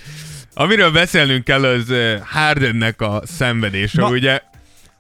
Amiről 0.55 0.91
beszélnünk 0.91 1.45
kell, 1.45 1.65
az 1.65 1.91
eh, 1.91 2.21
Hardennek 2.25 3.01
a 3.01 3.23
szenvedése, 3.27 4.01
Na. 4.01 4.09
ugye? 4.09 4.31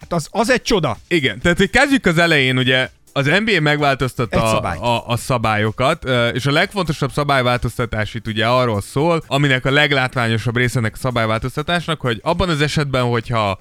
Hát 0.00 0.12
az, 0.12 0.28
az 0.30 0.50
egy 0.50 0.62
csoda. 0.62 0.98
Igen, 1.08 1.40
tehát 1.40 1.58
hogy 1.58 1.70
kezdjük 1.70 2.06
az 2.06 2.18
elején, 2.18 2.58
ugye 2.58 2.88
az 3.12 3.26
NBA 3.44 3.60
megváltoztatta 3.60 4.60
a, 4.60 4.86
a, 4.94 5.04
a 5.06 5.16
szabályokat, 5.16 6.04
ö, 6.04 6.28
és 6.28 6.46
a 6.46 6.50
legfontosabb 6.52 7.12
szabályváltoztatás 7.12 8.14
itt 8.14 8.26
ugye 8.26 8.46
arról 8.46 8.80
szól, 8.80 9.24
aminek 9.26 9.64
a 9.64 9.70
leglátványosabb 9.70 10.56
része 10.56 10.78
ennek 10.78 10.94
a 10.94 10.98
szabályváltoztatásnak, 10.98 12.00
hogy 12.00 12.20
abban 12.22 12.48
az 12.48 12.60
esetben, 12.60 13.02
hogyha 13.02 13.58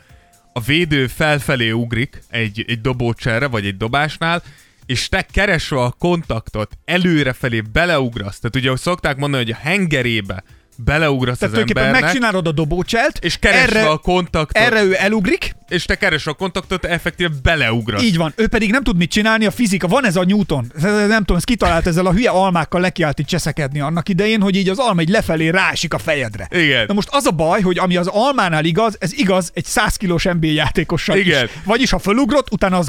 a 0.54 0.60
védő 0.60 1.08
felfelé 1.08 1.72
ugrik 1.72 2.24
egy, 2.30 2.66
egy 2.68 2.82
dobócserre, 2.82 3.48
vagy 3.48 3.66
egy 3.66 3.78
dobásnál, 3.78 4.44
és 4.86 5.10
te 5.10 5.26
keresve 5.32 5.82
a 5.82 5.92
kontaktot 5.92 6.78
előrefelé 6.86 7.62
beleugrasz, 7.62 8.40
tehát 8.40 8.56
ugye, 8.56 8.70
hogy 8.70 8.80
szokták 8.80 9.18
mondani, 9.18 9.44
hogy 9.44 9.52
a 9.52 9.68
hengerébe 9.68 10.44
beleugrasz 10.78 11.38
Tehát 11.38 11.56
az 11.56 11.60
embernek, 11.68 12.02
megcsinálod 12.02 12.48
a 12.48 12.52
dobócselt, 12.52 13.20
és 13.22 13.38
keresve 13.38 13.80
erre, 13.80 13.90
a 13.90 13.98
kontaktot, 13.98 14.64
erre 14.64 14.84
ő 14.84 14.96
elugrik, 14.98 15.56
és 15.74 15.86
te 15.86 15.96
keresve 15.96 16.32
a 16.32 16.34
kontaktot, 16.34 16.86
effektíve 16.86 17.30
beleugrasz. 17.44 18.02
így 18.04 18.18
van. 18.18 18.34
Ő 18.36 18.48
pedig 18.48 18.72
nem 18.72 18.84
tud 18.84 18.98
mit 18.98 19.10
csinálni, 19.12 19.46
a 19.46 19.52
fizika. 19.52 19.88
Van 19.88 20.06
ez 20.06 20.16
a 20.16 20.24
Newton. 20.24 20.72
Ez- 20.76 20.84
ez- 20.84 21.08
Nem 21.08 21.20
tudom, 21.20 21.36
ezt 21.38 21.46
kitalált 21.46 21.88
ezzel 21.88 22.06
a 22.06 22.12
hülye 22.12 22.30
almákkal 22.30 22.82
nekiállt 22.82 23.20
itt 23.20 23.26
cseszekedni 23.28 23.80
annak 23.80 24.10
idején, 24.10 24.42
hogy 24.42 24.56
így 24.56 24.70
az 24.70 24.78
alma 24.80 25.02
egy 25.02 25.10
lefelé 25.10 25.50
rásik 25.50 25.94
a 25.94 25.98
fejedre. 25.98 26.48
Igen. 26.52 26.86
Na 26.88 26.94
most 26.94 27.08
az 27.12 27.26
a 27.26 27.32
baj, 27.32 27.62
hogy 27.62 27.78
ami 27.78 27.96
az 27.96 28.08
almánál 28.08 28.66
igaz, 28.66 28.96
ez 29.00 29.14
igaz 29.14 29.52
egy 29.54 29.66
100 29.66 29.96
kilós 29.96 30.24
NBA 30.24 30.48
játékossal 30.48 31.18
Igen. 31.18 31.44
is. 31.46 31.50
Vagyis 31.64 31.90
ha 31.90 32.00
fölugrott, 32.00 32.52
utána 32.52 32.78
az 32.78 32.88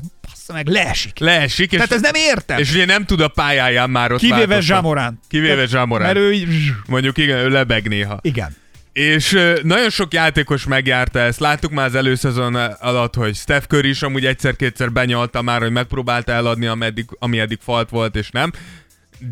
meg 0.53 0.67
leesik. 0.69 1.19
Leesik, 1.19 1.71
és, 1.73 1.77
Tehát 1.79 1.93
ez 1.93 2.01
nem 2.01 2.15
értem. 2.15 2.59
és 2.59 2.73
ugye 2.73 2.85
nem 2.85 3.05
tud 3.05 3.21
a 3.21 3.29
pályáján 3.29 3.91
már 3.91 4.13
ott 4.13 4.19
Kivéve. 4.21 4.61
Zsámorán. 4.61 5.21
Kivéve 5.29 5.67
Zsámorán. 5.67 6.07
Mert 6.07 6.19
ő 6.19 6.33
így... 6.33 6.73
Mondjuk 6.87 7.19
igen, 7.19 7.39
ő 7.39 7.49
lebeg 7.49 7.89
néha. 7.89 8.19
Igen. 8.23 8.57
És 8.95 9.39
nagyon 9.63 9.91
sok 9.91 10.13
játékos 10.13 10.67
megjárta 10.67 11.19
ezt. 11.19 11.41
Láttuk 11.41 11.71
már 11.71 11.87
az 11.87 11.95
előszezon 11.95 12.55
alatt, 12.55 13.15
hogy 13.15 13.35
Steph 13.35 13.67
Curry 13.67 13.89
is 13.89 14.03
amúgy 14.03 14.27
egyszer-kétszer 14.27 14.93
benyalta 14.93 15.43
már, 15.43 15.61
hogy 15.61 15.71
megpróbálta 15.71 16.33
eladni, 16.33 16.67
ameddig, 16.67 17.05
ami 17.19 17.39
eddig 17.39 17.59
falt 17.63 17.91
volt, 17.91 18.17
és 18.17 18.31
nem. 18.31 18.53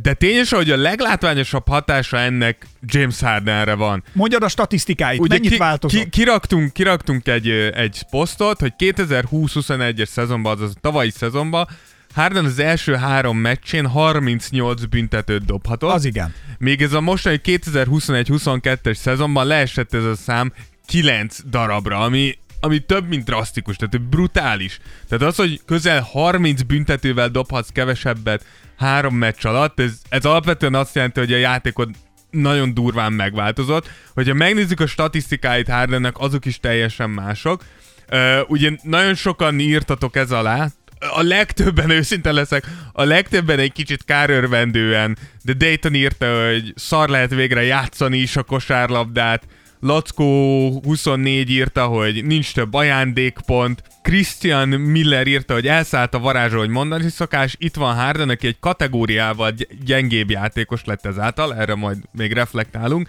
De 0.02 0.12
tényes, 0.12 0.50
hogy 0.50 0.70
a 0.70 0.76
leglátványosabb 0.76 1.68
hatása 1.68 2.18
ennek 2.18 2.66
James 2.86 3.20
Hardenre 3.20 3.74
van. 3.74 4.04
Mondjad 4.12 4.42
a 4.42 4.48
statisztikáit, 4.48 5.20
Ugye 5.20 5.34
mennyit 5.34 5.50
ki, 5.50 5.56
változott? 5.56 6.02
ki, 6.02 6.08
kiraktunk, 6.08 6.72
kiraktunk 6.72 7.28
egy, 7.28 7.48
egy 7.74 8.02
posztot, 8.10 8.60
hogy 8.60 8.72
2020-21-es 8.78 10.08
szezonban, 10.08 10.52
azaz 10.52 10.72
a 10.74 10.78
tavalyi 10.80 11.10
szezonban, 11.10 11.68
Harden 12.14 12.44
az 12.44 12.58
első 12.58 12.94
három 12.94 13.38
meccsén 13.38 13.86
38 13.86 14.84
büntetőt 14.84 15.44
dobhatott. 15.44 15.90
Az 15.90 16.04
igen. 16.04 16.34
Még 16.58 16.82
ez 16.82 16.92
a 16.92 17.00
mostani 17.00 17.40
2021-22-es 17.44 18.94
szezonban 18.94 19.46
leesett 19.46 19.94
ez 19.94 20.04
a 20.04 20.14
szám 20.14 20.52
9 20.86 21.38
darabra, 21.50 21.98
ami, 21.98 22.38
ami 22.60 22.78
több, 22.78 23.08
mint 23.08 23.24
drasztikus, 23.24 23.76
tehát 23.76 24.08
brutális. 24.08 24.78
Tehát 25.08 25.24
az, 25.24 25.36
hogy 25.36 25.60
közel 25.66 26.00
30 26.00 26.62
büntetővel 26.62 27.28
dobhatsz 27.28 27.68
kevesebbet 27.68 28.44
három 28.76 29.14
meccs 29.14 29.46
alatt, 29.46 29.80
ez, 29.80 29.92
ez 30.08 30.24
alapvetően 30.24 30.74
azt 30.74 30.94
jelenti, 30.94 31.20
hogy 31.20 31.32
a 31.32 31.36
játékod 31.36 31.90
nagyon 32.30 32.74
durván 32.74 33.12
megváltozott. 33.12 33.90
Hogyha 34.14 34.34
megnézzük 34.34 34.80
a 34.80 34.86
statisztikáit 34.86 35.68
Hardennek, 35.68 36.18
azok 36.18 36.44
is 36.44 36.60
teljesen 36.60 37.10
mások. 37.10 37.64
Uh, 38.10 38.50
ugye 38.50 38.70
nagyon 38.82 39.14
sokan 39.14 39.60
írtatok 39.60 40.16
ez 40.16 40.30
alá, 40.30 40.68
a 41.10 41.22
legtöbben, 41.22 41.90
őszinte 41.90 42.32
leszek, 42.32 42.64
a 42.92 43.04
legtöbben 43.04 43.58
egy 43.58 43.72
kicsit 43.72 44.04
kárörvendően, 44.04 45.18
de 45.42 45.52
Dayton 45.52 45.94
írta, 45.94 46.50
hogy 46.50 46.72
szar 46.76 47.08
lehet 47.08 47.34
végre 47.34 47.62
játszani 47.62 48.18
is 48.18 48.36
a 48.36 48.42
kosárlabdát, 48.42 49.46
Lackó 49.80 50.80
24 50.84 51.50
írta, 51.50 51.86
hogy 51.86 52.24
nincs 52.24 52.52
több 52.52 52.74
ajándékpont, 52.74 53.82
Christian 54.02 54.68
Miller 54.68 55.26
írta, 55.26 55.52
hogy 55.52 55.66
elszállt 55.66 56.14
a 56.14 56.18
varázsa, 56.18 56.58
hogy 56.58 56.68
mondani 56.68 57.08
szokás, 57.08 57.56
itt 57.58 57.74
van 57.74 57.94
Harden, 57.94 58.28
aki 58.28 58.46
egy 58.46 58.58
kategóriával 58.60 59.50
gy- 59.50 59.84
gyengébb 59.84 60.30
játékos 60.30 60.84
lett 60.84 61.06
ezáltal, 61.06 61.54
erre 61.54 61.74
majd 61.74 61.98
még 62.12 62.32
reflektálunk, 62.32 63.08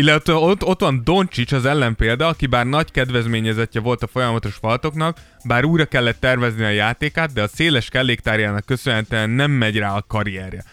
illetve 0.00 0.34
ott, 0.34 0.64
ott 0.64 0.80
van 0.80 1.00
Doncsics 1.04 1.52
az 1.52 1.64
ellenpélda, 1.64 2.26
aki 2.26 2.46
bár 2.46 2.66
nagy 2.66 2.90
kedvezményezetje 2.90 3.80
volt 3.80 4.02
a 4.02 4.06
folyamatos 4.06 4.54
faltoknak, 4.54 5.18
bár 5.44 5.64
újra 5.64 5.84
kellett 5.84 6.20
tervezni 6.20 6.64
a 6.64 6.68
játékát, 6.68 7.32
de 7.32 7.42
a 7.42 7.48
széles 7.48 7.88
kelléktárjának 7.88 8.66
köszönhetően 8.66 9.30
nem 9.30 9.50
megy 9.50 9.78
rá 9.78 9.96
a 9.96 10.04
karrierje. 10.08 10.64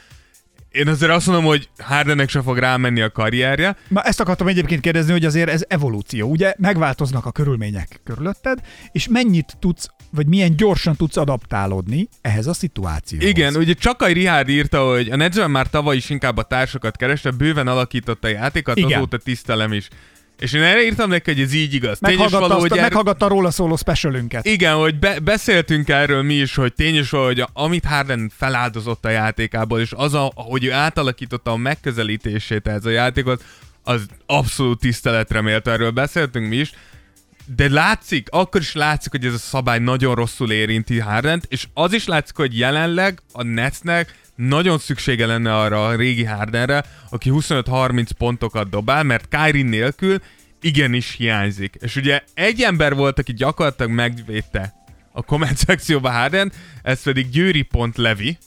Én 0.77 0.87
azért 0.87 1.11
azt 1.11 1.25
mondom, 1.25 1.45
hogy 1.45 1.69
Hardennek 1.77 2.29
se 2.29 2.41
fog 2.41 2.57
rámenni 2.57 3.01
a 3.01 3.11
karrierje. 3.11 3.75
Ma 3.87 4.01
ezt 4.01 4.19
akartam 4.19 4.47
egyébként 4.47 4.81
kérdezni, 4.81 5.11
hogy 5.11 5.25
azért 5.25 5.49
ez 5.49 5.63
evolúció, 5.67 6.29
ugye? 6.29 6.53
Megváltoznak 6.57 7.25
a 7.25 7.31
körülmények 7.31 8.01
körülötted, 8.03 8.59
és 8.91 9.07
mennyit 9.07 9.57
tudsz, 9.59 9.87
vagy 10.11 10.27
milyen 10.27 10.55
gyorsan 10.55 10.95
tudsz 10.95 11.17
adaptálódni 11.17 12.07
ehhez 12.21 12.47
a 12.47 12.53
szituációhoz. 12.53 13.29
Igen, 13.29 13.55
ugye 13.55 13.73
Csakai 13.73 14.13
Rihárd 14.13 14.49
írta, 14.49 14.89
hogy 14.89 15.09
a 15.09 15.15
Nedzsben 15.15 15.51
már 15.51 15.69
tavaly 15.69 15.95
is 15.95 16.09
inkább 16.09 16.37
a 16.37 16.43
társakat 16.43 16.97
kereste, 16.97 17.31
bőven 17.31 17.67
alakította 17.67 18.27
a 18.27 18.31
játékat, 18.31 18.77
Igen. 18.77 18.97
azóta 18.97 19.17
tisztelem 19.17 19.73
is. 19.73 19.87
És 20.39 20.53
én 20.53 20.61
erre 20.61 20.83
írtam 20.83 21.09
neki, 21.09 21.31
hogy 21.31 21.41
ez 21.41 21.53
így 21.53 21.73
igaz. 21.73 21.99
Meghallgatta, 21.99 22.39
való, 22.39 22.53
azt, 22.53 22.61
hogy 22.61 22.77
er- 22.77 22.81
meghallgatta 22.81 23.27
róla 23.27 23.51
szóló 23.51 23.75
specialünket. 23.75 24.45
Igen, 24.45 24.75
hogy 24.75 24.99
be- 24.99 25.19
beszéltünk 25.19 25.89
erről 25.89 26.21
mi 26.21 26.33
is, 26.33 26.55
hogy 26.55 26.73
tényes 26.73 27.09
való, 27.09 27.25
hogy 27.25 27.45
amit 27.53 27.85
Harden 27.85 28.31
feláldozott 28.37 29.05
a 29.05 29.09
játékából, 29.09 29.79
és 29.79 29.91
az, 29.95 30.13
a, 30.13 30.31
hogy 30.35 30.63
ő 30.65 30.71
átalakította 30.71 31.51
a 31.51 31.57
megközelítését 31.57 32.67
ez 32.67 32.85
a 32.85 32.89
játékot, 32.89 33.43
az 33.83 34.05
abszolút 34.25 34.79
tiszteletre 34.79 35.41
méltó, 35.41 35.71
erről 35.71 35.91
beszéltünk 35.91 36.47
mi 36.49 36.55
is. 36.55 36.71
De 37.55 37.69
látszik, 37.69 38.27
akkor 38.31 38.61
is 38.61 38.73
látszik, 38.73 39.11
hogy 39.11 39.25
ez 39.25 39.33
a 39.33 39.37
szabály 39.37 39.79
nagyon 39.79 40.15
rosszul 40.15 40.51
érinti 40.51 40.99
Hardent, 40.99 41.45
és 41.49 41.67
az 41.73 41.93
is 41.93 42.05
látszik, 42.05 42.35
hogy 42.35 42.57
jelenleg 42.57 43.19
a 43.31 43.43
Netsnek 43.43 44.15
nagyon 44.37 44.77
szüksége 44.77 45.25
lenne 45.25 45.55
arra 45.55 45.87
a 45.87 45.95
régi 45.95 46.23
Hardenre, 46.23 46.83
aki 47.09 47.29
25-30 47.33 48.09
pontokat 48.17 48.69
dobál, 48.69 49.03
mert 49.03 49.27
Kyrie 49.27 49.63
nélkül 49.63 50.21
igenis 50.61 51.15
hiányzik. 51.15 51.75
És 51.79 51.95
ugye 51.95 52.21
egy 52.33 52.61
ember 52.61 52.95
volt, 52.95 53.19
aki 53.19 53.33
gyakorlatilag 53.33 53.91
megvédte 53.91 54.73
a 55.11 55.21
komment 55.21 55.57
szekcióba 55.57 56.11
Harden, 56.11 56.51
ez 56.83 57.03
pedig 57.03 57.29
Győri.levi, 57.29 58.37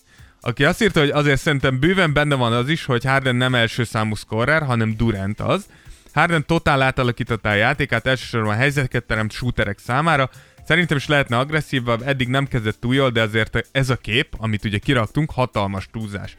aki 0.41 0.65
azt 0.65 0.83
írta, 0.83 1.01
hogy 1.01 1.11
azért 1.11 1.41
szerintem 1.41 1.79
bőven 1.79 2.13
benne 2.13 2.35
van 2.35 2.53
az 2.53 2.69
is, 2.69 2.85
hogy 2.85 3.05
Harden 3.05 3.37
nem 3.37 3.55
első 3.55 3.85
számú 3.85 4.15
scorer, 4.15 4.63
hanem 4.63 4.97
Durant 4.97 5.41
az. 5.41 5.67
Harden 6.13 6.47
totál 6.47 6.83
átalakította 6.83 7.49
a 7.49 7.55
játékát, 7.55 8.07
elsősorban 8.07 8.57
helyzeteket 8.57 9.05
teremt 9.05 9.33
shooterek 9.33 9.79
számára. 9.79 10.31
Szerintem 10.71 10.97
is 10.97 11.07
lehetne 11.07 11.39
agresszívabb, 11.39 12.03
eddig 12.03 12.29
nem 12.29 12.47
kezdett 12.47 12.81
túl 12.81 12.95
jól, 12.95 13.11
de 13.11 13.23
azért 13.23 13.69
ez 13.73 13.91
a 13.91 13.97
kép, 13.97 14.35
amit 14.39 14.65
ugye 14.65 14.79
kiraktunk, 14.79 15.31
hatalmas 15.31 15.89
túlzás. 15.93 16.37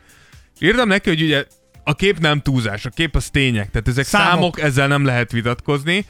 És 0.60 0.68
írtam 0.68 0.88
neki, 0.88 1.10
hogy 1.10 1.22
ugye 1.22 1.46
a 1.84 1.96
kép 1.96 2.20
nem 2.20 2.42
túlzás, 2.42 2.86
a 2.86 2.90
kép 2.90 3.16
az 3.16 3.30
tények, 3.30 3.72
tehát 3.72 3.88
ezek 3.88 4.06
számok, 4.06 4.32
Számok. 4.32 4.62
ezzel 4.62 4.88
nem 4.88 5.06
lehet 5.06 5.32
vitatkozni. 5.32 6.06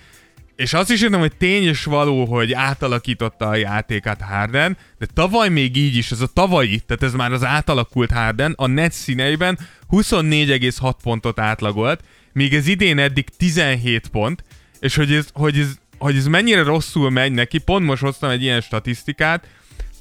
És 0.55 0.73
azt 0.73 0.91
is 0.91 1.01
írtam, 1.01 1.19
hogy 1.19 1.35
tény 1.37 1.63
és 1.63 1.83
való, 1.83 2.25
hogy 2.25 2.53
átalakította 2.53 3.47
a 3.47 3.55
játékát 3.55 4.21
Harden, 4.21 4.77
de 4.97 5.05
tavaly 5.13 5.49
még 5.49 5.75
így 5.75 5.95
is, 5.95 6.11
ez 6.11 6.21
a 6.21 6.27
tavalyi, 6.33 6.79
tehát 6.79 7.03
ez 7.03 7.13
már 7.13 7.31
az 7.31 7.43
átalakult 7.43 8.11
Harden, 8.11 8.53
a 8.57 8.67
net 8.67 8.91
színeiben 8.91 9.59
24,6 9.89 10.93
pontot 11.03 11.39
átlagolt, 11.39 12.03
míg 12.33 12.53
ez 12.53 12.67
idén 12.67 12.99
eddig 12.99 13.29
17 13.37 14.07
pont, 14.07 14.43
és 14.79 14.95
hogy 14.95 15.13
ez, 15.13 15.27
hogy 15.33 15.59
ez, 15.59 15.79
hogy 16.01 16.15
ez 16.15 16.25
mennyire 16.25 16.63
rosszul 16.63 17.09
megy 17.09 17.31
neki, 17.31 17.57
pont 17.57 17.85
most 17.85 18.01
hoztam 18.01 18.29
egy 18.29 18.41
ilyen 18.41 18.61
statisztikát, 18.61 19.47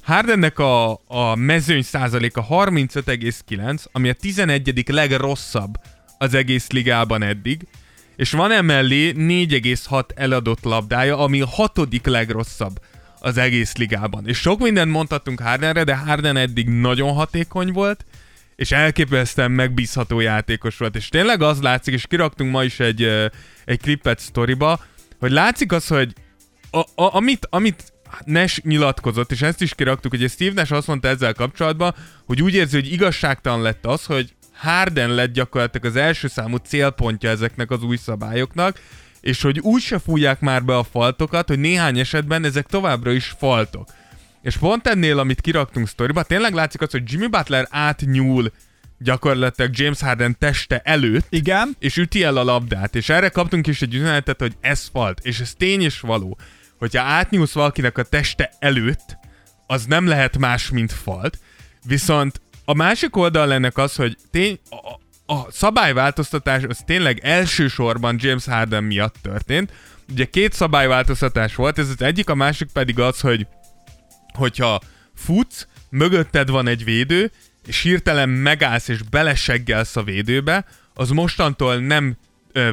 Hardennek 0.01 0.59
a, 0.59 0.91
a 1.07 1.35
mezőny 1.35 1.81
százaléka 1.81 2.45
35,9, 2.49 3.83
ami 3.91 4.09
a 4.09 4.13
11. 4.13 4.83
legrosszabb 4.87 5.73
az 6.17 6.33
egész 6.33 6.69
ligában 6.69 7.23
eddig, 7.23 7.67
és 8.15 8.31
van 8.31 8.51
emellé 8.51 9.11
4,6 9.11 10.03
eladott 10.15 10.63
labdája, 10.63 11.17
ami 11.17 11.41
a 11.41 11.47
hatodik 11.47 12.05
legrosszabb 12.05 12.79
az 13.19 13.37
egész 13.37 13.75
ligában. 13.75 14.27
És 14.27 14.37
sok 14.37 14.59
mindent 14.59 14.91
mondhattunk 14.91 15.39
Hardenre, 15.39 15.83
de 15.83 15.95
Harden 15.95 16.37
eddig 16.37 16.67
nagyon 16.67 17.13
hatékony 17.13 17.71
volt, 17.71 18.05
és 18.55 18.71
elképesztően 18.71 19.51
megbízható 19.51 20.19
játékos 20.19 20.77
volt. 20.77 20.95
És 20.95 21.09
tényleg 21.09 21.41
az 21.41 21.61
látszik, 21.61 21.93
és 21.93 22.07
kiraktunk 22.07 22.51
ma 22.51 22.63
is 22.63 22.79
egy, 22.79 23.03
egy 23.65 23.79
klippet 23.81 24.19
sztoriba, 24.19 24.79
hogy 25.21 25.31
látszik 25.31 25.71
az, 25.71 25.87
hogy 25.87 26.13
a, 26.71 26.79
a, 26.79 27.15
amit, 27.15 27.47
amit 27.49 27.93
Nash 28.25 28.65
nyilatkozott, 28.65 29.31
és 29.31 29.41
ezt 29.41 29.61
is 29.61 29.75
kiraktuk, 29.75 30.11
hogy 30.15 30.29
Steve 30.29 30.53
Nash 30.53 30.73
azt 30.73 30.87
mondta 30.87 31.07
ezzel 31.07 31.33
kapcsolatban, 31.33 31.95
hogy 32.25 32.41
úgy 32.41 32.53
érzi, 32.53 32.75
hogy 32.75 32.91
igazságtalan 32.91 33.61
lett 33.61 33.85
az, 33.85 34.05
hogy 34.05 34.35
Harden 34.53 35.09
lett 35.09 35.33
gyakorlatilag 35.33 35.85
az 35.85 35.95
első 35.95 36.27
számú 36.27 36.55
célpontja 36.55 37.29
ezeknek 37.29 37.71
az 37.71 37.83
új 37.83 37.97
szabályoknak, 37.97 38.79
és 39.21 39.41
hogy 39.41 39.59
úgy 39.59 39.81
se 39.81 39.99
fújják 39.99 40.39
már 40.39 40.63
be 40.63 40.77
a 40.77 40.83
faltokat, 40.83 41.47
hogy 41.47 41.59
néhány 41.59 41.99
esetben 41.99 42.43
ezek 42.43 42.65
továbbra 42.65 43.11
is 43.11 43.35
faltok. 43.37 43.87
És 44.41 44.57
pont 44.57 44.87
ennél, 44.87 45.19
amit 45.19 45.41
kiraktunk 45.41 45.87
sztoriba, 45.87 46.23
tényleg 46.23 46.53
látszik 46.53 46.81
az, 46.81 46.91
hogy 46.91 47.11
Jimmy 47.11 47.27
Butler 47.27 47.67
átnyúl 47.69 48.51
gyakorlatilag 49.03 49.77
James 49.77 50.01
Harden 50.01 50.37
teste 50.39 50.81
előtt, 50.83 51.25
Igen. 51.29 51.75
és 51.79 51.97
üti 51.97 52.23
el 52.23 52.37
a 52.37 52.43
labdát, 52.43 52.95
és 52.95 53.09
erre 53.09 53.29
kaptunk 53.29 53.67
is 53.67 53.81
egy 53.81 53.95
üzenetet, 53.95 54.39
hogy 54.39 54.55
ez 54.61 54.89
falt, 54.91 55.19
és 55.23 55.39
ez 55.39 55.53
tény 55.53 55.81
és 55.81 55.99
való. 55.99 56.37
Hogyha 56.77 57.03
átnyúlsz 57.03 57.53
valakinek 57.53 57.97
a 57.97 58.03
teste 58.03 58.51
előtt, 58.59 59.17
az 59.67 59.85
nem 59.85 60.07
lehet 60.07 60.37
más, 60.37 60.69
mint 60.69 60.91
falt. 60.91 61.39
Viszont 61.85 62.41
a 62.65 62.73
másik 62.73 63.15
oldal 63.15 63.53
ennek 63.53 63.77
az, 63.77 63.95
hogy 63.95 64.17
tény, 64.31 64.59
a, 64.69 65.33
a 65.33 65.51
szabályváltoztatás 65.51 66.63
az 66.63 66.79
tényleg 66.85 67.19
elsősorban 67.23 68.15
James 68.19 68.45
Harden 68.45 68.83
miatt 68.83 69.15
történt. 69.21 69.71
Ugye 70.11 70.25
két 70.25 70.53
szabályváltoztatás 70.53 71.55
volt, 71.55 71.79
ez 71.79 71.89
az 71.89 72.01
egyik, 72.01 72.29
a 72.29 72.35
másik 72.35 72.69
pedig 72.73 72.99
az, 72.99 73.19
hogy 73.19 73.47
hogyha 74.33 74.81
futsz, 75.15 75.67
mögötted 75.89 76.49
van 76.49 76.67
egy 76.67 76.83
védő, 76.83 77.31
és 77.67 77.81
hirtelen 77.81 78.29
megállsz 78.29 78.87
és 78.87 79.01
beleseggelsz 79.09 79.95
a 79.95 80.03
védőbe, 80.03 80.65
az 80.93 81.09
mostantól 81.09 81.75
nem 81.75 82.17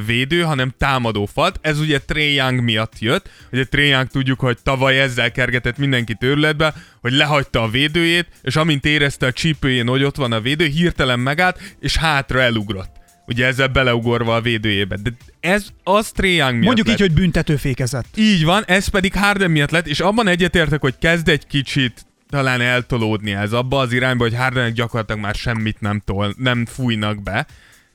védő, 0.07 0.43
hanem 0.43 0.75
támadó 0.79 1.27
falt. 1.27 1.59
Ez 1.63 1.81
ugye 1.81 1.99
Trey 2.01 2.35
Young 2.35 2.61
miatt 2.61 2.99
jött. 2.99 3.31
Ugye 3.53 3.65
Trey 3.65 3.89
Young 3.89 4.07
tudjuk, 4.07 4.41
hogy 4.41 4.59
tavaly 4.63 5.01
ezzel 5.01 5.33
kergetett 5.33 5.79
mindenki 5.79 6.17
őrületbe, 6.21 6.75
hogy 7.01 7.13
lehagyta 7.13 7.63
a 7.63 7.69
védőjét, 7.69 8.27
és 8.43 8.57
amint 8.57 8.85
érezte 8.85 9.27
a 9.27 9.33
csípőjén, 9.33 9.87
hogy 9.87 10.05
ott 10.05 10.17
van 10.17 10.33
a 10.33 10.41
védő, 10.41 10.67
hirtelen 10.67 11.21
megállt, 11.21 11.61
és 11.81 11.97
hátra 11.97 12.41
elugrott. 12.41 12.97
Ugye 13.27 13.47
ezzel 13.47 13.69
beleugorva 13.69 14.35
a 14.35 14.41
védőjébe. 14.41 14.97
De 15.03 15.11
ez 15.41 15.67
az 15.85 16.11
Trey 16.11 16.35
Young 16.35 16.53
miatt 16.53 16.65
Mondjuk 16.65 16.87
lett. 16.87 16.97
így, 17.01 17.07
hogy 17.07 17.15
büntetőfékezett. 17.15 18.07
Így 18.17 18.45
van, 18.45 18.65
ez 18.67 18.89
pedig 18.89 19.15
Harden 19.15 19.51
miatt 19.51 19.71
lett, 19.71 19.87
és 19.87 20.01
abban 20.01 20.29
egyetértek, 20.29 20.81
hogy 20.81 20.95
kezd 20.99 21.29
egy 21.29 21.47
kicsit 21.47 22.07
talán 22.31 22.61
eltolódni 22.61 23.33
ez 23.35 23.53
abba 23.53 23.79
az 23.79 23.93
irányba, 23.93 24.23
hogy 24.23 24.35
Hardenek 24.37 24.73
gyakorlatilag 24.73 25.21
már 25.21 25.35
semmit 25.35 25.81
nem 25.81 26.03
tol, 26.05 26.35
nem 26.37 26.67
fújnak 26.67 27.23
be. 27.23 27.47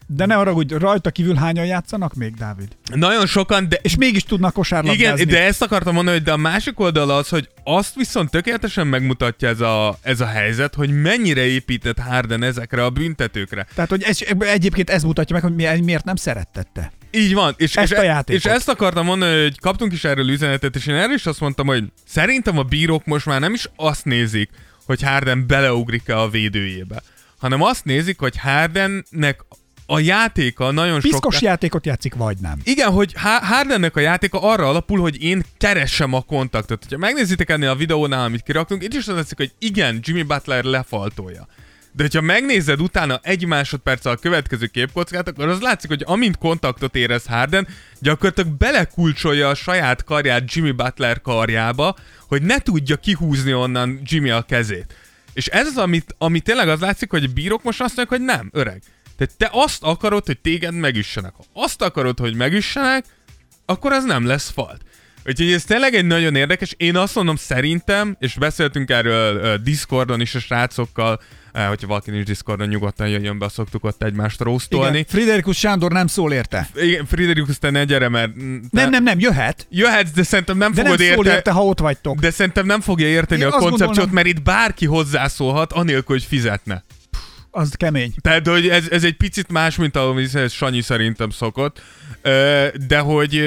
De 0.08 0.26
ne 0.26 0.36
arra, 0.36 0.52
hogy 0.54 0.72
rajta 0.72 1.12
kívül 1.12 1.36
hányan 1.36 1.66
játszanak 1.66 2.14
még, 2.14 2.34
Dávid? 2.36 2.68
Nagyon 2.94 3.26
sokan, 3.26 3.70
de 3.70 3.80
És 3.82 3.96
mégis 3.96 4.24
tudnak 4.24 4.54
kosárlabdázni. 4.54 5.22
igen, 5.22 5.28
de 5.28 5.44
ezt 5.44 5.62
akartam 5.62 5.94
mondani, 5.94 6.16
hogy 6.18 6.26
de 6.26 6.32
a 6.32 6.38
másik 6.38 6.80
oldal 6.80 7.10
az, 7.10 7.30
hogy 7.30 7.50
azt 7.64 7.96
viszont 7.96 8.30
tökéletesen 8.30 8.88
megmutatja 8.88 9.48
ez 9.48 9.60
a, 9.62 9.98
ez 10.02 10.20
a 10.22 10.26
helyzet, 10.26 10.76
hogy 10.76 11.02
mennyire 11.02 11.42
épített 11.46 12.00
Harden 12.00 12.44
ezekre 12.44 12.84
a 12.84 12.90
büntetőkre. 12.90 13.68
Tehát, 13.76 13.90
hogy 13.90 14.04
ez, 14.04 14.20
egyébként 14.40 14.90
ez 14.90 15.04
mutatja 15.04 15.36
meg, 15.36 15.44
hogy 15.44 15.56
mi- 15.56 15.82
miért 15.84 16.06
nem 16.06 16.16
szerettette. 16.16 16.92
Így 17.16 17.34
van. 17.34 17.54
És, 17.58 17.76
Ezt 17.76 17.92
és, 17.92 17.98
a 17.98 18.04
játékot. 18.04 18.46
és 18.46 18.52
ezt 18.52 18.70
akartam 18.70 19.06
mondani, 19.06 19.42
hogy 19.42 19.60
kaptunk 19.60 19.94
is 19.94 20.04
erről 20.04 20.30
üzenetet, 20.30 20.76
és 20.76 20.86
én 20.88 20.96
erről 20.96 21.16
is 21.16 21.26
azt 21.26 21.40
mondtam, 21.40 21.68
hogy 21.68 21.84
szerintem 22.08 22.58
a 22.58 22.64
bírók 22.64 23.06
most 23.06 23.26
már 23.26 23.40
nem 23.40 23.54
is 23.54 23.70
azt 23.76 24.06
nézik, 24.06 24.50
hogy 24.86 25.02
Harden 25.02 25.48
beleugrik-e 25.48 26.20
a 26.20 26.30
védőjébe, 26.30 27.02
hanem 27.38 27.62
azt 27.62 27.86
nézik, 27.86 28.20
hogy 28.20 28.38
Hardennek 28.38 29.40
a 29.86 30.00
játéka 30.00 30.72
nagyon 30.72 31.00
Piszkos 31.02 31.34
sok... 31.34 31.44
játékot 31.44 31.86
játszik, 31.86 32.14
vagy 32.16 32.38
nem. 32.38 32.60
Igen, 32.64 32.92
hogy 32.92 33.14
Ha- 33.18 33.44
Hardennek 33.46 33.96
a 33.96 34.00
játéka 34.00 34.42
arra 34.42 34.68
alapul, 34.70 35.00
hogy 35.00 35.24
én 35.24 35.44
keressem 35.58 36.14
a 36.14 36.22
kontaktot. 36.22 36.86
Ha 36.90 36.98
megnézitek 36.98 37.50
ennél 37.50 37.70
a 37.70 37.76
videónál, 37.76 38.24
amit 38.24 38.44
kiraktunk, 38.44 38.84
itt 38.84 38.94
is 38.94 39.08
az 39.08 39.16
látszik, 39.16 39.38
hogy 39.38 39.52
igen, 39.60 40.00
Jimmy 40.02 40.24
Butler 40.24 40.64
lefaltolja. 40.64 41.48
De 41.96 42.04
hogyha 42.04 42.22
megnézed 42.22 42.82
utána 42.82 43.20
egy 43.24 43.46
másodperc 43.46 44.06
a 44.06 44.16
következő 44.16 44.66
képkockát, 44.66 45.28
akkor 45.28 45.48
az 45.48 45.62
látszik, 45.62 45.90
hogy 45.90 46.04
amint 46.06 46.38
kontaktot 46.38 46.96
érez 46.96 47.26
Harden, 47.26 47.68
gyakorlatilag 48.00 48.58
belekulcsolja 48.58 49.50
a 49.50 49.56
saját 49.56 50.04
karját 50.04 50.54
Jimmy 50.54 50.72
Butler 50.72 51.22
karjába, 51.22 51.96
hogy 52.28 52.42
ne 52.42 52.60
tudja 52.60 52.96
kihúzni 52.96 53.54
onnan 53.54 54.02
Jimmy 54.04 54.30
a 54.30 54.42
kezét. 54.42 54.96
És 55.34 55.48
ez 55.48 55.68
az, 55.68 55.78
amit, 55.78 56.16
ami 56.18 56.40
tényleg 56.40 56.70
az 56.70 56.80
látszik, 56.80 57.10
hogy 57.10 57.24
a 57.24 57.34
bírók 57.34 57.64
most 57.64 57.82
azt 57.82 57.96
mondják, 57.96 58.20
hogy 58.20 58.28
nem, 58.38 58.50
öreg. 58.54 58.82
Tehát 59.18 59.38
te 59.38 59.50
azt 59.52 59.84
akarod, 59.84 60.26
hogy 60.26 60.40
téged 60.40 60.74
megüssenek. 60.74 61.34
Ha 61.38 61.62
azt 61.64 61.82
akarod, 61.82 62.20
hogy 62.20 62.36
megüssenek, 62.36 63.06
akkor 63.66 63.92
az 63.92 64.04
nem 64.04 64.26
lesz 64.26 64.50
falt. 64.50 64.82
Úgyhogy 65.26 65.52
ez 65.52 65.64
tényleg 65.64 65.96
egy 65.96 66.06
nagyon 66.06 66.36
érdekes. 66.36 66.74
Én 66.78 66.96
azt 66.96 67.16
mondom 67.16 67.36
szerintem, 67.36 68.16
és 68.20 68.34
beszéltünk 68.34 68.90
erről 68.90 69.58
Discordon 69.58 70.22
is 70.22 70.36
a 70.36 70.40
srácokkal, 70.40 71.22
hogyha 71.54 71.88
valaki 71.88 72.12
nincs 72.12 72.26
Discordon, 72.26 72.68
nyugodtan 72.68 73.08
jöjjön 73.08 73.40
be, 73.40 73.50
szoktuk 73.50 73.84
ott 73.84 74.04
egymást 74.04 74.42
rósztolni. 74.42 74.98
Igen. 74.98 75.06
Friderikus 75.10 75.58
Sándor 75.58 75.92
nem 75.92 76.08
szól 76.08 76.34
érte. 76.34 76.70
Igen, 76.76 77.06
Friderikus, 77.06 77.58
te 77.60 77.70
ne 77.70 77.84
gyere, 77.84 78.10
mert... 78.10 78.34
Te 78.34 78.42
Nem, 78.72 78.90
nem, 78.90 79.04
nem, 79.04 79.20
jöhet, 79.20 79.68
Jöhetsz, 79.70 80.10
de 80.12 80.24
szerintem 80.24 80.58
nem 80.58 80.72
de 80.74 80.82
nem 80.82 80.92
fogod 80.92 81.00
szól 81.06 81.10
érteni. 81.16 81.36
érte, 81.36 81.52
ha 81.52 81.64
ott 81.66 81.80
vagytok. 81.80 82.20
De 82.20 82.32
szerintem 82.32 82.66
nem 82.66 82.82
fogja 82.82 83.08
érteni 83.08 83.42
Én 83.42 83.48
a 83.48 83.50
koncepciót, 83.52 83.86
gondolom- 83.88 84.12
mert 84.12 84.28
itt 84.28 84.42
bárki 84.42 84.86
hozzászólhat, 84.86 85.72
anélkül, 85.74 86.16
hogy 86.16 86.24
fizetne. 86.24 86.84
Az 87.52 87.74
kemény. 87.78 88.14
Tehát, 88.22 88.48
hogy 88.48 88.68
ez, 88.70 88.90
ez 88.90 89.04
egy 89.04 89.18
picit 89.18 89.52
más, 89.52 89.76
mint 89.76 89.96
ahogy 89.96 90.30
Sanyi 90.50 90.82
szerintem 90.82 91.30
szokott. 91.30 91.82
De 92.88 93.00
hogy 93.00 93.42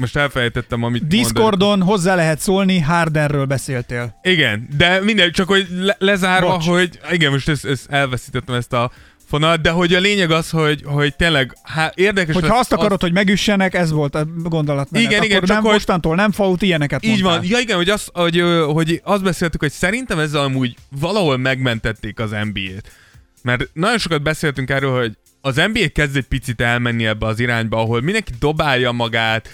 most 0.00 0.16
elfelejtettem, 0.16 0.82
amit 0.82 1.00
mondani. 1.00 1.22
Discordon 1.22 1.82
hozzá 1.82 2.14
lehet 2.14 2.40
szólni, 2.40 2.80
Hardenről 2.80 3.44
beszéltél. 3.44 4.18
Igen, 4.22 4.68
de 4.76 5.00
minden, 5.00 5.32
csak 5.32 5.48
hogy 5.48 5.66
le, 5.78 5.96
lezárva, 5.98 6.50
Bocs. 6.56 6.66
hogy 6.66 7.00
igen, 7.10 7.30
most 7.32 7.48
ezt, 7.48 7.64
ezt 7.64 7.90
elveszítettem 7.90 8.54
ezt 8.54 8.72
a 8.72 8.90
fonalat, 9.28 9.60
de 9.60 9.70
hogy 9.70 9.94
a 9.94 10.00
lényeg 10.00 10.30
az, 10.30 10.50
hogy, 10.50 10.82
hogy 10.84 11.16
tényleg 11.16 11.56
há, 11.62 11.92
érdekes 11.94 12.34
Hogyha 12.34 12.48
lesz 12.48 12.58
azt 12.58 12.72
akarod, 12.72 13.00
hogy 13.00 13.12
megüssenek, 13.12 13.74
ez 13.74 13.90
volt 13.90 14.14
a 14.14 14.26
gondolat. 14.42 14.88
Igen, 14.92 15.12
akkor 15.12 15.24
igen, 15.24 15.38
csak 15.38 15.48
nem, 15.48 15.62
hogy- 15.62 15.72
mostantól 15.72 16.14
nem 16.14 16.32
fault, 16.32 16.62
ilyeneket 16.62 17.04
Így 17.04 17.10
mondtál. 17.10 17.36
van, 17.38 17.48
ja 17.48 17.58
igen, 17.58 17.76
hogy, 17.76 17.88
az, 17.88 18.08
hogy, 18.12 18.42
hogy 18.72 19.00
azt 19.04 19.22
beszéltük, 19.22 19.60
hogy 19.60 19.72
szerintem 19.72 20.18
ezzel 20.18 20.42
amúgy 20.42 20.74
valahol 21.00 21.36
megmentették 21.36 22.20
az 22.20 22.30
NBA-t. 22.30 22.90
Mert 23.42 23.68
nagyon 23.72 23.98
sokat 23.98 24.22
beszéltünk 24.22 24.70
erről, 24.70 24.98
hogy 24.98 25.12
az 25.40 25.56
NBA 25.56 25.88
kezd 25.92 26.16
egy 26.16 26.26
picit 26.26 26.60
elmenni 26.60 27.06
ebbe 27.06 27.26
az 27.26 27.40
irányba, 27.40 27.78
ahol 27.80 28.00
mindenki 28.00 28.32
dobálja 28.38 28.92
magát, 28.92 29.48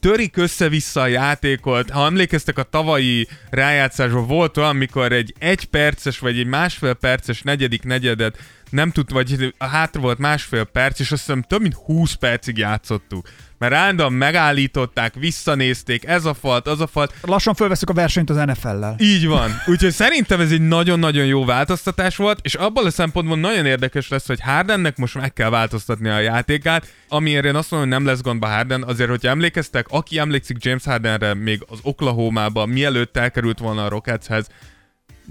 törik 0.00 0.36
össze-vissza 0.36 1.00
a 1.00 1.06
játékot. 1.06 1.90
Ha 1.90 2.04
emlékeztek 2.04 2.58
a 2.58 2.62
tavalyi 2.62 3.28
rájátszásban 3.50 4.26
volt 4.26 4.56
olyan, 4.56 4.68
amikor 4.68 5.12
egy 5.12 5.34
egy 5.38 5.64
perces 5.64 6.18
vagy 6.18 6.38
egy 6.38 6.46
másfél 6.46 6.94
perces 6.94 7.42
negyedik 7.42 7.82
negyedet 7.82 8.38
nem 8.70 8.90
tud, 8.90 9.12
vagy 9.12 9.54
hátra 9.58 10.00
volt 10.00 10.18
másfél 10.18 10.64
perc, 10.64 10.98
és 10.98 11.12
azt 11.12 11.26
hiszem 11.26 11.42
több 11.42 11.60
mint 11.60 11.74
20 11.74 12.12
percig 12.12 12.56
játszottuk. 12.56 13.28
Mert 13.60 13.72
állandóan 13.72 14.12
megállították, 14.12 15.14
visszanézték, 15.14 16.04
ez 16.06 16.24
a 16.24 16.34
falt, 16.34 16.66
az 16.66 16.80
a 16.80 16.86
falt. 16.86 17.14
Lassan 17.22 17.54
fölveszük 17.54 17.90
a 17.90 17.92
versenyt 17.92 18.30
az 18.30 18.36
NFL-lel. 18.36 18.94
Így 18.98 19.26
van. 19.26 19.50
Úgyhogy 19.66 19.90
szerintem 19.92 20.40
ez 20.40 20.50
egy 20.50 20.60
nagyon-nagyon 20.60 21.26
jó 21.26 21.44
változtatás 21.44 22.16
volt, 22.16 22.38
és 22.42 22.54
abban 22.54 22.86
a 22.86 22.90
szempontból 22.90 23.36
nagyon 23.36 23.66
érdekes 23.66 24.08
lesz, 24.08 24.26
hogy 24.26 24.40
Hardennek 24.40 24.96
most 24.96 25.14
meg 25.14 25.32
kell 25.32 25.50
változtatni 25.50 26.08
a 26.08 26.18
játékát, 26.18 26.86
amiért 27.08 27.44
én 27.44 27.54
azt 27.54 27.70
mondom, 27.70 27.88
hogy 27.88 27.98
nem 27.98 28.06
lesz 28.06 28.22
gondba 28.22 28.46
Harden, 28.46 28.82
azért, 28.82 29.10
hogyha 29.10 29.30
emlékeztek, 29.30 29.86
aki 29.88 30.18
emlékszik 30.18 30.64
James 30.64 30.84
Hardenre 30.84 31.34
még 31.34 31.64
az 31.68 31.78
Oklahoma-ba, 31.82 32.66
mielőtt 32.66 33.16
elkerült 33.16 33.58
volna 33.58 33.84
a 33.84 33.88
Rocketshez, 33.88 34.46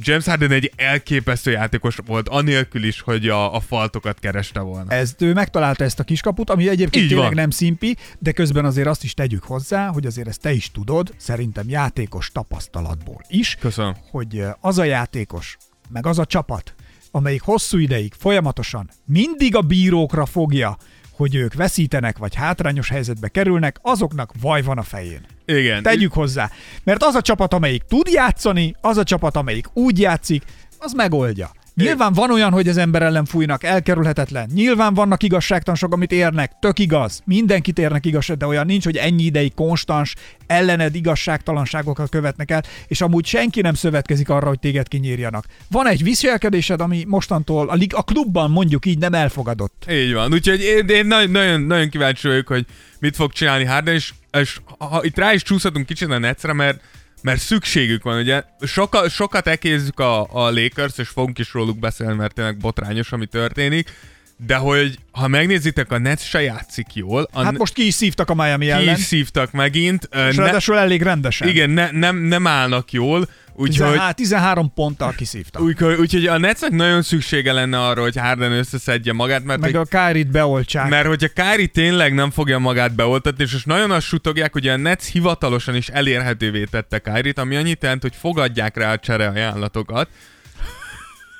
James 0.01 0.25
Harden 0.25 0.51
egy 0.51 0.71
elképesztő 0.75 1.51
játékos 1.51 1.97
volt, 2.05 2.29
anélkül 2.29 2.83
is, 2.83 3.01
hogy 3.01 3.27
a, 3.27 3.55
a 3.55 3.59
faltokat 3.59 4.19
kereste 4.19 4.59
volna. 4.59 4.91
Ezt 4.91 5.21
ő 5.21 5.33
megtalálta 5.33 5.83
ezt 5.83 5.99
a 5.99 6.03
kiskaput, 6.03 6.49
ami 6.49 6.69
egyébként 6.69 7.03
Így 7.03 7.09
tényleg 7.09 7.27
van. 7.27 7.35
nem 7.35 7.49
szimpi, 7.49 7.95
de 8.19 8.31
közben 8.31 8.65
azért 8.65 8.87
azt 8.87 9.03
is 9.03 9.13
tegyük 9.13 9.43
hozzá, 9.43 9.87
hogy 9.87 10.05
azért 10.05 10.27
ezt 10.27 10.41
te 10.41 10.51
is 10.51 10.71
tudod, 10.71 11.13
szerintem 11.17 11.69
játékos 11.69 12.31
tapasztalatból 12.31 13.21
is, 13.27 13.55
Köszönöm. 13.59 13.95
hogy 14.11 14.43
az 14.59 14.77
a 14.77 14.83
játékos, 14.83 15.57
meg 15.89 16.05
az 16.05 16.19
a 16.19 16.25
csapat, 16.25 16.73
amelyik 17.11 17.41
hosszú 17.41 17.77
ideig 17.77 18.13
folyamatosan 18.17 18.89
mindig 19.05 19.55
a 19.55 19.61
bírókra 19.61 20.25
fogja, 20.25 20.77
hogy 21.19 21.35
ők 21.35 21.53
veszítenek 21.53 22.17
vagy 22.17 22.35
hátrányos 22.35 22.89
helyzetbe 22.89 23.27
kerülnek, 23.27 23.77
azoknak 23.81 24.31
vaj 24.41 24.61
van 24.61 24.77
a 24.77 24.83
fején. 24.83 25.25
Igen. 25.45 25.83
Tegyük 25.83 26.13
hozzá. 26.13 26.49
Mert 26.83 27.03
az 27.03 27.15
a 27.15 27.21
csapat, 27.21 27.53
amelyik 27.53 27.83
tud 27.83 28.07
játszani, 28.07 28.75
az 28.81 28.97
a 28.97 29.03
csapat, 29.03 29.35
amelyik 29.35 29.65
úgy 29.73 29.99
játszik, 29.99 30.43
az 30.77 30.93
megoldja. 30.93 31.51
Nyilván 31.85 32.13
van 32.13 32.31
olyan, 32.31 32.51
hogy 32.51 32.67
az 32.67 32.77
ember 32.77 33.01
ellen 33.01 33.25
fújnak, 33.25 33.63
elkerülhetetlen. 33.63 34.49
Nyilván 34.53 34.93
vannak 34.93 35.23
igazságtalanságok, 35.23 35.95
amit 35.95 36.11
érnek, 36.11 36.51
tök 36.59 36.79
igaz. 36.79 37.21
Mindenkit 37.25 37.79
érnek 37.79 38.05
igazság, 38.05 38.37
de 38.37 38.45
olyan 38.45 38.65
nincs, 38.65 38.83
hogy 38.83 38.97
ennyi 38.97 39.23
ideig 39.23 39.53
konstans, 39.53 40.15
ellened 40.47 40.95
igazságtalanságokat 40.95 42.09
követnek 42.09 42.51
el, 42.51 42.63
és 42.87 43.01
amúgy 43.01 43.25
senki 43.25 43.61
nem 43.61 43.73
szövetkezik 43.73 44.29
arra, 44.29 44.47
hogy 44.47 44.59
téged 44.59 44.87
kinyírjanak. 44.87 45.45
Van 45.69 45.87
egy 45.87 46.03
viselkedésed, 46.03 46.81
ami 46.81 47.03
mostantól 47.07 47.69
a, 47.69 47.73
lig- 47.73 47.93
a 47.93 48.01
klubban 48.01 48.51
mondjuk 48.51 48.85
így 48.85 48.97
nem 48.97 49.13
elfogadott. 49.13 49.85
Így 49.91 50.13
van, 50.13 50.33
úgyhogy 50.33 50.61
én, 50.61 50.87
én 50.87 51.05
nagyon, 51.05 51.31
nagyon, 51.31 51.61
nagyon 51.61 51.89
kíváncsi 51.89 52.27
vagyok, 52.27 52.47
hogy 52.47 52.65
mit 52.99 53.15
fog 53.15 53.31
csinálni 53.31 53.65
Harden, 53.65 53.93
és, 53.93 54.13
és 54.31 54.59
ha, 54.77 54.99
itt 55.03 55.17
rá 55.17 55.33
is 55.33 55.43
csúszhatunk 55.43 55.85
kicsit 55.85 56.09
a 56.09 56.17
Netsre, 56.17 56.53
mert, 56.53 56.81
mert 57.21 57.39
szükségük 57.39 58.03
van, 58.03 58.19
ugye? 58.19 58.43
Soka, 58.61 59.09
sokat 59.09 59.47
ekézzük 59.47 59.99
a, 59.99 60.21
a 60.21 60.51
Lakers, 60.51 60.97
és 60.97 61.07
fogunk 61.07 61.39
is 61.39 61.53
róluk 61.53 61.79
beszélni, 61.79 62.13
mert 62.15 62.33
tényleg 62.33 62.57
botrányos, 62.57 63.11
ami 63.11 63.25
történik, 63.25 63.91
de 64.45 64.55
hogy 64.55 64.97
ha 65.11 65.27
megnézitek, 65.27 65.91
a 65.91 65.97
Nets 65.97 66.21
se 66.21 66.41
játszik 66.41 66.87
jól, 66.93 67.29
a 67.31 67.43
Hát 67.43 67.57
most 67.57 67.73
ki 67.73 67.85
is 67.85 67.93
szívtak 67.93 68.29
a 68.29 68.33
Miami 68.33 68.65
ki 68.65 68.71
ellen, 68.71 68.95
is 68.95 69.03
szívtak 69.03 69.51
megint, 69.51 70.09
és 70.29 70.35
ne, 70.35 70.75
elég 70.75 71.01
rendesen. 71.01 71.47
igen, 71.47 71.69
ne, 71.69 71.91
nem, 71.91 72.17
nem 72.17 72.47
állnak 72.47 72.91
jól, 72.91 73.29
úgyhogy... 73.59 73.87
13, 73.87 74.13
13 74.15 74.73
ponttal 74.73 75.13
kiszívtak. 75.17 75.61
Úgyhogy, 75.61 75.95
úgyhogy 75.99 76.25
a 76.25 76.37
Netsnek 76.37 76.71
nagyon 76.71 77.01
szüksége 77.01 77.53
lenne 77.53 77.79
arra, 77.79 78.01
hogy 78.01 78.17
Harden 78.17 78.51
összeszedje 78.51 79.13
magát, 79.13 79.43
mert 79.43 79.59
Meg 79.59 79.69
egy- 79.69 79.75
a 79.75 79.85
Kárit 79.85 80.31
beoltsák. 80.31 80.89
Mert 80.89 81.07
hogyha 81.07 81.27
Kári 81.27 81.67
tényleg 81.67 82.13
nem 82.13 82.31
fogja 82.31 82.59
magát 82.59 82.95
beoltatni, 82.95 83.43
és 83.43 83.51
most 83.51 83.65
nagyon 83.65 83.91
azt 83.91 84.05
sutogják, 84.05 84.53
hogy 84.53 84.67
a 84.67 84.77
Nets 84.77 85.05
hivatalosan 85.05 85.75
is 85.75 85.87
elérhetővé 85.87 86.63
tette 86.63 86.99
Kárit, 86.99 87.37
ami 87.39 87.55
annyit 87.55 87.81
jelent, 87.83 88.01
hogy 88.01 88.15
fogadják 88.15 88.77
rá 88.77 88.91
a 88.91 88.99
csere 88.99 89.27
ajánlatokat. 89.27 90.09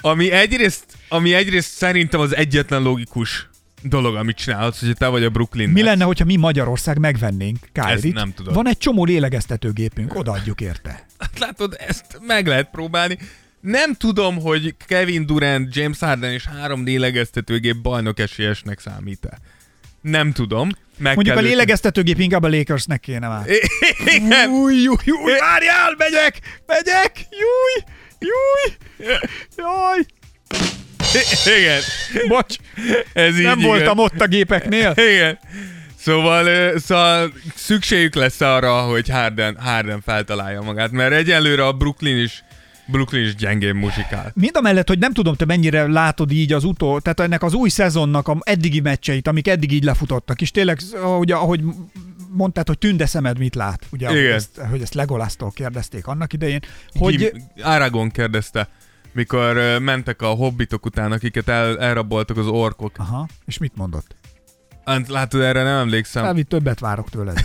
Ami 0.01 0.31
egyrészt, 0.31 0.85
ami 1.09 1.33
egyrészt 1.33 1.71
szerintem 1.71 2.19
az 2.19 2.35
egyetlen 2.35 2.81
logikus 2.81 3.49
dolog, 3.83 4.15
amit 4.15 4.37
csinálhatsz, 4.37 4.79
hogy 4.79 4.97
te 4.97 5.07
vagy 5.07 5.23
a 5.23 5.29
Brooklyn 5.29 5.69
Mi 5.69 5.83
lenne, 5.83 6.03
hogyha 6.03 6.25
mi 6.25 6.35
Magyarország 6.35 6.97
megvennénk 6.99 7.57
Kárit? 7.71 8.13
Nem 8.13 8.33
tudod. 8.33 8.53
Van 8.53 8.67
egy 8.67 8.77
csomó 8.77 9.05
lélegeztetőgépünk, 9.05 10.15
odaadjuk 10.15 10.61
érte. 10.61 11.07
Látod, 11.39 11.75
ezt 11.87 12.05
meg 12.27 12.47
lehet 12.47 12.69
próbálni. 12.71 13.17
Nem 13.61 13.93
tudom, 13.93 14.41
hogy 14.41 14.75
Kevin 14.87 15.25
Durant, 15.25 15.75
James 15.75 15.99
Harden 15.99 16.31
és 16.31 16.45
három 16.45 16.83
lélegeztetőgép 16.83 17.75
bajnok 17.75 18.19
esélyesnek 18.19 18.79
számít-e. 18.79 19.37
Nem 20.01 20.31
tudom. 20.31 20.69
Meg 20.97 21.15
Mondjuk 21.15 21.37
a 21.37 21.41
lélegeztetőgép 21.41 22.19
inkább 22.19 22.43
a 22.43 22.49
Lakersnek 22.49 22.99
kéne 22.99 23.27
már. 23.27 23.45
Igen. 24.15 24.49
Júj, 24.49 24.75
júj, 24.81 25.33
várjál, 25.39 25.95
megyek, 25.97 26.39
megyek, 26.65 27.11
júj, 27.29 27.83
júj, 28.19 28.77
jaj, 29.57 30.05
Igen. 31.57 31.81
bocs, 32.27 32.55
Ez 33.13 33.37
így 33.37 33.43
nem 33.43 33.57
igen. 33.59 33.69
voltam 33.69 33.97
ott 33.97 34.21
a 34.21 34.27
gépeknél. 34.27 34.93
Igen. 34.95 35.39
Szóval, 35.99 36.77
szóval 36.77 37.33
szükségük 37.55 38.15
lesz 38.15 38.41
arra, 38.41 38.81
hogy 38.81 39.09
Harden, 39.09 39.57
Harden 39.59 40.01
feltalálja 40.01 40.61
magát, 40.61 40.91
mert 40.91 41.13
egyelőre 41.13 41.65
a 41.65 41.73
Brooklyn 41.73 42.17
is, 42.17 42.43
Brooklyn 42.85 43.23
is 43.23 43.35
gyengén 43.35 43.75
muzsikál. 43.75 44.31
Mind 44.35 44.57
a 44.57 44.61
mellett, 44.61 44.87
hogy 44.87 44.99
nem 44.99 45.13
tudom, 45.13 45.35
te 45.35 45.45
mennyire 45.45 45.87
látod 45.87 46.31
így 46.31 46.53
az 46.53 46.63
utó, 46.63 46.99
tehát 46.99 47.19
ennek 47.19 47.43
az 47.43 47.53
új 47.53 47.69
szezonnak 47.69 48.27
a 48.27 48.37
eddigi 48.41 48.79
meccseit, 48.79 49.27
amik 49.27 49.47
eddig 49.47 49.71
így 49.71 49.83
lefutottak, 49.83 50.41
és 50.41 50.51
tényleg, 50.51 50.79
ahogy, 51.01 51.31
ahogy 51.31 51.61
mondtad, 52.31 52.67
hogy 52.67 52.77
tünde 52.77 53.05
szemed 53.05 53.37
mit 53.37 53.55
lát, 53.55 53.85
ugye, 53.91 54.11
Igen. 54.11 54.33
ezt, 54.33 54.61
hogy 54.69 54.81
ezt 54.81 54.93
Legolasztól 54.93 55.51
kérdezték 55.51 56.07
annak 56.07 56.33
idején, 56.33 56.59
hogy... 56.93 57.15
Hogy... 57.31 57.41
Aragon 57.63 58.09
kérdezte, 58.09 58.69
mikor 59.11 59.79
mentek 59.79 60.21
a 60.21 60.27
hobbitok 60.27 60.85
után, 60.85 61.11
akiket 61.11 61.47
el, 61.47 61.79
elraboltak 61.79 62.37
az 62.37 62.47
orkok. 62.47 62.91
Aha, 62.97 63.27
és 63.45 63.57
mit 63.57 63.75
mondott? 63.75 64.15
Látod, 65.07 65.41
erre 65.41 65.63
nem 65.63 65.77
emlékszem. 65.77 66.25
Elvi 66.25 66.43
többet 66.43 66.79
várok 66.79 67.09
tőled. 67.09 67.39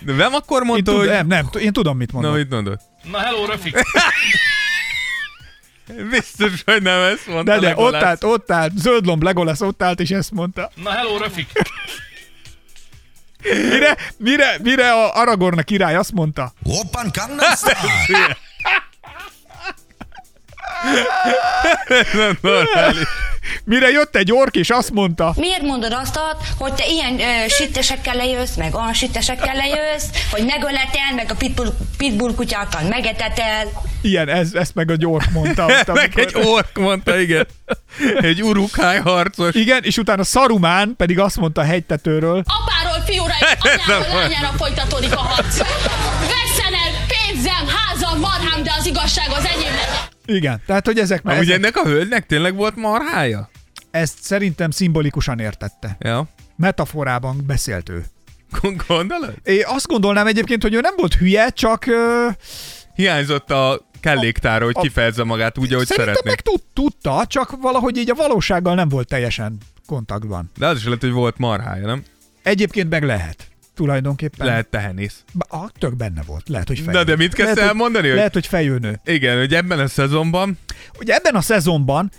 De 0.00 0.12
nem 0.12 0.34
akkor 0.34 0.60
Én, 0.60 0.66
mondta, 0.66 0.90
tud, 0.90 1.00
hogy... 1.00 1.08
nem, 1.08 1.26
nem, 1.26 1.48
én 1.60 1.72
tudom, 1.72 1.96
mit 1.96 2.12
Na, 2.12 2.20
mondott. 2.20 2.38
mit 2.38 2.50
mondod? 2.50 2.80
Na 3.10 3.18
hello, 3.18 3.44
Rafik! 3.46 3.76
Biztos, 6.10 6.62
hogy 6.64 6.82
nem 6.82 7.00
ezt 7.00 7.26
mondta. 7.26 7.52
De, 7.52 7.58
de 7.58 7.68
ott 7.68 7.76
Legolász. 7.76 8.02
állt, 8.02 8.24
ott 8.24 8.50
állt, 8.50 8.78
zöldlomb 8.78 9.22
Legolas 9.22 9.60
ott 9.60 9.82
állt, 9.82 10.00
és 10.00 10.10
ezt 10.10 10.30
mondta. 10.30 10.70
Na 10.82 10.90
hello, 10.90 11.16
Rafik! 11.18 11.52
Mire, 13.42 13.96
mire, 14.16 14.56
mire 14.62 14.92
a 14.92 15.14
Aragorn 15.20 15.58
a 15.58 15.62
király 15.62 15.94
azt 15.96 16.12
mondta? 16.12 16.52
Open 16.62 17.10
Gangnam 17.12 17.38
Style. 20.78 22.04
Nem 22.14 22.38
normális. 22.40 23.06
Mire 23.64 23.90
jött 23.90 24.16
egy 24.16 24.32
ork, 24.32 24.54
és 24.56 24.70
azt 24.70 24.90
mondta, 24.90 25.32
Miért 25.36 25.62
mondod 25.62 25.92
azt, 25.92 26.20
hogy 26.58 26.72
te 26.72 26.84
ilyen 26.86 27.20
ö, 27.20 27.48
sittesekkel 27.48 28.14
lejössz, 28.16 28.54
meg 28.54 28.74
olyan 28.74 28.92
sittesekkel 28.92 29.54
lejössz, 29.54 30.04
hogy 30.30 30.44
megöletel, 30.44 31.14
meg 31.16 31.26
a 31.30 31.34
pitbull, 31.34 31.72
pitbull 31.96 32.34
kutyákkal 32.34 32.82
megetetel? 32.88 33.64
ilyen, 34.02 34.28
ez, 34.28 34.54
ezt 34.54 34.74
meg 34.74 34.90
a 34.90 34.96
ork 35.04 35.30
mondta. 35.32 35.64
Ott, 35.64 35.86
Meg 35.94 36.12
amikor- 36.16 36.18
egy 36.42 36.46
ork 36.46 36.78
mondta, 36.78 37.18
igen. 37.20 37.46
Egy 38.20 38.42
urukhái 38.42 38.96
harcos. 38.98 39.54
Igen, 39.54 39.82
és 39.82 39.96
utána 39.98 40.24
Szarumán 40.24 40.94
pedig 40.96 41.18
azt 41.18 41.36
mondta 41.36 41.60
a 41.60 41.64
hegytetőről, 41.64 42.42
Apáról 42.46 43.04
fiúra 43.06 43.34
és 43.40 43.56
anyáról 43.88 44.18
lányára 44.20 44.52
folytatódik 44.56 45.12
a 45.16 45.18
harc. 45.20 45.58
Vesszen 46.20 46.74
el 46.84 46.90
pénzem, 47.08 47.66
házam, 47.76 48.20
marhám, 48.20 48.62
de 48.62 48.74
az 48.78 48.86
igazság 48.86 49.28
az 49.30 49.44
enyém. 49.54 49.72
Igen, 50.36 50.62
tehát 50.66 50.86
hogy 50.86 50.98
ezek 50.98 51.24
Ugye 51.24 51.34
ezek, 51.34 51.54
ennek 51.54 51.76
a 51.76 51.84
hölgynek 51.84 52.26
tényleg 52.26 52.54
volt 52.54 52.76
marhája? 52.76 53.50
ezt 53.90 54.22
szerintem 54.22 54.70
szimbolikusan 54.70 55.38
értette. 55.38 55.96
Ja. 56.00 56.28
Metaforában 56.56 57.42
beszélt 57.46 57.88
ő. 57.88 58.04
Gondolod? 58.88 59.34
Én 59.44 59.62
azt 59.66 59.86
gondolnám 59.86 60.26
egyébként, 60.26 60.62
hogy 60.62 60.74
ő 60.74 60.80
nem 60.80 60.94
volt 60.96 61.14
hülye, 61.14 61.48
csak 61.48 61.86
ö, 61.86 62.26
Hiányzott 62.94 63.50
a 63.50 63.86
kelléktára, 64.00 64.64
hogy 64.64 64.74
A- 64.76 64.80
kifejezze 64.80 65.24
magát 65.24 65.58
úgy, 65.58 65.72
ahogy 65.72 65.86
szeretné. 65.86 66.30
meg 66.30 66.40
tud, 66.40 66.62
tudta, 66.72 67.24
csak 67.26 67.60
valahogy 67.60 67.96
így 67.96 68.10
a 68.10 68.14
valósággal 68.14 68.74
nem 68.74 68.88
volt 68.88 69.08
teljesen 69.08 69.56
kontaktban. 69.86 70.50
De 70.56 70.66
az 70.66 70.76
is 70.78 70.84
lehet, 70.84 71.00
hogy 71.00 71.10
volt 71.10 71.38
marhája, 71.38 71.86
nem? 71.86 72.02
Egyébként 72.42 72.90
meg 72.90 73.02
lehet. 73.04 73.48
Tulajdonképpen. 73.78 74.46
Lehet 74.46 74.66
tehenész. 74.68 75.24
Ah, 75.38 75.68
tök 75.78 75.96
benne 75.96 76.22
volt. 76.26 76.48
Lehet, 76.48 76.68
hogy 76.68 76.78
fejő. 76.78 76.98
Na, 76.98 77.04
de 77.04 77.16
mit 77.16 77.34
kezdte 77.34 77.54
lehet, 77.54 77.68
elmondani, 77.68 78.06
hogy- 78.06 78.16
Lehet, 78.16 78.32
hogy 78.32 78.46
fejőnő. 78.46 79.00
Igen, 79.04 79.38
hogy 79.38 79.54
ebben 79.54 79.78
a 79.78 79.86
szezonban 79.86 80.58
Ugye 80.98 81.14
ebben 81.14 81.34
a 81.34 81.40
szezonban 81.40 82.10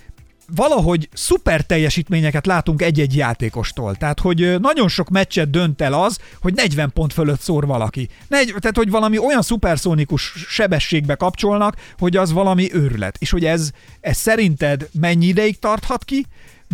valahogy 0.55 1.09
szuper 1.13 1.61
teljesítményeket 1.61 2.45
látunk 2.45 2.81
egy-egy 2.81 3.15
játékostól. 3.15 3.95
Tehát, 3.95 4.19
hogy 4.19 4.55
nagyon 4.59 4.87
sok 4.87 5.09
meccset 5.09 5.49
dönt 5.49 5.81
el 5.81 5.93
az, 5.93 6.17
hogy 6.41 6.53
40 6.53 6.91
pont 6.93 7.13
fölött 7.13 7.39
szór 7.39 7.65
valaki. 7.65 8.09
Negy, 8.27 8.53
tehát, 8.59 8.77
hogy 8.77 8.89
valami 8.89 9.17
olyan 9.17 9.41
szuperszónikus 9.41 10.33
sebességbe 10.47 11.15
kapcsolnak, 11.15 11.75
hogy 11.97 12.17
az 12.17 12.31
valami 12.31 12.73
őrület. 12.73 13.17
És 13.19 13.29
hogy 13.29 13.45
ez, 13.45 13.71
ez 14.01 14.17
szerinted 14.17 14.89
mennyi 14.99 15.25
ideig 15.25 15.59
tarthat 15.59 16.03
ki, 16.03 16.25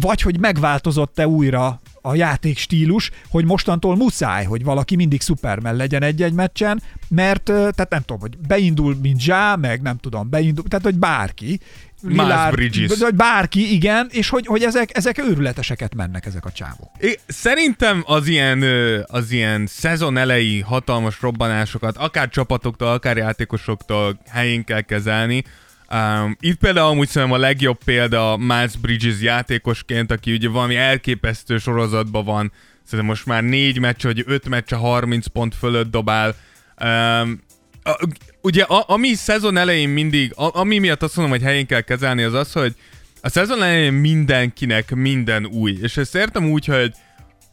vagy 0.02 0.22
hogy 0.22 0.40
megváltozott-e 0.40 1.28
újra 1.28 1.82
a 2.06 2.16
játékstílus, 2.16 3.12
hogy 3.30 3.46
mostantól 3.46 3.96
muszáj, 3.96 4.46
hogy 4.46 4.64
valaki 4.64 4.96
mindig 4.96 5.22
szupermen 5.22 5.76
legyen 5.76 6.04
egy-egy 6.04 6.34
meccsen, 6.34 6.82
mert 7.08 7.44
tehát 7.44 7.90
nem 7.90 8.02
tudom, 8.02 8.20
hogy 8.20 8.38
beindul, 8.38 8.98
mint 9.02 9.20
Zsá, 9.20 9.56
meg 9.56 9.82
nem 9.82 9.98
tudom, 9.98 10.30
beindul, 10.30 10.64
tehát 10.64 10.86
hogy 10.86 10.96
bárki, 10.96 11.60
Lillard, 12.08 12.56
Bridges. 12.56 13.00
vagy 13.00 13.16
bárki, 13.16 13.74
igen, 13.74 14.08
és 14.12 14.30
hogy, 14.30 14.46
hogy 14.46 14.64
ezek, 14.64 14.98
ezek 14.98 15.18
őrületeseket 15.18 15.96
mennek 15.96 16.26
ezek 16.26 16.46
a 16.46 16.52
csávok. 16.52 16.90
É, 17.00 17.20
szerintem 17.28 18.04
az 18.06 18.28
ilyen, 18.28 18.64
az 19.08 19.32
ilyen 19.32 19.68
szezon 19.68 20.18
elejé 20.18 20.60
hatalmas 20.60 21.22
robbanásokat, 21.22 21.98
akár 21.98 22.30
csapatoktól, 22.30 22.88
akár 22.88 23.18
játékosoktól 23.18 24.20
helyén 24.30 24.64
kell 24.64 24.82
kezelni. 24.82 25.44
Um, 25.92 26.38
itt 26.40 26.58
például 26.58 26.88
amúgy 26.88 27.08
szerintem 27.08 27.38
a 27.38 27.42
legjobb 27.42 27.84
példa 27.84 28.38
Miles 28.38 28.76
Bridges 28.78 29.22
játékosként, 29.22 30.12
aki 30.12 30.34
ugye 30.34 30.50
valami 30.50 30.76
elképesztő 30.76 31.58
sorozatban 31.58 32.26
van, 32.26 32.52
szerintem 32.84 33.10
most 33.10 33.26
már 33.26 33.44
négy 33.44 33.80
meccs, 33.80 34.04
vagy 34.04 34.24
öt 34.26 34.50
meccs 34.50 34.74
a 34.74 34.78
30 34.78 35.28
pont 35.28 35.56
fölött 35.56 35.92
dobál. 35.92 36.36
Um, 36.84 37.44
a, 37.84 38.08
ugye 38.42 38.64
a, 38.64 38.84
ami 38.88 39.14
szezon 39.14 39.58
elején 39.58 39.90
mindig, 39.90 40.34
a, 40.36 40.60
ami 40.60 40.78
miatt 40.78 41.04
azt 41.04 41.16
mondom, 41.16 41.38
hogy 41.38 41.46
helyén 41.46 41.66
kell 41.66 41.82
kezelni, 41.82 42.24
az 42.24 42.34
az, 42.34 42.52
hogy 42.52 42.76
a 43.22 43.30
szezon 43.30 43.64
elején 43.64 43.94
mindenkinek 43.94 44.96
minden 44.96 45.46
új. 45.46 45.78
És 45.82 45.98
ezt 45.98 46.16
értem 46.16 46.50
úgy, 46.50 46.66
hogy 46.66 46.94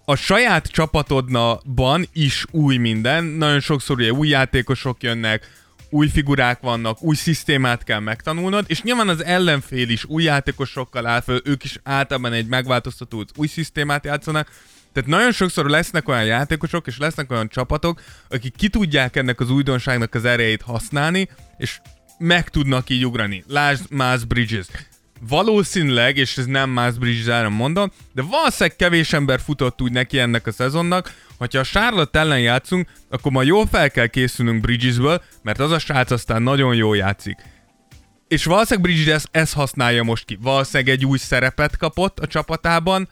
a 0.04 0.14
saját 0.14 0.66
csapatodnaban 0.66 2.08
is 2.12 2.44
új 2.50 2.76
minden. 2.76 3.24
Nagyon 3.24 3.60
sokszor 3.60 3.96
ugye 3.96 4.12
új 4.12 4.28
játékosok 4.28 5.02
jönnek, 5.02 5.50
új 5.92 6.08
figurák 6.08 6.60
vannak, 6.60 7.02
új 7.02 7.14
szisztémát 7.14 7.84
kell 7.84 7.98
megtanulnod, 7.98 8.64
és 8.68 8.82
nyilván 8.82 9.08
az 9.08 9.24
ellenfél 9.24 9.88
is 9.88 10.04
új 10.04 10.22
játékosokkal 10.22 11.06
áll 11.06 11.20
föl, 11.20 11.40
ők 11.44 11.64
is 11.64 11.78
általában 11.82 12.32
egy 12.32 12.46
megváltoztató 12.46 13.24
új 13.36 13.46
szisztémát 13.46 14.04
játszanak, 14.04 14.50
tehát 14.92 15.08
nagyon 15.08 15.32
sokszor 15.32 15.66
lesznek 15.66 16.08
olyan 16.08 16.24
játékosok, 16.24 16.86
és 16.86 16.98
lesznek 16.98 17.30
olyan 17.30 17.48
csapatok, 17.48 18.00
akik 18.28 18.56
ki 18.56 18.68
tudják 18.68 19.16
ennek 19.16 19.40
az 19.40 19.50
újdonságnak 19.50 20.14
az 20.14 20.24
erejét 20.24 20.62
használni, 20.62 21.28
és 21.58 21.80
meg 22.18 22.48
tudnak 22.48 22.90
így 22.90 23.06
ugrani. 23.06 23.44
Lásd 23.46 23.90
Miles 23.90 24.24
Bridges. 24.24 24.66
Valószínűleg, 25.28 26.16
és 26.16 26.36
ez 26.36 26.46
nem 26.46 26.70
Miles 26.70 26.94
Bridges 26.94 27.48
mondom, 27.48 27.92
de 28.14 28.22
valószínűleg 28.22 28.76
kevés 28.76 29.12
ember 29.12 29.40
futott 29.40 29.82
úgy 29.82 29.92
neki 29.92 30.18
ennek 30.18 30.46
a 30.46 30.52
szezonnak, 30.52 31.14
hogyha 31.38 31.58
a 31.60 31.64
Charlotte 31.64 32.18
ellen 32.18 32.40
játszunk, 32.40 32.88
akkor 33.10 33.32
ma 33.32 33.42
jól 33.42 33.66
fel 33.66 33.90
kell 33.90 34.06
készülnünk 34.06 34.60
Bridgesből, 34.60 35.22
mert 35.42 35.58
az 35.58 35.70
a 35.70 35.78
srác 35.78 36.10
aztán 36.10 36.42
nagyon 36.42 36.74
jól 36.74 36.96
játszik. 36.96 37.36
És 38.28 38.44
valószínűleg 38.44 38.90
Bridges 38.90 39.14
ezt, 39.14 39.28
ezt 39.30 39.54
használja 39.54 40.02
most 40.02 40.24
ki. 40.24 40.38
Valószínűleg 40.40 40.94
egy 40.94 41.06
új 41.06 41.18
szerepet 41.18 41.76
kapott 41.76 42.18
a 42.18 42.26
csapatában, 42.26 43.08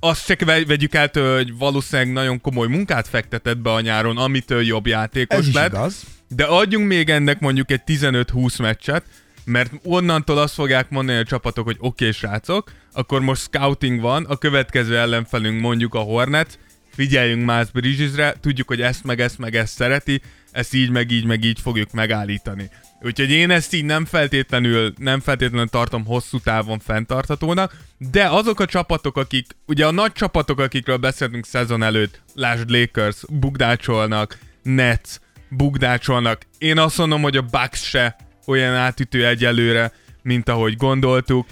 azt 0.00 0.44
ve- 0.44 0.66
vegyük 0.66 0.94
el, 0.94 1.08
tőle, 1.08 1.36
hogy 1.36 1.56
valószínűleg 1.56 2.12
nagyon 2.12 2.40
komoly 2.40 2.66
munkát 2.66 3.08
fektetett 3.08 3.58
be 3.58 3.72
a 3.72 3.80
nyáron, 3.80 4.18
amitől 4.18 4.62
jobb 4.62 4.86
játékos 4.86 5.46
Ez 5.46 5.52
lett. 5.52 5.72
igaz. 5.72 6.02
De 6.28 6.44
adjunk 6.44 6.86
még 6.86 7.10
ennek 7.10 7.40
mondjuk 7.40 7.70
egy 7.70 7.80
15-20 7.86 8.58
meccset, 8.62 9.04
mert 9.44 9.72
onnantól 9.82 10.38
azt 10.38 10.54
fogják 10.54 10.90
mondani 10.90 11.18
a 11.18 11.24
csapatok, 11.24 11.64
hogy 11.64 11.76
oké, 11.78 11.86
okay, 11.86 12.12
srácok, 12.12 12.72
akkor 12.92 13.20
most 13.20 13.42
scouting 13.42 14.00
van, 14.00 14.24
a 14.24 14.36
következő 14.36 14.98
ellenfelünk 14.98 15.60
mondjuk 15.60 15.94
a 15.94 15.98
Hornets, 15.98 16.54
figyeljünk 16.94 17.44
Miles 17.44 17.70
Bridgesre, 17.70 18.34
tudjuk, 18.40 18.68
hogy 18.68 18.80
ezt 18.80 19.04
meg 19.04 19.20
ezt 19.20 19.38
meg 19.38 19.54
ezt 19.54 19.74
szereti, 19.74 20.22
ezt 20.50 20.74
így 20.74 20.90
meg 20.90 21.10
így 21.10 21.24
meg 21.24 21.44
így 21.44 21.60
fogjuk 21.60 21.92
megállítani. 21.92 22.70
Úgyhogy 23.00 23.30
én 23.30 23.50
ezt 23.50 23.74
így 23.74 23.84
nem 23.84 24.04
feltétlenül, 24.04 24.92
nem 24.96 25.20
feltétlenül 25.20 25.68
tartom 25.68 26.04
hosszú 26.04 26.38
távon 26.38 26.78
fenntarthatónak, 26.78 27.76
de 27.98 28.28
azok 28.28 28.60
a 28.60 28.66
csapatok, 28.66 29.16
akik, 29.16 29.46
ugye 29.66 29.86
a 29.86 29.90
nagy 29.90 30.12
csapatok, 30.12 30.60
akikről 30.60 30.96
beszéltünk 30.96 31.46
szezon 31.46 31.82
előtt, 31.82 32.22
lásd 32.34 32.70
Lakers, 32.70 33.16
bugdácsolnak, 33.28 34.38
Nets, 34.62 35.10
bugdácsolnak. 35.48 36.42
Én 36.58 36.78
azt 36.78 36.98
mondom, 36.98 37.22
hogy 37.22 37.36
a 37.36 37.42
Bucks 37.42 37.82
se 37.82 38.16
olyan 38.46 38.74
átütő 38.74 39.26
egyelőre, 39.26 39.92
mint 40.22 40.48
ahogy 40.48 40.76
gondoltuk. 40.76 41.46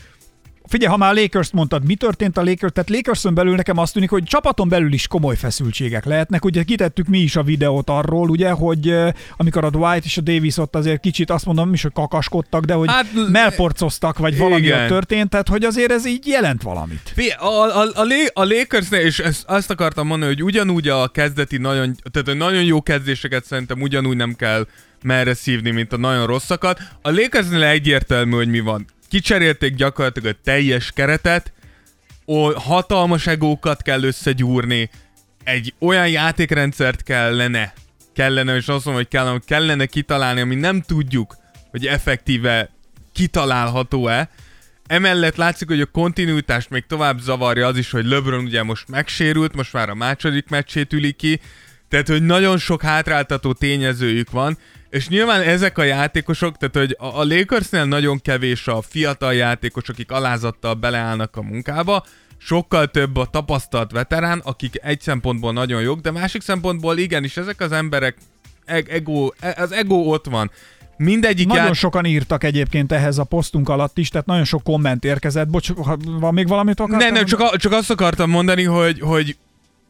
Figyelj, 0.71 0.91
ha 0.91 0.97
már 0.97 1.17
a 1.17 1.21
Lakers-t 1.21 1.53
mondtad, 1.53 1.85
mi 1.85 1.95
történt 1.95 2.37
a 2.37 2.43
Lakers? 2.43 2.73
Tehát 2.73 2.91
Lakerson 2.91 3.35
belül 3.35 3.55
nekem 3.55 3.79
azt 3.79 3.93
tűnik, 3.93 4.11
hogy 4.11 4.25
csapaton 4.25 4.69
belül 4.69 4.93
is 4.93 5.07
komoly 5.07 5.37
feszültségek 5.37 6.05
lehetnek. 6.05 6.45
Ugye 6.45 6.63
kitettük 6.63 7.07
mi 7.07 7.19
is 7.19 7.37
a 7.37 7.43
videót 7.43 7.91
arról, 7.91 8.29
ugye, 8.29 8.51
hogy 8.51 8.95
amikor 9.37 9.65
a 9.65 9.71
Dwight 9.71 10.05
és 10.05 10.17
a 10.17 10.21
Davis 10.21 10.57
ott 10.57 10.77
azért 10.77 11.01
kicsit 11.01 11.31
azt 11.31 11.45
mondom, 11.45 11.73
is, 11.73 11.83
hogy 11.83 11.93
kakaskodtak, 11.93 12.65
de 12.65 12.75
hogy 12.75 12.89
Hát, 12.89 13.07
melporcoztak, 13.33 14.19
vagy 14.19 14.39
valami 14.39 14.63
igen. 14.63 14.89
történt, 14.89 15.31
tehát 15.31 15.49
hogy 15.49 15.65
azért 15.65 15.91
ez 15.91 16.07
így 16.07 16.27
jelent 16.27 16.63
valamit. 16.63 17.13
Fé, 17.15 17.29
a, 17.29 17.47
a, 17.47 17.83
a, 17.95 18.07
a 18.33 18.45
Lakersnél, 18.45 19.01
és 19.01 19.19
ezt, 19.19 19.45
azt 19.47 19.71
akartam 19.71 20.07
mondani, 20.07 20.33
hogy 20.33 20.43
ugyanúgy 20.43 20.89
a 20.89 21.09
kezdeti 21.09 21.57
nagyon, 21.57 21.97
tehát 22.11 22.29
a 22.29 22.35
nagyon 22.35 22.65
jó 22.65 22.83
kezdéseket 22.83 23.45
szerintem 23.45 23.81
ugyanúgy 23.81 24.17
nem 24.17 24.35
kell 24.35 24.67
merre 25.03 25.35
szívni, 25.35 25.71
mint 25.71 25.93
a 25.93 25.97
nagyon 25.97 26.27
rosszakat. 26.27 26.81
A 27.03 27.11
Lakersnél 27.11 27.63
egyértelmű, 27.63 28.37
hogy 28.37 28.49
mi 28.49 28.61
van. 28.61 28.87
Kicserélték 29.09 29.75
gyakorlatilag 29.75 30.35
a 30.35 30.41
teljes 30.45 30.93
keretet, 30.93 31.53
ó, 32.27 32.53
hatalmas 32.53 33.27
egókat 33.27 33.83
kell 33.83 34.03
összegyúrni, 34.03 34.91
egy 35.45 35.75
olyan 35.79 36.09
játékrendszert 36.09 37.03
kellene, 37.03 37.73
kellene, 38.15 38.57
és 38.57 38.69
azt 38.69 38.85
mondom, 38.85 38.95
hogy 38.95 39.09
kellene, 39.09 39.39
kellene 39.47 39.87
kitalálni, 39.87 40.41
ami 40.41 40.55
nem 40.55 40.81
tudjuk, 40.81 41.37
hogy 41.71 41.87
effektíve 41.87 42.71
kitalálható-e. 43.13 44.31
Emellett 44.87 45.37
látszik, 45.37 45.69
hogy 45.69 45.81
a 45.81 45.87
kontinuitást 45.87 46.71
még 46.71 46.87
tovább 46.87 47.19
zavarja 47.19 47.67
az 47.67 47.77
is, 47.77 47.91
hogy 47.91 48.07
LeBron 48.07 48.45
ugye 48.45 48.63
most 48.63 48.89
megsérült, 48.89 49.55
most 49.55 49.73
már 49.73 49.89
a 49.89 49.95
második 49.95 50.49
meccsét 50.49 50.93
üli 50.93 51.13
ki, 51.13 51.41
tehát, 51.89 52.09
hogy 52.09 52.23
nagyon 52.23 52.59
sok 52.59 52.83
hátráltató 52.83 53.53
tényezőjük 53.53 54.31
van, 54.31 54.59
és 54.91 55.09
nyilván 55.09 55.41
ezek 55.41 55.79
a 55.79 55.83
játékosok, 55.83 56.57
tehát, 56.57 56.77
hogy 56.77 56.97
a 56.99 57.19
a 57.21 57.25
Lakersnél 57.25 57.85
nagyon 57.85 58.21
kevés 58.21 58.67
a 58.69 58.83
fiatal 58.83 59.35
játékos, 59.35 59.89
akik 59.89 60.11
alázattal 60.11 60.75
beleállnak 60.75 61.37
a 61.37 61.43
munkába, 61.43 62.05
sokkal 62.39 62.87
több 62.87 63.17
a 63.17 63.27
tapasztalt 63.27 63.93
veterán, 63.93 64.41
akik 64.45 64.75
egy 64.83 65.01
szempontból 65.01 65.53
nagyon 65.53 65.83
jók, 65.83 66.01
de 66.01 66.11
másik 66.11 66.43
szempontból 66.43 66.99
igenis, 66.99 67.37
ezek 67.37 67.61
az 67.61 67.73
emberek, 67.73 68.17
eg- 68.65 68.89
ego, 68.91 69.29
e- 69.41 69.57
az 69.59 69.73
ego 69.73 69.95
ott 69.95 70.27
van. 70.27 70.51
Mindegyik 70.97 71.47
Nagyon 71.47 71.65
ját- 71.65 71.75
sokan 71.75 72.05
írtak 72.05 72.45
egyébként 72.45 72.93
ehhez 72.93 73.19
a 73.19 73.25
posztunk 73.25 73.69
alatt 73.69 73.99
is, 73.99 74.09
tehát 74.09 74.27
nagyon 74.27 74.45
sok 74.45 74.63
komment 74.63 75.05
érkezett. 75.05 75.49
Bocs, 75.49 75.69
van 76.05 76.35
még 76.35 76.49
valamit 76.49 76.81
akartam? 76.81 76.99
nem, 76.99 77.13
nem, 77.13 77.25
csak, 77.25 77.41
a, 77.41 77.57
csak 77.57 77.73
azt 77.73 77.91
akartam 77.91 78.31
mondani, 78.31 78.65
hogy, 78.65 79.01
hogy 79.01 79.37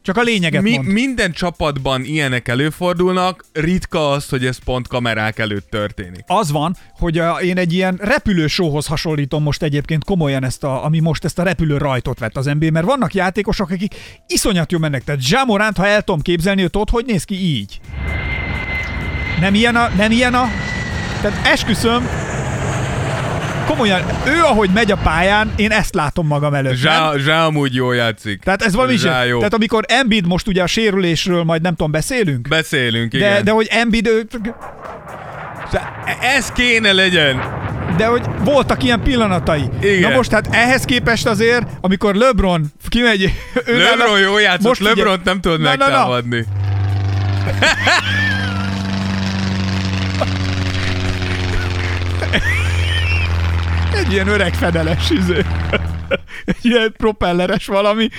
csak 0.01 0.17
a 0.17 0.21
lényeget 0.21 0.61
mi, 0.61 0.75
mond. 0.75 0.87
minden 0.87 1.31
csapatban 1.31 2.03
ilyenek 2.03 2.47
előfordulnak, 2.47 3.45
ritka 3.53 4.09
az, 4.09 4.29
hogy 4.29 4.45
ez 4.45 4.57
pont 4.57 4.87
kamerák 4.87 5.39
előtt 5.39 5.69
történik. 5.69 6.23
Az 6.27 6.51
van, 6.51 6.75
hogy 6.93 7.17
a, 7.17 7.41
én 7.41 7.57
egy 7.57 7.73
ilyen 7.73 7.99
repülősóhoz 8.01 8.87
hasonlítom 8.87 9.43
most 9.43 9.63
egyébként 9.63 10.03
komolyan 10.03 10.43
ezt 10.43 10.63
a, 10.63 10.83
ami 10.85 10.99
most 10.99 11.25
ezt 11.25 11.39
a 11.39 11.43
repülő 11.43 11.77
rajtot 11.77 12.19
vett 12.19 12.37
az 12.37 12.45
NBA, 12.45 12.71
mert 12.71 12.85
vannak 12.85 13.13
játékosok, 13.13 13.69
akik 13.69 13.95
iszonyat 14.27 14.71
jól 14.71 14.81
mennek. 14.81 15.03
Tehát 15.03 15.21
Zsámoránt, 15.21 15.77
ha 15.77 15.87
el 15.87 16.01
tudom 16.01 16.21
képzelni, 16.21 16.61
hogy 16.61 16.71
ott 16.73 16.89
hogy 16.89 17.05
néz 17.05 17.23
ki 17.23 17.35
így. 17.35 17.79
Nem 19.39 19.53
ilyen 19.53 19.75
a, 19.75 19.89
nem 19.95 20.11
ilyen 20.11 20.33
a, 20.33 20.49
tehát 21.21 21.47
esküszöm, 21.47 22.07
komolyan, 23.71 24.01
ő 24.27 24.41
ahogy 24.43 24.69
megy 24.73 24.91
a 24.91 24.95
pályán, 24.95 25.51
én 25.55 25.71
ezt 25.71 25.93
látom 25.93 26.27
magam 26.27 26.53
előtt. 26.53 26.75
Zsá, 26.75 27.11
Zsá 27.17 27.45
amúgy 27.45 27.75
jól 27.75 27.95
játszik. 27.95 28.43
Tehát 28.43 28.61
ez 28.61 28.73
valami. 28.75 28.97
Zsá 28.97 29.23
jó. 29.23 29.37
Tehát 29.37 29.53
amikor 29.53 29.85
Embiid 29.87 30.27
most 30.27 30.47
ugye 30.47 30.63
a 30.63 30.67
sérülésről 30.67 31.43
majd 31.43 31.61
nem 31.61 31.75
tudom, 31.75 31.91
beszélünk? 31.91 32.47
Beszélünk, 32.47 33.11
de, 33.11 33.17
igen. 33.17 33.43
de 33.43 33.51
hogy 33.51 33.67
Embiid, 33.69 34.07
ő, 34.07 34.27
Ez 36.21 36.51
kéne 36.51 36.91
legyen. 36.91 37.41
de 37.97 38.05
hogy 38.05 38.21
voltak 38.43 38.83
ilyen 38.83 39.01
pillanatai. 39.01 39.63
Igen. 39.81 40.09
Na 40.09 40.15
most 40.15 40.31
hát 40.31 40.47
ehhez 40.51 40.83
képest 40.83 41.27
azért, 41.27 41.67
amikor 41.81 42.15
LeBron 42.15 42.65
kimegy... 42.89 43.33
ő 43.65 43.77
LeBron 43.77 43.97
nála- 43.97 44.19
jó 44.19 44.37
játszott, 44.37 44.67
most 44.67 44.81
LeBron 44.81 45.21
nem 45.23 45.41
tudod 45.41 45.61
Na, 45.61 45.75
na, 45.75 45.87
na. 45.89 46.21
Egy 54.05 54.11
ilyen 54.11 54.27
öreg 54.27 54.53
fedeles 54.53 55.09
izé. 55.09 55.45
Egy 56.45 56.65
ilyen 56.65 56.93
propelleres 56.97 57.65
valami, 57.65 58.09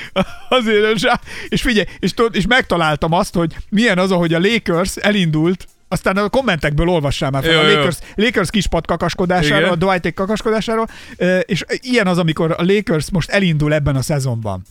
azért. 0.49 1.09
És 1.49 1.63
figyelj, 1.63 1.87
és, 1.99 2.15
tudod, 2.15 2.37
és 2.37 2.47
megtaláltam 2.47 3.13
azt, 3.13 3.35
hogy 3.35 3.57
milyen 3.69 3.99
az, 3.99 4.11
ahogy 4.11 4.35
a 4.35 4.39
Lakers 4.39 4.97
elindult, 4.97 5.67
aztán 5.89 6.17
a 6.17 6.29
kommentekből 6.29 6.89
olvassál 6.89 7.31
már 7.31 7.43
fel 7.43 7.53
Jó, 7.53 7.59
a 7.59 7.69
jó. 7.69 7.77
Lakers, 7.77 7.97
Lakers 8.15 8.51
kispad 8.51 8.87
kakaskodásáról, 8.87 9.59
Igen. 9.59 9.71
a 9.71 9.75
Dwight 9.75 10.15
kakaskodásáról, 10.15 10.89
és 11.43 11.65
ilyen 11.69 12.07
az, 12.07 12.19
amikor 12.19 12.55
a 12.59 12.63
Lakers 12.63 13.11
most 13.11 13.31
elindul 13.31 13.75
ebben 13.75 13.97
a 13.97 14.03
szezonban. 14.03 14.63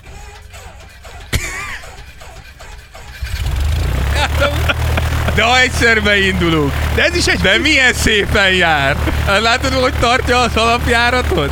De 5.35 5.43
ha 5.43 5.59
egyszer 5.59 6.01
beindulunk. 6.03 6.71
De 6.95 7.03
ez 7.03 7.15
is 7.15 7.27
egy... 7.27 7.39
De 7.39 7.57
milyen 7.57 7.93
szépen 7.93 8.53
jár. 8.53 8.95
Látod, 9.41 9.73
hogy 9.73 9.93
tartja 9.99 10.37
az 10.39 10.55
alapjáratot? 10.55 11.51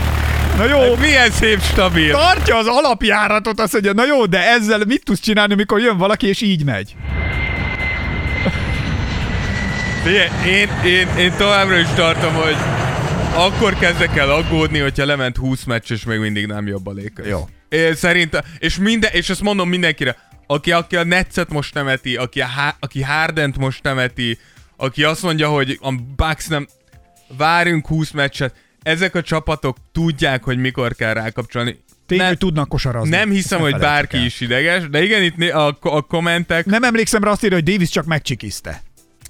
Na 0.58 0.66
jó, 0.66 0.80
Hát 0.80 1.00
milyen 1.00 1.32
szép 1.32 1.62
stabil. 1.62 2.12
tartja 2.12 2.58
az 2.58 2.68
alapjáratot, 2.68 3.60
azt 3.60 3.74
mondja, 3.74 3.94
na 3.94 4.06
jó, 4.06 4.26
de 4.26 4.50
ezzel 4.50 4.82
mit 4.88 5.04
tudsz 5.04 5.20
csinálni, 5.20 5.54
amikor 5.54 5.80
jön 5.80 5.98
valaki, 5.98 6.28
és 6.28 6.42
így 6.42 6.64
megy? 6.66 6.96
Figyelj, 10.04 10.28
én, 10.48 10.70
én, 10.86 11.08
én 11.18 11.34
továbbra 11.38 11.78
is 11.78 11.88
tartom, 11.96 12.34
hogy 12.34 12.56
akkor 13.36 13.78
kezdek 13.80 14.18
el 14.18 14.30
aggódni, 14.32 14.80
hogyha 14.80 15.06
lement 15.06 15.38
20 15.38 15.64
meccs, 15.64 15.92
és 15.92 16.04
még 16.04 16.20
mindig 16.20 16.46
nem 16.46 16.68
jobb 16.68 16.88
a 16.88 16.92
Lakers. 16.92 17.28
Jó. 17.30 17.48
Én 17.70 17.96
szerintem, 17.96 18.42
és, 18.58 18.78
minden, 18.78 19.10
és 19.14 19.30
ezt 19.30 19.42
mondom 19.42 19.70
mindenkire, 19.70 20.16
aki, 20.52 20.72
aki 20.72 20.96
a 20.96 21.04
Netszet 21.04 21.50
most 21.50 21.74
nemeti, 21.74 22.16
aki, 22.16 22.42
a, 22.42 22.46
Há- 22.46 22.76
aki 22.80 23.02
Hardent 23.02 23.58
most 23.58 23.84
nemeti, 23.84 24.38
aki 24.78 25.04
azt 25.04 25.24
mondja, 25.24 25.50
hogy 25.50 25.78
a 25.82 25.94
Bucks 26.16 26.48
nem... 26.48 26.68
Várjunk 27.38 27.88
20 27.88 28.12
meccset. 28.12 28.56
Ezek 28.84 29.16
a 29.16 29.22
csapatok 29.22 29.78
tudják, 29.92 30.44
hogy 30.44 30.58
mikor 30.58 30.96
kell 30.96 31.14
rákapcsolni. 31.14 31.84
Tény, 32.06 32.18
Nem- 32.18 32.36
tudnak 32.36 32.70
kosarazni. 32.70 33.10
Nem 33.10 33.30
hiszem, 33.30 33.60
hogy 33.60 33.78
bárki 33.78 34.18
el. 34.18 34.26
is 34.26 34.42
ideges, 34.42 34.90
de 34.90 35.04
igen, 35.04 35.24
itt 35.24 35.52
a, 35.52 35.78
a 35.82 36.02
kommentek... 36.02 36.66
Nem 36.66 36.84
emlékszem 36.84 37.24
rá 37.24 37.32
azt 37.32 37.44
írja, 37.44 37.56
hogy 37.58 37.72
Davis 37.72 37.90
csak 37.90 38.06
megcsikizte. 38.06 38.82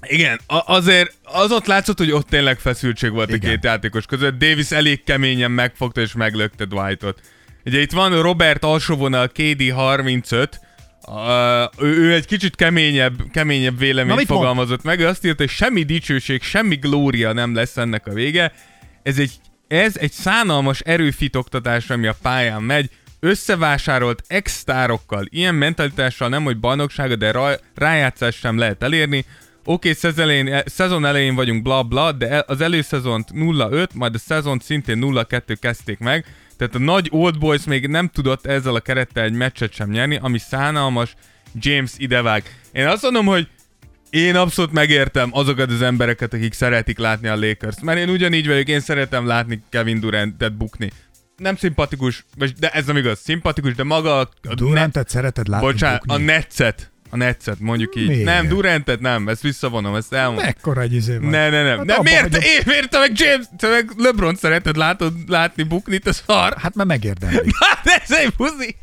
Igen, 0.06 0.40
azért 0.46 1.14
az 1.22 1.52
ott 1.52 1.66
látszott, 1.66 1.98
hogy 1.98 2.10
ott 2.10 2.28
tényleg 2.28 2.58
feszültség 2.58 3.10
volt 3.10 3.28
Igen. 3.28 3.48
a 3.48 3.52
két 3.52 3.64
játékos 3.64 4.06
között. 4.06 4.38
Davis 4.38 4.70
elég 4.70 5.04
keményen 5.04 5.50
megfogta 5.50 6.00
és 6.00 6.12
meglökte 6.12 6.64
Dwightot. 6.64 7.20
Ugye 7.64 7.80
itt 7.80 7.92
van 7.92 8.22
Robert 8.22 8.64
alsóvonal 8.64 9.28
KD 9.28 9.70
35, 9.72 10.60
Uh, 11.06 11.84
ő, 11.84 11.96
ő 11.96 12.14
egy 12.14 12.26
kicsit 12.26 12.56
keményebb, 12.56 13.30
keményebb 13.32 13.72
Na, 13.72 13.78
véleményt 13.78 14.18
mit 14.18 14.28
mond? 14.28 14.40
fogalmazott 14.40 14.82
meg, 14.82 15.00
ő 15.00 15.06
azt 15.06 15.24
írta, 15.24 15.42
hogy 15.42 15.52
semmi 15.52 15.82
dicsőség, 15.82 16.42
semmi 16.42 16.76
glória 16.76 17.32
nem 17.32 17.54
lesz 17.54 17.76
ennek 17.76 18.06
a 18.06 18.12
vége. 18.12 18.52
Ez 19.02 19.18
egy, 19.18 19.32
ez 19.68 19.96
egy 19.96 20.12
szánalmas 20.12 20.80
erőfitoktatás, 20.80 21.90
ami 21.90 22.06
a 22.06 22.14
pályán 22.22 22.62
megy, 22.62 22.90
összevásárolt 23.20 24.22
ex-sztárokkal, 24.26 25.24
ilyen 25.28 25.54
mentalitással 25.54 26.28
nem, 26.28 26.44
hogy 26.44 26.58
bajnoksága, 26.58 27.16
de 27.16 27.30
rá, 27.30 27.54
rájátszást 27.74 28.38
sem 28.38 28.58
lehet 28.58 28.82
elérni. 28.82 29.24
Oké, 29.64 29.92
szezon 29.92 30.24
elején, 30.24 30.62
szezon 30.64 31.06
elején 31.06 31.34
vagyunk 31.34 31.62
bla 31.62 31.82
bla, 31.82 32.12
de 32.12 32.44
az 32.46 32.60
előszezont 32.60 33.28
0-5, 33.34 33.86
majd 33.94 34.14
a 34.14 34.18
szezont 34.18 34.62
szintén 34.62 34.98
0-2 35.02 35.56
kezdték 35.60 35.98
meg, 35.98 36.24
tehát 36.60 36.74
a 36.74 36.78
nagy 36.78 37.08
old 37.10 37.38
boys 37.38 37.64
még 37.64 37.86
nem 37.86 38.08
tudott 38.08 38.46
ezzel 38.46 38.74
a 38.74 38.80
kerettel 38.80 39.24
egy 39.24 39.32
meccset 39.32 39.72
sem 39.72 39.90
nyerni, 39.90 40.18
ami 40.22 40.38
szánalmas, 40.38 41.14
James 41.54 41.92
idevág. 41.96 42.58
Én 42.72 42.86
azt 42.86 43.02
mondom, 43.02 43.26
hogy 43.26 43.48
én 44.10 44.36
abszolút 44.36 44.72
megértem 44.72 45.30
azokat 45.32 45.70
az 45.70 45.82
embereket, 45.82 46.32
akik 46.32 46.52
szeretik 46.52 46.98
látni 46.98 47.28
a 47.28 47.36
Lakers. 47.36 47.76
Mert 47.82 47.98
én 47.98 48.08
ugyanígy 48.08 48.46
vagyok, 48.46 48.68
én 48.68 48.80
szeretem 48.80 49.26
látni 49.26 49.62
Kevin 49.68 50.00
Durantet 50.00 50.56
bukni. 50.56 50.90
Nem 51.36 51.56
szimpatikus, 51.56 52.24
de 52.58 52.68
ez 52.70 52.86
nem 52.86 52.96
igaz, 52.96 53.20
szimpatikus, 53.20 53.74
de 53.74 53.84
maga 53.84 54.18
a, 54.18 54.28
a 54.48 54.54
Durantet 54.54 55.08
szereted 55.08 55.48
látni 55.48 55.66
Bocsánat, 55.66 56.06
bukni? 56.06 56.22
a 56.22 56.26
Netszet. 56.26 56.92
A 57.10 57.16
Netszet, 57.16 57.58
mondjuk 57.58 57.96
így. 57.96 58.06
Miért? 58.06 58.24
Nem, 58.24 58.48
Durantet 58.48 59.00
nem, 59.00 59.28
ezt 59.28 59.42
visszavonom, 59.42 59.94
ezt 59.94 60.12
elmondom. 60.12 60.44
Mekkora 60.44 60.80
egy 60.80 60.92
izé 60.94 61.16
van. 61.16 61.30
Ne, 61.30 61.50
ne, 61.50 61.62
nem. 61.62 61.76
Hát 61.76 61.86
nem, 61.86 61.98
abba 61.98 62.02
miért, 62.02 62.22
hagyom. 62.22 62.40
én, 62.40 62.60
miért 62.66 62.90
te 62.90 62.98
meg 62.98 63.12
James, 63.14 63.46
te 63.58 63.68
meg 63.68 63.90
LeBron 63.96 64.34
szereted 64.34 64.76
látod, 64.76 65.12
látni 65.26 65.62
bukni, 65.62 65.98
te 65.98 66.12
szar. 66.12 66.54
Hát 66.58 66.74
mert 66.74 66.88
megérdemli. 66.88 67.52
Hát 67.60 67.86
ez 67.86 68.10
egy 68.10 68.32
buzi. 68.36 68.76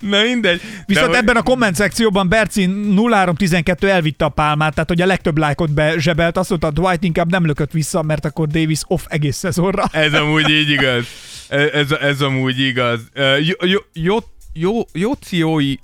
Na 0.00 0.22
mindegy. 0.22 0.60
Viszont 0.86 1.10
De, 1.10 1.18
ebben 1.18 1.36
a 1.36 1.42
komment 1.42 1.74
szekcióban 1.74 2.28
Berci 2.28 2.68
0312 3.10 3.88
elvitte 3.88 4.24
a 4.24 4.28
pálmát, 4.28 4.74
tehát 4.74 4.88
hogy 4.88 5.00
a 5.00 5.06
legtöbb 5.06 5.38
lájkot 5.38 5.72
bezsebelt, 5.72 6.36
azt 6.36 6.48
mondta, 6.48 6.70
Dwight 6.70 7.04
inkább 7.04 7.30
nem 7.30 7.46
lökött 7.46 7.72
vissza, 7.72 8.02
mert 8.02 8.24
akkor 8.24 8.46
Davis 8.46 8.80
off 8.86 9.04
egész 9.08 9.36
szezonra. 9.36 9.84
Ez 9.92 10.12
amúgy 10.12 10.48
így 10.48 10.70
igaz. 10.70 11.04
Ez, 11.48 11.68
ez, 11.72 11.90
ez 11.90 12.20
amúgy 12.20 12.60
igaz. 12.60 13.00
Jó, 13.40 13.68
jó, 13.68 13.78
jó, 13.92 14.18
jó, 14.52 14.86
Jóciói, 14.92 15.74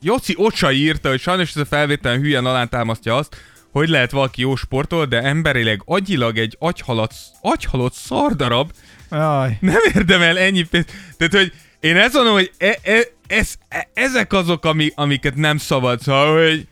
Jóci 0.00 0.34
Ocsa 0.36 0.72
írta, 0.72 1.08
hogy 1.08 1.20
sajnos 1.20 1.50
ez 1.50 1.56
a 1.56 1.64
felvételen 1.64 2.20
hülyen 2.20 2.46
alátámasztja 2.46 3.16
azt, 3.16 3.36
hogy 3.72 3.88
lehet 3.88 4.10
valaki 4.10 4.40
jó 4.40 4.56
sportol, 4.56 5.06
de 5.06 5.22
emberileg 5.22 5.82
agyilag 5.84 6.38
egy 6.38 6.56
agyhalott, 6.58 7.12
agyhalott 7.40 7.92
szardarab 7.92 8.70
Jaj. 9.10 9.56
nem 9.60 9.80
érdemel 9.94 10.38
ennyi 10.38 10.62
pénzt. 10.62 10.92
Tehát, 11.16 11.32
hogy 11.34 11.52
én 11.80 11.96
ezt 11.96 12.14
mondom, 12.14 12.32
hogy 12.32 12.52
e, 12.58 12.78
e, 12.82 12.98
ez, 13.26 13.54
e, 13.68 13.88
ezek 13.94 14.32
azok, 14.32 14.64
ami, 14.64 14.92
amiket 14.94 15.34
nem 15.34 15.58
szabad, 15.58 16.00
szóval, 16.00 16.46
hogy 16.48 16.66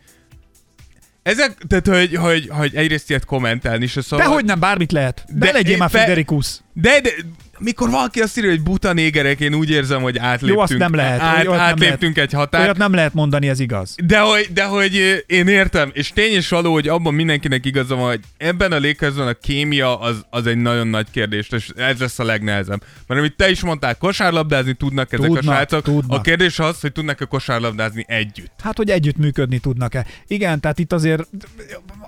ezek, 1.23 1.57
tehát, 1.67 1.87
hogy, 1.87 2.15
hogy, 2.15 2.47
hogy 2.49 2.75
egyrészt 2.75 3.09
ilyet 3.09 3.25
kommentálni 3.25 3.87
se 3.87 4.01
szabad. 4.01 4.25
Dehogy 4.25 4.45
nem, 4.45 4.59
bármit 4.59 4.91
lehet. 4.91 5.25
De, 5.27 5.45
De 5.45 5.51
legyél 5.51 5.77
már 5.77 5.89
fe- 5.89 6.01
Federikus. 6.01 6.47
De, 6.73 6.99
de 7.01 7.09
mikor 7.59 7.89
valaki 7.89 8.19
azt 8.19 8.37
írja, 8.37 8.49
hogy 8.49 8.61
buta 8.61 8.93
négerek, 8.93 9.39
én 9.39 9.53
úgy 9.53 9.69
érzem, 9.69 10.01
hogy 10.01 10.17
átléptünk. 10.17 10.51
Jó, 10.53 10.59
azt 10.59 10.77
nem 10.77 10.95
lehet. 10.95 11.19
Át, 11.19 11.35
Olyat 11.37 11.51
nem 11.51 11.59
átléptünk 11.59 12.15
lehet. 12.15 12.31
egy 12.31 12.39
határt. 12.39 12.63
Olyat 12.63 12.77
nem 12.77 12.93
lehet 12.93 13.13
mondani, 13.13 13.49
ez 13.49 13.59
igaz. 13.59 13.95
De 14.05 14.19
hogy, 14.19 14.47
de 14.53 14.63
hogy 14.63 15.23
én 15.27 15.47
értem, 15.47 15.89
és 15.93 16.09
tény 16.09 16.31
és 16.33 16.49
való, 16.49 16.73
hogy 16.73 16.87
abban 16.87 17.13
mindenkinek 17.13 17.65
igaza 17.65 17.95
van, 17.95 18.07
hogy 18.07 18.19
ebben 18.37 18.71
a 18.71 18.79
Lakersben 18.79 19.27
a 19.27 19.33
kémia 19.33 19.99
az, 19.99 20.25
az 20.29 20.47
egy 20.47 20.57
nagyon 20.57 20.87
nagy 20.87 21.07
kérdés, 21.11 21.49
és 21.49 21.69
ez 21.75 21.99
lesz 21.99 22.19
a 22.19 22.23
legnehezebb. 22.23 22.83
Mert 23.07 23.19
amit 23.19 23.35
te 23.35 23.49
is 23.49 23.61
mondtál, 23.61 23.95
kosárlabdázni 23.95 24.73
tudnak 24.73 25.13
ezek 25.13 25.25
Tudnak, 25.25 25.43
a 25.43 25.45
srácok. 25.45 25.83
tudnak. 25.83 26.17
A 26.17 26.21
kérdés 26.21 26.59
az, 26.59 26.79
hogy 26.81 26.91
tudnak-e 26.91 27.25
kosárlabdázni 27.25 28.05
együtt. 28.07 28.51
Hát, 28.63 28.77
hogy 28.77 28.89
együtt 28.89 29.17
működni 29.17 29.59
tudnak-e. 29.59 30.05
Igen, 30.27 30.59
tehát 30.59 30.79
itt 30.79 30.93
azért, 30.93 31.27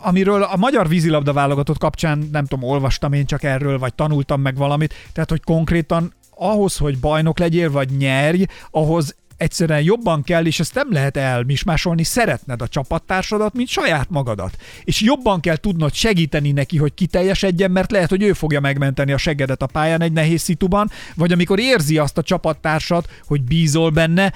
amiről 0.01 0.43
a 0.43 0.57
magyar 0.57 0.87
vízilabda 0.87 1.33
válogatott 1.33 1.77
kapcsán, 1.77 2.29
nem 2.31 2.45
tudom, 2.45 2.69
olvastam 2.69 3.13
én 3.13 3.25
csak 3.25 3.43
erről, 3.43 3.79
vagy 3.79 3.93
tanultam 3.93 4.41
meg 4.41 4.55
valamit, 4.55 4.93
tehát, 5.13 5.29
hogy 5.29 5.38
konkrétan 5.43 6.13
ahhoz, 6.29 6.77
hogy 6.77 6.99
bajnok 6.99 7.39
legyél, 7.39 7.71
vagy 7.71 7.97
nyerj, 7.97 8.43
ahhoz 8.71 9.15
egyszerűen 9.39 9.81
jobban 9.81 10.23
kell, 10.23 10.45
és 10.45 10.59
ezt 10.59 10.75
nem 10.75 10.87
lehet 10.91 11.17
elmismásolni, 11.17 12.03
szeretned 12.03 12.61
a 12.61 12.67
csapattársadat, 12.67 13.53
mint 13.53 13.67
saját 13.67 14.09
magadat. 14.09 14.57
És 14.83 15.01
jobban 15.01 15.39
kell 15.39 15.55
tudnod 15.55 15.93
segíteni 15.93 16.51
neki, 16.51 16.77
hogy 16.77 16.93
kiteljesedjen, 16.93 17.71
mert 17.71 17.91
lehet, 17.91 18.09
hogy 18.09 18.23
ő 18.23 18.33
fogja 18.33 18.59
megmenteni 18.59 19.11
a 19.11 19.17
seggedet 19.17 19.61
a 19.61 19.67
pályán 19.67 20.01
egy 20.01 20.11
nehéz 20.11 20.41
szituban, 20.41 20.89
vagy 21.15 21.31
amikor 21.31 21.59
érzi 21.59 21.97
azt 21.97 22.17
a 22.17 22.23
csapattársat, 22.23 23.09
hogy 23.27 23.41
bízol 23.41 23.89
benne, 23.89 24.33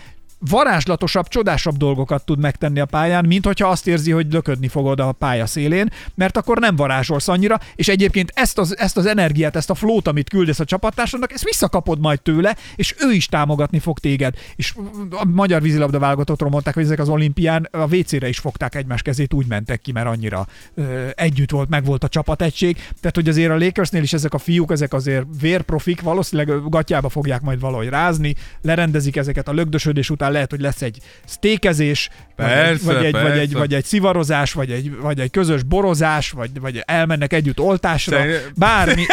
varázslatosabb, 0.49 1.27
csodásabb 1.27 1.77
dolgokat 1.77 2.25
tud 2.25 2.39
megtenni 2.39 2.79
a 2.79 2.85
pályán, 2.85 3.25
mint 3.25 3.45
hogyha 3.45 3.67
azt 3.67 3.87
érzi, 3.87 4.11
hogy 4.11 4.33
löködni 4.33 4.67
fogod 4.67 4.99
a 4.99 5.11
pálya 5.11 5.45
szélén, 5.45 5.89
mert 6.15 6.37
akkor 6.37 6.59
nem 6.59 6.75
varázsolsz 6.75 7.27
annyira, 7.27 7.59
és 7.75 7.87
egyébként 7.87 8.31
ezt 8.35 8.57
az, 8.57 8.77
ezt 8.77 8.97
az 8.97 9.05
energiát, 9.05 9.55
ezt 9.55 9.69
a 9.69 9.75
flót, 9.75 10.07
amit 10.07 10.29
küldesz 10.29 10.59
a 10.59 10.65
csapattársadnak, 10.65 11.31
ezt 11.31 11.43
visszakapod 11.43 11.99
majd 11.99 12.21
tőle, 12.21 12.55
és 12.75 12.95
ő 12.99 13.11
is 13.11 13.25
támogatni 13.25 13.79
fog 13.79 13.99
téged. 13.99 14.35
És 14.55 14.73
a 15.09 15.25
magyar 15.25 15.61
vízilabda 15.61 15.99
válogatottról 15.99 16.49
mondták, 16.49 16.73
hogy 16.73 16.83
ezek 16.83 16.99
az 16.99 17.09
olimpián 17.09 17.67
a 17.71 17.95
WC-re 17.95 18.27
is 18.27 18.39
fogták 18.39 18.75
egymás 18.75 19.01
kezét, 19.01 19.33
úgy 19.33 19.47
mentek 19.47 19.81
ki, 19.81 19.91
mert 19.91 20.07
annyira 20.07 20.47
ö, 20.75 21.07
együtt 21.15 21.51
volt, 21.51 21.69
meg 21.69 21.85
volt 21.85 22.03
a 22.03 22.07
csapategység. 22.07 22.75
Tehát, 22.75 23.15
hogy 23.15 23.27
azért 23.27 23.51
a 23.51 23.57
Lakersnél 23.57 24.03
is 24.03 24.13
ezek 24.13 24.33
a 24.33 24.37
fiúk, 24.37 24.71
ezek 24.71 24.93
azért 24.93 25.25
vérprofik, 25.41 26.01
valószínűleg 26.01 26.69
gatyába 26.69 27.09
fogják 27.09 27.41
majd 27.41 27.59
valahogy 27.59 27.89
rázni, 27.89 28.35
lerendezik 28.61 29.15
ezeket 29.15 29.47
a 29.47 29.53
lögdösödés 29.53 30.09
után, 30.09 30.32
lehet, 30.33 30.49
hogy 30.49 30.61
lesz 30.61 30.81
egy 30.81 30.97
sztékezés, 31.25 32.09
vagy, 32.35 32.45
egy, 32.45 32.53
Persze, 32.53 32.85
vagy, 32.93 33.05
egy, 33.05 33.11
vagy, 33.11 33.37
egy, 33.37 33.53
vagy 33.53 33.73
egy 33.73 33.85
szivarozás, 33.85 34.53
vagy 34.53 34.71
egy, 34.71 34.95
vagy 34.95 35.19
egy 35.19 35.31
közös 35.31 35.63
borozás, 35.63 36.29
vagy, 36.31 36.59
vagy 36.59 36.83
elmennek 36.85 37.33
együtt 37.33 37.59
oltásra, 37.59 38.17
Szerint- 38.17 38.51
bármi, 38.55 39.05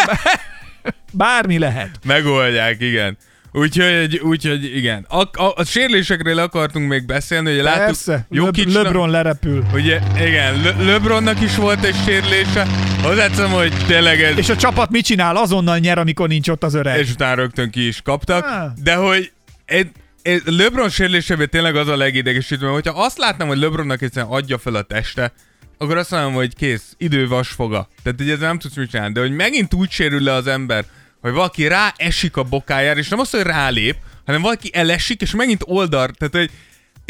bármi 1.13 1.59
lehet. 1.59 1.91
Megoldják, 2.05 2.81
igen. 2.81 3.17
Úgyhogy, 3.53 4.19
úgyhogy 4.19 4.77
igen. 4.77 5.07
A, 5.09 5.21
a, 5.21 5.53
a 5.57 5.65
sérülésekről 5.65 6.39
akartunk 6.39 6.89
még 6.89 7.07
beszélni, 7.07 7.55
hogy 7.55 7.63
láttuk 7.63 7.85
Persze, 7.85 8.13
Le, 8.13 8.25
Jokicsnak- 8.31 8.83
LeBron 8.83 9.11
lerepül. 9.11 9.65
Ugye, 9.75 10.01
igen, 10.27 10.61
Le- 10.63 10.85
LeBronnak 10.93 11.41
is 11.41 11.57
volt 11.57 11.85
egy 11.85 11.95
sérülése. 12.05 12.67
Hozzáteszem, 13.03 13.51
hogy 13.51 13.73
tényleg 13.87 14.23
ez... 14.23 14.39
És 14.39 14.49
a 14.49 14.57
csapat 14.57 14.91
mit 14.91 15.05
csinál? 15.05 15.37
Azonnal 15.37 15.79
nyer, 15.79 15.99
amikor 15.99 16.29
nincs 16.29 16.49
ott 16.49 16.65
az 16.65 16.75
öreg. 16.75 16.99
és 16.99 17.11
utána 17.11 17.35
rögtön 17.35 17.71
ki 17.71 17.87
is 17.87 18.01
kaptak. 18.03 18.45
Ah. 18.47 18.65
De 18.83 18.95
hogy 18.95 19.33
egy 19.65 19.91
LeBron 20.45 20.89
sérülésében 20.89 21.51
tényleg 21.51 21.77
az 21.77 21.89
a 21.89 21.97
legidegesítő, 21.97 22.63
mert 22.63 22.75
hogyha 22.75 23.05
azt 23.05 23.19
látnám, 23.19 23.49
hogy 23.49 23.59
LeBronnak 23.59 24.03
egyszerűen 24.03 24.33
adja 24.33 24.59
fel 24.59 24.75
a 24.75 24.83
teste, 24.83 25.33
akkor 25.79 25.97
azt 25.97 26.11
mondom, 26.11 26.33
hogy 26.33 26.55
kész, 26.55 26.95
idő 26.99 27.29
vasfoga. 27.29 27.89
Tehát 28.03 28.21
ugye 28.21 28.33
ez 28.33 28.39
nem 28.39 28.59
tudsz 28.59 28.77
mit 28.77 28.91
csinálni. 28.91 29.13
De 29.13 29.21
hogy 29.21 29.33
megint 29.33 29.75
úgy 29.75 29.91
sérül 29.91 30.23
le 30.23 30.33
az 30.33 30.47
ember, 30.47 30.85
hogy 31.21 31.33
valaki 31.33 31.67
rá 31.67 31.95
esik 31.97 32.37
a 32.37 32.43
bokájára, 32.43 32.99
és 32.99 33.09
nem 33.09 33.19
az, 33.19 33.31
hogy 33.31 33.43
rálép, 33.43 33.97
hanem 34.27 34.43
valaki 34.43 34.71
elesik, 34.73 35.21
és 35.21 35.35
megint 35.35 35.63
oldal. 35.67 36.09
Tehát, 36.09 36.35
hogy 36.35 36.51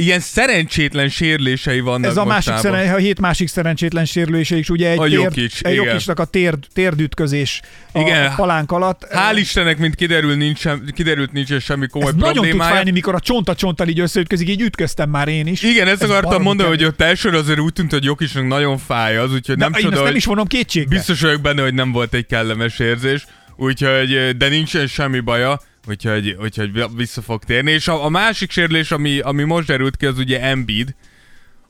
ilyen 0.01 0.20
szerencsétlen 0.20 1.09
sérülései 1.09 1.80
vannak 1.80 2.11
Ez 2.11 2.16
a 2.16 2.24
másik 2.24 2.53
mostában. 2.53 2.78
szeren, 2.78 2.94
a 2.94 2.98
hét 2.98 3.20
másik 3.20 3.48
szerencsétlen 3.48 4.05
sérülése 4.05 4.57
is, 4.57 4.68
ugye 4.70 4.88
egy, 4.90 4.98
A 4.98 5.03
térd, 5.03 5.12
Jokic, 5.22 5.59
egy 5.62 6.11
a 6.14 6.24
térd, 6.24 6.66
térdütközés 6.72 7.61
a, 7.92 8.01
Igen. 8.01 8.26
a 8.26 8.34
palánk 8.34 8.72
alatt. 8.72 9.07
Hál' 9.12 9.36
Istennek, 9.36 9.78
mint 9.78 9.94
kiderül, 9.94 10.34
nincs 10.36 10.59
sem, 10.59 10.84
kiderült, 10.94 11.32
nincs 11.32 11.57
semmi 11.59 11.86
komoly 11.86 12.09
Ez 12.09 12.14
nagyon 12.14 12.32
tud 12.34 12.42
problémája. 12.42 12.74
fájni, 12.74 12.90
mikor 12.90 13.14
a 13.14 13.20
csont 13.20 13.48
a 13.48 13.55
csonttal 13.55 13.88
így 13.88 14.01
összeütközik, 14.01 14.48
így 14.48 14.61
ütköztem 14.61 15.11
már 15.11 15.28
én 15.28 15.46
is. 15.46 15.62
Igen, 15.62 15.88
ezt 15.88 16.03
Ez 16.03 16.11
akartam 16.11 16.42
mondani, 16.42 16.68
hogy 16.68 16.78
kemény. 16.78 16.92
ott 16.92 17.01
elsőre 17.01 17.36
azért 17.36 17.59
úgy 17.59 17.72
tűnt, 17.72 17.90
hogy 17.90 18.05
Jokisnak 18.05 18.46
nagyon 18.46 18.78
fáj 18.78 19.16
az, 19.16 19.32
úgyhogy 19.32 19.57
De 19.57 19.64
nem 19.64 19.72
én 19.72 19.80
csoda, 19.80 19.88
ezt 19.92 19.96
nem 20.03 20.07
hogy 20.07 20.16
is 20.16 20.24
vonom 20.24 20.46
kétségbe. 20.46 20.94
biztos 20.94 21.20
vagyok 21.20 21.40
benne, 21.40 21.62
hogy 21.62 21.74
nem 21.74 21.92
volt 21.92 22.14
egy 22.14 22.26
kellemes 22.26 22.78
érzés, 22.78 23.26
úgyhogy, 23.57 24.36
de 24.36 24.48
nincsen 24.48 24.86
semmi 24.86 25.20
baja, 25.20 25.61
úgyhogy, 25.88 26.36
úgyhogy 26.40 26.84
vissza 26.96 27.22
fog 27.22 27.44
térni. 27.44 27.70
És 27.70 27.88
a, 27.88 28.04
a 28.04 28.08
másik 28.08 28.50
sérülés, 28.50 28.90
ami, 28.90 29.18
ami 29.18 29.42
most 29.42 29.66
derült 29.66 29.96
ki, 29.96 30.06
az 30.06 30.18
ugye 30.18 30.40
Embiid, 30.42 30.94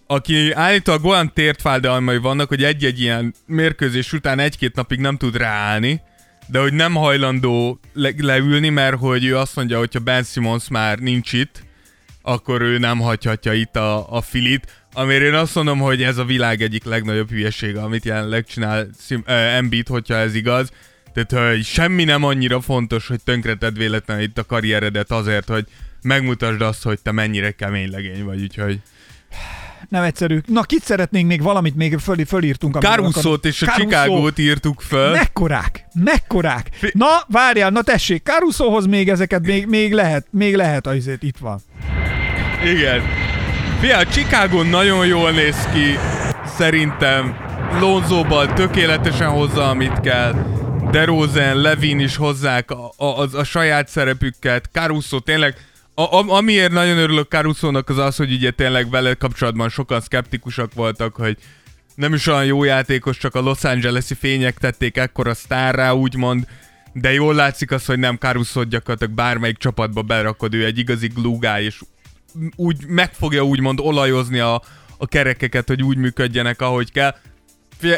aki 0.06 0.52
állítólag 0.52 1.04
olyan 1.04 1.32
tért 1.32 1.60
fájdalmai 1.60 2.18
vannak, 2.18 2.48
hogy 2.48 2.64
egy-egy 2.64 3.00
ilyen 3.00 3.34
mérkőzés 3.46 4.12
után 4.12 4.38
egy-két 4.38 4.74
napig 4.74 4.98
nem 4.98 5.16
tud 5.16 5.36
ráállni, 5.36 6.00
de 6.46 6.58
hogy 6.58 6.72
nem 6.72 6.94
hajlandó 6.94 7.80
le- 7.92 8.14
leülni, 8.18 8.68
mert 8.68 8.96
hogy 8.96 9.24
ő 9.24 9.36
azt 9.36 9.56
mondja, 9.56 9.78
hogy 9.78 9.92
ha 9.92 9.98
Ben 9.98 10.22
Simmons 10.22 10.68
már 10.68 10.98
nincs 10.98 11.32
itt, 11.32 11.62
akkor 12.22 12.60
ő 12.60 12.78
nem 12.78 12.98
hagyhatja 12.98 13.52
itt 13.52 13.76
a, 13.76 14.16
a 14.16 14.20
filit, 14.20 14.80
amire 14.92 15.24
én 15.24 15.34
azt 15.34 15.54
mondom, 15.54 15.78
hogy 15.78 16.02
ez 16.02 16.16
a 16.16 16.24
világ 16.24 16.62
egyik 16.62 16.84
legnagyobb 16.84 17.30
hülyesége, 17.30 17.82
amit 17.82 18.04
jelenleg 18.04 18.44
csinál 18.44 18.88
Sim, 19.06 19.22
uh, 19.26 19.32
Embiid, 19.32 19.88
hogyha 19.88 20.14
ez 20.14 20.34
igaz. 20.34 20.70
Tehát, 21.14 21.50
hogy 21.52 21.64
semmi 21.64 22.04
nem 22.04 22.24
annyira 22.24 22.60
fontos, 22.60 23.06
hogy 23.06 23.20
tönkreted 23.24 23.76
véletlenül 23.76 24.22
itt 24.22 24.38
a 24.38 24.44
karrieredet 24.44 25.10
azért, 25.10 25.48
hogy 25.48 25.64
megmutasd 26.02 26.60
azt, 26.60 26.82
hogy 26.82 27.00
te 27.00 27.12
mennyire 27.12 27.50
kemény 27.50 27.90
legény 27.90 28.24
vagy, 28.24 28.42
úgyhogy... 28.42 28.80
Nem 29.88 30.02
egyszerű. 30.02 30.40
Na, 30.46 30.62
kit 30.62 30.82
szeretnénk 30.82 31.26
még 31.26 31.42
valamit 31.42 31.76
még 31.76 31.98
föl, 31.98 32.24
fölírtunk? 32.26 32.78
Caruso-t 32.80 33.44
és 33.44 33.62
a 33.62 33.66
Caruso. 33.66 33.88
Chicago-t 33.88 34.38
írtuk 34.38 34.80
föl. 34.80 35.10
Mekkorák? 35.10 35.84
Mekkorák? 35.94 36.70
Na, 36.92 37.06
várjál, 37.28 37.70
na 37.70 37.82
tessék, 37.82 38.22
Carusohoz 38.22 38.86
még 38.86 39.08
ezeket 39.08 39.46
még, 39.46 39.66
még 39.66 39.92
lehet, 39.92 40.26
még 40.30 40.56
lehet 40.56 40.86
azért 40.86 41.22
itt 41.22 41.38
van. 41.38 41.60
Igen. 42.64 43.02
Fia, 43.80 44.06
Chicago 44.06 44.62
nagyon 44.62 45.06
jól 45.06 45.30
néz 45.30 45.68
ki, 45.72 45.98
szerintem. 46.56 47.36
Lonzóban 47.80 48.54
tökéletesen 48.54 49.28
hozza, 49.28 49.68
amit 49.68 50.00
kell. 50.00 50.59
DeRozan, 50.90 51.56
Levin 51.56 51.98
is 51.98 52.16
hozzák 52.16 52.70
a, 52.70 52.92
a, 52.96 53.04
a, 53.04 53.28
a 53.32 53.44
saját 53.44 53.88
szerepüket. 53.88 54.68
Caruso 54.72 55.18
tényleg, 55.18 55.56
a, 55.94 56.02
a, 56.02 56.28
amiért 56.28 56.72
nagyon 56.72 56.98
örülök 56.98 57.28
Caruso-nak 57.28 57.88
az 57.88 57.98
az, 57.98 58.16
hogy 58.16 58.32
ugye 58.32 58.50
tényleg 58.50 58.90
vele 58.90 59.14
kapcsolatban 59.14 59.68
sokan 59.68 60.00
szkeptikusak 60.00 60.74
voltak, 60.74 61.16
hogy 61.16 61.36
nem 61.94 62.14
is 62.14 62.26
olyan 62.26 62.44
jó 62.44 62.64
játékos, 62.64 63.16
csak 63.16 63.34
a 63.34 63.40
Los 63.40 63.64
Angeles-i 63.64 64.14
fények 64.14 64.58
tették 64.58 64.96
ekkora 64.96 65.34
sztárrá, 65.34 65.92
úgymond, 65.92 66.46
de 66.92 67.12
jól 67.12 67.34
látszik 67.34 67.70
az, 67.70 67.84
hogy 67.84 67.98
nem 67.98 68.16
Caruso 68.16 68.64
gyakorlatilag 68.64 69.14
bármelyik 69.14 69.56
csapatba 69.56 70.02
berakod, 70.02 70.54
ő 70.54 70.64
egy 70.64 70.78
igazi 70.78 71.10
guy, 71.14 71.64
és 71.64 71.80
úgy 72.56 72.86
meg 72.86 73.12
fogja 73.12 73.42
úgymond 73.42 73.80
olajozni 73.80 74.38
a, 74.38 74.62
a 74.98 75.06
kerekeket, 75.06 75.68
hogy 75.68 75.82
úgy 75.82 75.96
működjenek, 75.96 76.60
ahogy 76.60 76.92
kell. 76.92 77.14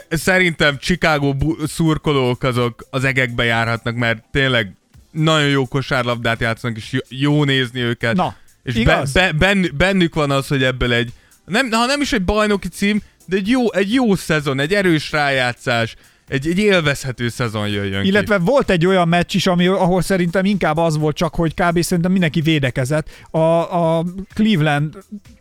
Szerintem 0.09 0.79
Chicago 0.79 1.35
szurkolók 1.67 2.43
azok 2.43 2.87
az 2.91 3.05
egekbe 3.05 3.45
járhatnak, 3.45 3.95
mert 3.95 4.25
tényleg 4.31 4.73
nagyon 5.11 5.49
jó 5.49 5.67
kosárlabdát 5.67 6.41
játszanak, 6.41 6.77
és 6.77 7.01
jó, 7.09 7.45
nézni 7.45 7.81
őket. 7.81 8.17
Na, 8.17 8.37
és 8.63 8.75
igaz? 8.75 9.13
be, 9.13 9.33
ben, 9.33 9.71
bennük 9.77 10.15
van 10.15 10.31
az, 10.31 10.47
hogy 10.47 10.63
ebből 10.63 10.93
egy, 10.93 11.13
nem, 11.47 11.71
ha 11.71 11.87
nem 11.87 12.01
is 12.01 12.13
egy 12.13 12.25
bajnoki 12.25 12.69
cím, 12.69 13.03
de 13.27 13.37
egy 13.37 13.49
jó, 13.49 13.73
egy 13.73 13.93
jó 13.93 14.15
szezon, 14.15 14.61
egy 14.61 14.75
erős 14.75 15.13
rájátszás, 15.13 15.97
egy, 16.29 16.49
egy 16.49 16.59
élvezhető 16.59 17.29
szezon 17.29 17.69
jöjjön 17.69 18.05
Illetve 18.05 18.37
ki. 18.37 18.43
volt 18.45 18.71
egy 18.71 18.87
olyan 18.87 19.09
meccs 19.09 19.35
is, 19.35 19.47
ami, 19.47 19.67
ahol 19.67 20.03
szerintem 20.03 20.45
inkább 20.45 20.77
az 20.77 20.99
volt 20.99 21.17
csak, 21.17 21.35
hogy 21.35 21.55
kb. 21.55 21.83
szerintem 21.83 22.13
mindenki 22.13 22.41
védekezett. 22.41 23.09
A, 23.31 23.39
a 23.39 24.05
Cleveland, 24.35 24.99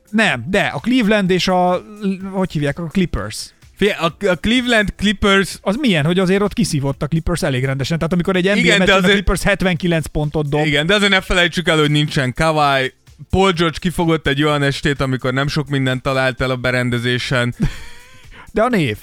nem, 0.10 0.46
de 0.50 0.62
a 0.62 0.80
Cleveland 0.80 1.30
és 1.30 1.48
a, 1.48 1.84
hogy 2.32 2.52
hívják, 2.52 2.80
a 2.80 2.84
Clippers. 2.84 3.54
A, 3.90 4.06
a 4.28 4.36
Cleveland 4.36 4.94
Clippers 4.98 5.58
Az 5.62 5.76
milyen, 5.76 6.06
hogy 6.06 6.20
azért 6.20 6.42
ott 6.42 6.54
kiszívott 6.54 7.02
a 7.04 7.08
Clippers 7.08 7.42
elég 7.42 7.66
rendesen. 7.66 7.98
Tehát 7.98 8.14
amikor 8.14 8.36
egy 8.36 8.44
NBA 8.44 8.56
Igen, 8.56 8.78
meccsen 8.78 8.96
a 8.96 8.98
azért- 8.98 9.14
Clippers 9.14 9.42
79 9.44 10.06
pontot 10.06 10.50
dob, 10.50 10.66
Igen, 10.66 10.86
de 10.86 10.94
azért 10.96 11.12
ne 11.12 11.22
felejtsük 11.22 11.68
el, 11.68 11.78
hogy 11.80 11.92
nincsen 11.92 12.34
Kawai. 12.34 12.94
Paul 13.30 13.52
George 13.52 13.78
kifogott 13.80 14.28
egy 14.28 14.44
olyan 14.44 14.64
estét, 14.64 15.02
amikor 15.02 15.34
nem 15.34 15.48
sok 15.48 15.70
mindent 15.70 16.02
talált 16.02 16.42
el 16.42 16.50
a 16.50 16.56
berendezésen. 16.56 17.56
de 18.54 18.62
a 18.62 18.68
név. 18.68 18.98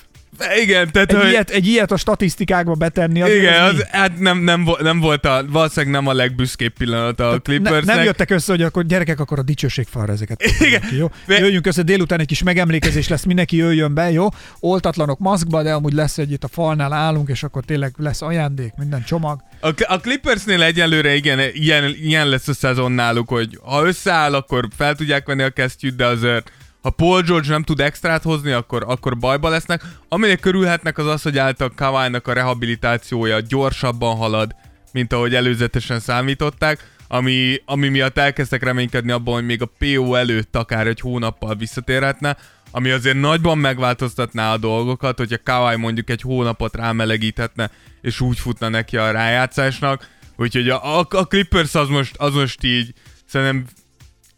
Igen, 0.63 0.93
tehát 0.93 1.13
Egy 1.13 1.19
hogy... 1.19 1.29
ilyet, 1.31 1.51
egy 1.51 1.67
ilyet 1.67 1.93
a 1.93 1.97
statisztikákba 1.97 2.75
betenni. 2.75 3.23
Az 3.23 3.31
igen, 3.31 3.63
az 3.63 3.87
hát 3.91 4.19
nem, 4.19 4.39
nem, 4.39 4.69
nem 4.81 5.01
volt 5.01 5.25
a, 5.25 5.45
valószínűleg 5.49 5.95
nem 5.95 6.07
a 6.07 6.13
legbüszkébb 6.13 6.73
pillanata 6.73 7.29
a 7.29 7.33
ne, 7.33 7.39
Clippersnek. 7.39 7.97
nem 7.97 8.05
jöttek 8.05 8.31
össze, 8.31 8.53
hogy 8.53 8.63
akkor 8.63 8.87
gyerekek, 8.87 9.21
akkor 9.21 9.39
a 9.39 9.43
dicsőség 9.43 9.87
falra 9.87 10.13
ezeket. 10.13 10.43
Igen. 10.69 10.81
Ki, 10.81 10.97
jó? 10.97 11.11
Jöjjünk 11.27 11.67
össze 11.67 11.83
délután 11.83 12.21
egy 12.21 12.27
kis 12.27 12.43
megemlékezés 12.43 13.09
lesz, 13.09 13.25
mindenki 13.25 13.57
jöjjön 13.57 13.95
be, 13.95 14.11
jó? 14.11 14.27
Oltatlanok 14.61 15.19
maszkba, 15.19 15.63
de 15.63 15.73
amúgy 15.73 15.93
lesz 15.93 16.19
egy 16.19 16.33
itt 16.33 16.45
a 16.45 16.49
falnál 16.49 16.93
állunk, 16.93 17.29
és 17.29 17.43
akkor 17.43 17.65
tényleg 17.65 17.95
lesz 17.97 18.23
ajándék, 18.23 18.73
minden 18.77 19.05
csomag. 19.05 19.41
A, 19.61 19.69
a 19.87 20.01
Clippersnél 20.01 20.63
egyelőre 20.63 21.15
igen, 21.15 21.41
ilyen, 21.53 21.95
ilyen 22.03 22.29
lesz 22.29 22.49
a 22.49 22.55
szezon 22.55 22.93
náluk, 22.93 23.29
hogy 23.29 23.59
ha 23.63 23.87
összeáll, 23.87 24.35
akkor 24.35 24.69
fel 24.77 24.95
tudják 24.95 25.27
venni 25.27 25.43
a 25.43 25.51
kesztyűt, 25.51 25.97
de 25.97 26.07
azért 26.07 26.53
ha 26.83 26.91
Paul 26.91 27.23
George 27.23 27.49
nem 27.49 27.63
tud 27.63 27.81
extrát 27.81 28.23
hozni, 28.23 28.51
akkor, 28.51 28.85
akkor 28.87 29.19
bajba 29.19 29.49
lesznek. 29.49 29.83
Aminek 30.09 30.41
körülhetnek 30.41 30.99
az 30.99 31.07
az, 31.07 31.23
hogy 31.23 31.39
által 31.39 31.73
Kawai-nak 31.75 32.27
a 32.27 32.33
rehabilitációja 32.33 33.41
gyorsabban 33.41 34.17
halad, 34.17 34.55
mint 34.93 35.13
ahogy 35.13 35.35
előzetesen 35.35 36.01
számították, 36.01 36.97
ami, 37.09 37.63
ami 37.65 37.89
miatt 37.89 38.19
elkezdtek 38.19 38.63
reménykedni 38.63 39.11
abban, 39.11 39.35
hogy 39.35 39.45
még 39.45 39.63
a 39.63 39.71
PO 39.79 40.15
előtt 40.15 40.57
akár 40.57 40.87
egy 40.87 41.01
hónappal 41.01 41.55
visszatérhetne, 41.55 42.37
ami 42.71 42.91
azért 42.91 43.21
nagyban 43.21 43.59
megváltoztatná 43.59 44.53
a 44.53 44.57
dolgokat, 44.59 45.19
hogyha 45.19 45.43
Kawai 45.45 45.77
mondjuk 45.77 46.11
egy 46.11 46.21
hónapot 46.21 46.77
rámelegíthetne, 46.77 47.71
és 48.01 48.21
úgy 48.21 48.39
futna 48.39 48.69
neki 48.69 48.97
a 48.97 49.11
rájátszásnak. 49.11 50.09
Úgyhogy 50.37 50.69
a, 50.69 50.99
a, 50.99 51.07
a 51.11 51.27
Clippers 51.27 51.75
az 51.75 51.89
most, 51.89 52.17
az 52.17 52.35
most 52.35 52.65
így 52.65 52.93
szerintem 53.27 53.65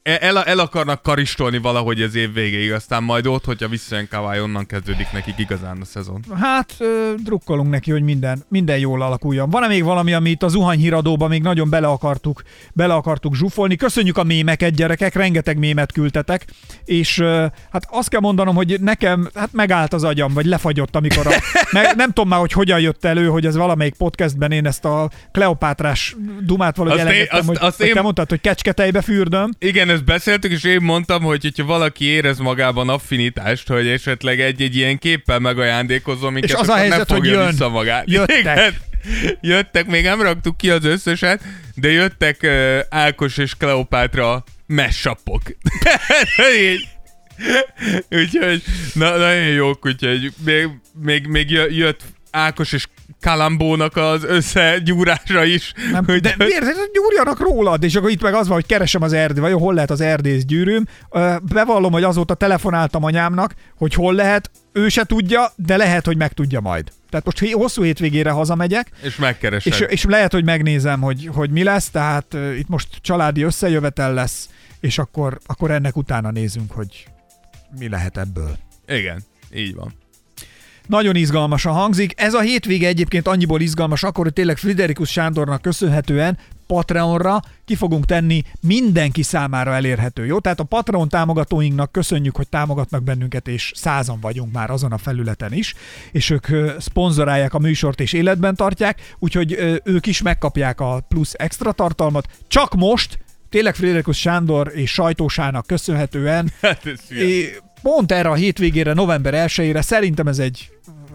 el, 0.02 0.38
el 0.42 0.58
akarnak 0.58 1.02
karistolni 1.02 1.58
valahogy 1.58 2.02
az 2.02 2.14
év 2.14 2.32
végéig, 2.32 2.72
aztán 2.72 3.02
majd 3.02 3.26
ott, 3.26 3.44
hogyha 3.44 3.68
visszajön 3.68 4.08
Kawai, 4.10 4.40
onnan 4.40 4.66
kezdődik 4.66 5.12
nekik 5.12 5.34
igazán 5.38 5.78
a 5.80 5.84
szezon. 5.84 6.24
Hát, 6.40 6.74
ö, 6.78 7.12
drukkolunk 7.24 7.70
neki, 7.70 7.90
hogy 7.90 8.02
minden, 8.02 8.42
minden 8.48 8.78
jól 8.78 9.02
alakuljon. 9.02 9.50
Van-e 9.50 9.66
még 9.66 9.84
valami, 9.84 10.12
amit 10.12 10.42
a 10.42 10.48
zuhany 10.48 10.78
híradóba 10.78 11.28
még 11.28 11.42
nagyon 11.42 11.70
bele 11.70 11.86
akartuk, 11.86 12.42
bele 12.72 12.94
akartuk 12.94 13.34
zsúfolni? 13.34 13.76
Köszönjük 13.76 14.16
a 14.16 14.24
mémeket, 14.24 14.74
gyerekek, 14.74 15.14
rengeteg 15.14 15.58
mémet 15.58 15.92
küldtetek, 15.92 16.44
és 16.84 17.18
ö, 17.18 17.46
hát 17.72 17.86
azt 17.90 18.08
kell 18.08 18.20
mondanom, 18.20 18.54
hogy 18.54 18.80
nekem 18.80 19.28
hát 19.34 19.52
megállt 19.52 19.92
az 19.92 20.04
agyam, 20.04 20.32
vagy 20.32 20.44
lefagyott, 20.46 20.96
amikor 20.96 21.26
a, 21.26 21.30
meg, 21.72 21.96
nem 21.96 22.08
tudom 22.12 22.28
már, 22.28 22.40
hogy 22.40 22.52
hogyan 22.52 22.80
jött 22.80 23.04
elő, 23.04 23.26
hogy 23.26 23.46
ez 23.46 23.56
valamelyik 23.56 23.94
podcastben 23.94 24.52
én 24.52 24.66
ezt 24.66 24.84
a 24.84 25.10
Kleopátrás 25.32 26.16
dumát 26.40 26.76
valahogy 26.76 27.00
Azt 27.00 27.08
én- 27.08 27.14
elengedtem, 27.14 27.38
azt- 27.38 27.48
hogy, 27.48 27.68
azt 27.68 27.76
hogy 27.76 27.86
én- 27.86 27.94
te 27.94 28.00
mondtad, 28.02 28.28
hogy 28.28 28.40
kecsketejbe 28.40 29.02
fürdöm. 29.02 29.50
Igen, 29.58 29.88
ezt 30.00 30.08
beszéltük, 30.08 30.50
és 30.52 30.64
én 30.64 30.80
mondtam, 30.80 31.22
hogy 31.22 31.42
hogyha 31.42 31.64
valaki 31.64 32.04
érez 32.04 32.38
magában 32.38 32.88
affinitást, 32.88 33.68
hogy 33.68 33.88
esetleg 33.88 34.40
egy-egy 34.40 34.76
ilyen 34.76 34.98
képpel 34.98 35.38
megajándékozom 35.38 36.32
minket, 36.32 36.50
És 36.50 36.56
az 36.56 36.68
a 36.68 36.74
helyzet, 36.74 37.08
ne 37.08 37.14
hogy 37.14 37.16
fogja 37.16 37.40
jön. 37.40 37.50
vissza 37.50 37.68
magát. 37.68 38.10
Jöttek. 38.10 38.38
Igen. 38.38 38.74
Jöttek, 39.40 39.86
még 39.86 40.04
nem 40.04 40.22
raktuk 40.22 40.56
ki 40.56 40.70
az 40.70 40.84
összeset, 40.84 41.40
de 41.74 41.90
jöttek 41.90 42.38
uh, 42.42 42.78
Ákos 42.90 43.36
és 43.36 43.54
Kleopátra 43.58 44.44
messapok. 44.66 45.42
Úgyhogy 48.10 48.62
na, 48.92 49.16
nagyon 49.16 49.46
jók, 49.46 49.86
úgyhogy 49.86 50.32
még, 50.44 50.68
még, 51.02 51.26
még 51.26 51.50
jö- 51.50 51.72
jött 51.76 52.00
Ákos 52.30 52.72
és 52.72 52.84
Kalambónak 53.20 53.96
az 53.96 54.24
összegyúrása 54.24 55.44
is. 55.44 55.72
Nem, 55.92 56.04
de 56.04 56.12
Úgyhogy- 56.12 56.36
miért? 56.36 56.64
Gyúrjanak 56.92 57.40
rólad, 57.40 57.82
és 57.82 57.94
akkor 57.94 58.10
itt 58.10 58.22
meg 58.22 58.34
az 58.34 58.46
van, 58.46 58.56
hogy 58.56 58.66
keresem 58.66 59.02
az 59.02 59.12
erdő, 59.12 59.40
vagy 59.40 59.52
hol 59.52 59.74
lehet 59.74 59.90
az 59.90 60.00
erdész 60.00 60.44
gyűrűm. 60.44 60.86
Bevallom, 61.42 61.92
hogy 61.92 62.02
azóta 62.02 62.34
telefonáltam 62.34 63.04
anyámnak, 63.04 63.54
hogy 63.76 63.94
hol 63.94 64.14
lehet, 64.14 64.50
ő 64.72 64.88
se 64.88 65.04
tudja, 65.04 65.52
de 65.56 65.76
lehet, 65.76 66.06
hogy 66.06 66.16
megtudja 66.16 66.60
majd. 66.60 66.92
Tehát 67.10 67.26
most 67.26 67.52
hosszú 67.52 67.82
hétvégére 67.82 68.30
hazamegyek, 68.30 68.90
És 69.02 69.16
megkeresed. 69.16 69.72
és, 69.72 69.80
és 69.88 70.04
lehet, 70.04 70.32
hogy 70.32 70.44
megnézem, 70.44 71.00
hogy, 71.00 71.28
hogy 71.32 71.50
mi 71.50 71.62
lesz, 71.62 71.90
tehát 71.90 72.34
uh, 72.34 72.58
itt 72.58 72.68
most 72.68 72.88
családi 73.00 73.42
összejövetel 73.42 74.14
lesz, 74.14 74.48
és 74.80 74.98
akkor, 74.98 75.38
akkor 75.46 75.70
ennek 75.70 75.96
utána 75.96 76.30
nézünk, 76.30 76.72
hogy 76.72 77.06
mi 77.78 77.88
lehet 77.88 78.16
ebből. 78.18 78.56
Igen, 78.88 79.22
így 79.54 79.74
van. 79.74 79.92
Nagyon 80.86 81.16
izgalmasan 81.16 81.72
hangzik. 81.72 82.12
Ez 82.16 82.34
a 82.34 82.40
hétvége 82.40 82.86
egyébként 82.86 83.26
annyiból 83.26 83.60
izgalmas, 83.60 84.02
akkor, 84.02 84.24
hogy 84.24 84.32
tényleg 84.32 84.56
Friderikus 84.56 85.10
Sándornak 85.10 85.62
köszönhetően 85.62 86.38
Patreonra 86.66 87.40
ki 87.64 87.74
fogunk 87.74 88.04
tenni 88.04 88.42
mindenki 88.60 89.22
számára 89.22 89.74
elérhető. 89.74 90.26
Jó? 90.26 90.38
Tehát 90.38 90.60
a 90.60 90.64
Patreon 90.64 91.08
támogatóinknak 91.08 91.92
köszönjük, 91.92 92.36
hogy 92.36 92.48
támogatnak 92.48 93.02
bennünket, 93.02 93.48
és 93.48 93.72
százan 93.74 94.20
vagyunk 94.20 94.52
már 94.52 94.70
azon 94.70 94.92
a 94.92 94.98
felületen 94.98 95.52
is, 95.52 95.74
és 96.12 96.30
ők 96.30 96.46
szponzorálják 96.78 97.54
a 97.54 97.58
műsort 97.58 98.00
és 98.00 98.12
életben 98.12 98.54
tartják, 98.54 99.14
úgyhogy 99.18 99.80
ők 99.84 100.06
is 100.06 100.22
megkapják 100.22 100.80
a 100.80 101.04
plusz 101.08 101.34
extra 101.36 101.72
tartalmat. 101.72 102.26
Csak 102.48 102.74
most, 102.74 103.18
tényleg 103.48 103.74
Friderikus 103.74 104.18
Sándor 104.18 104.72
és 104.74 104.92
sajtósának 104.92 105.66
köszönhetően 105.66 106.52
Hát. 106.60 106.82
É, 107.08 107.56
pont 107.82 108.12
erre 108.12 108.28
a 108.28 108.34
hétvégére, 108.34 108.92
november 108.92 109.34
1-ére 109.46 109.82
szerintem 109.82 110.26
ez 110.26 110.38
egy 110.38 110.70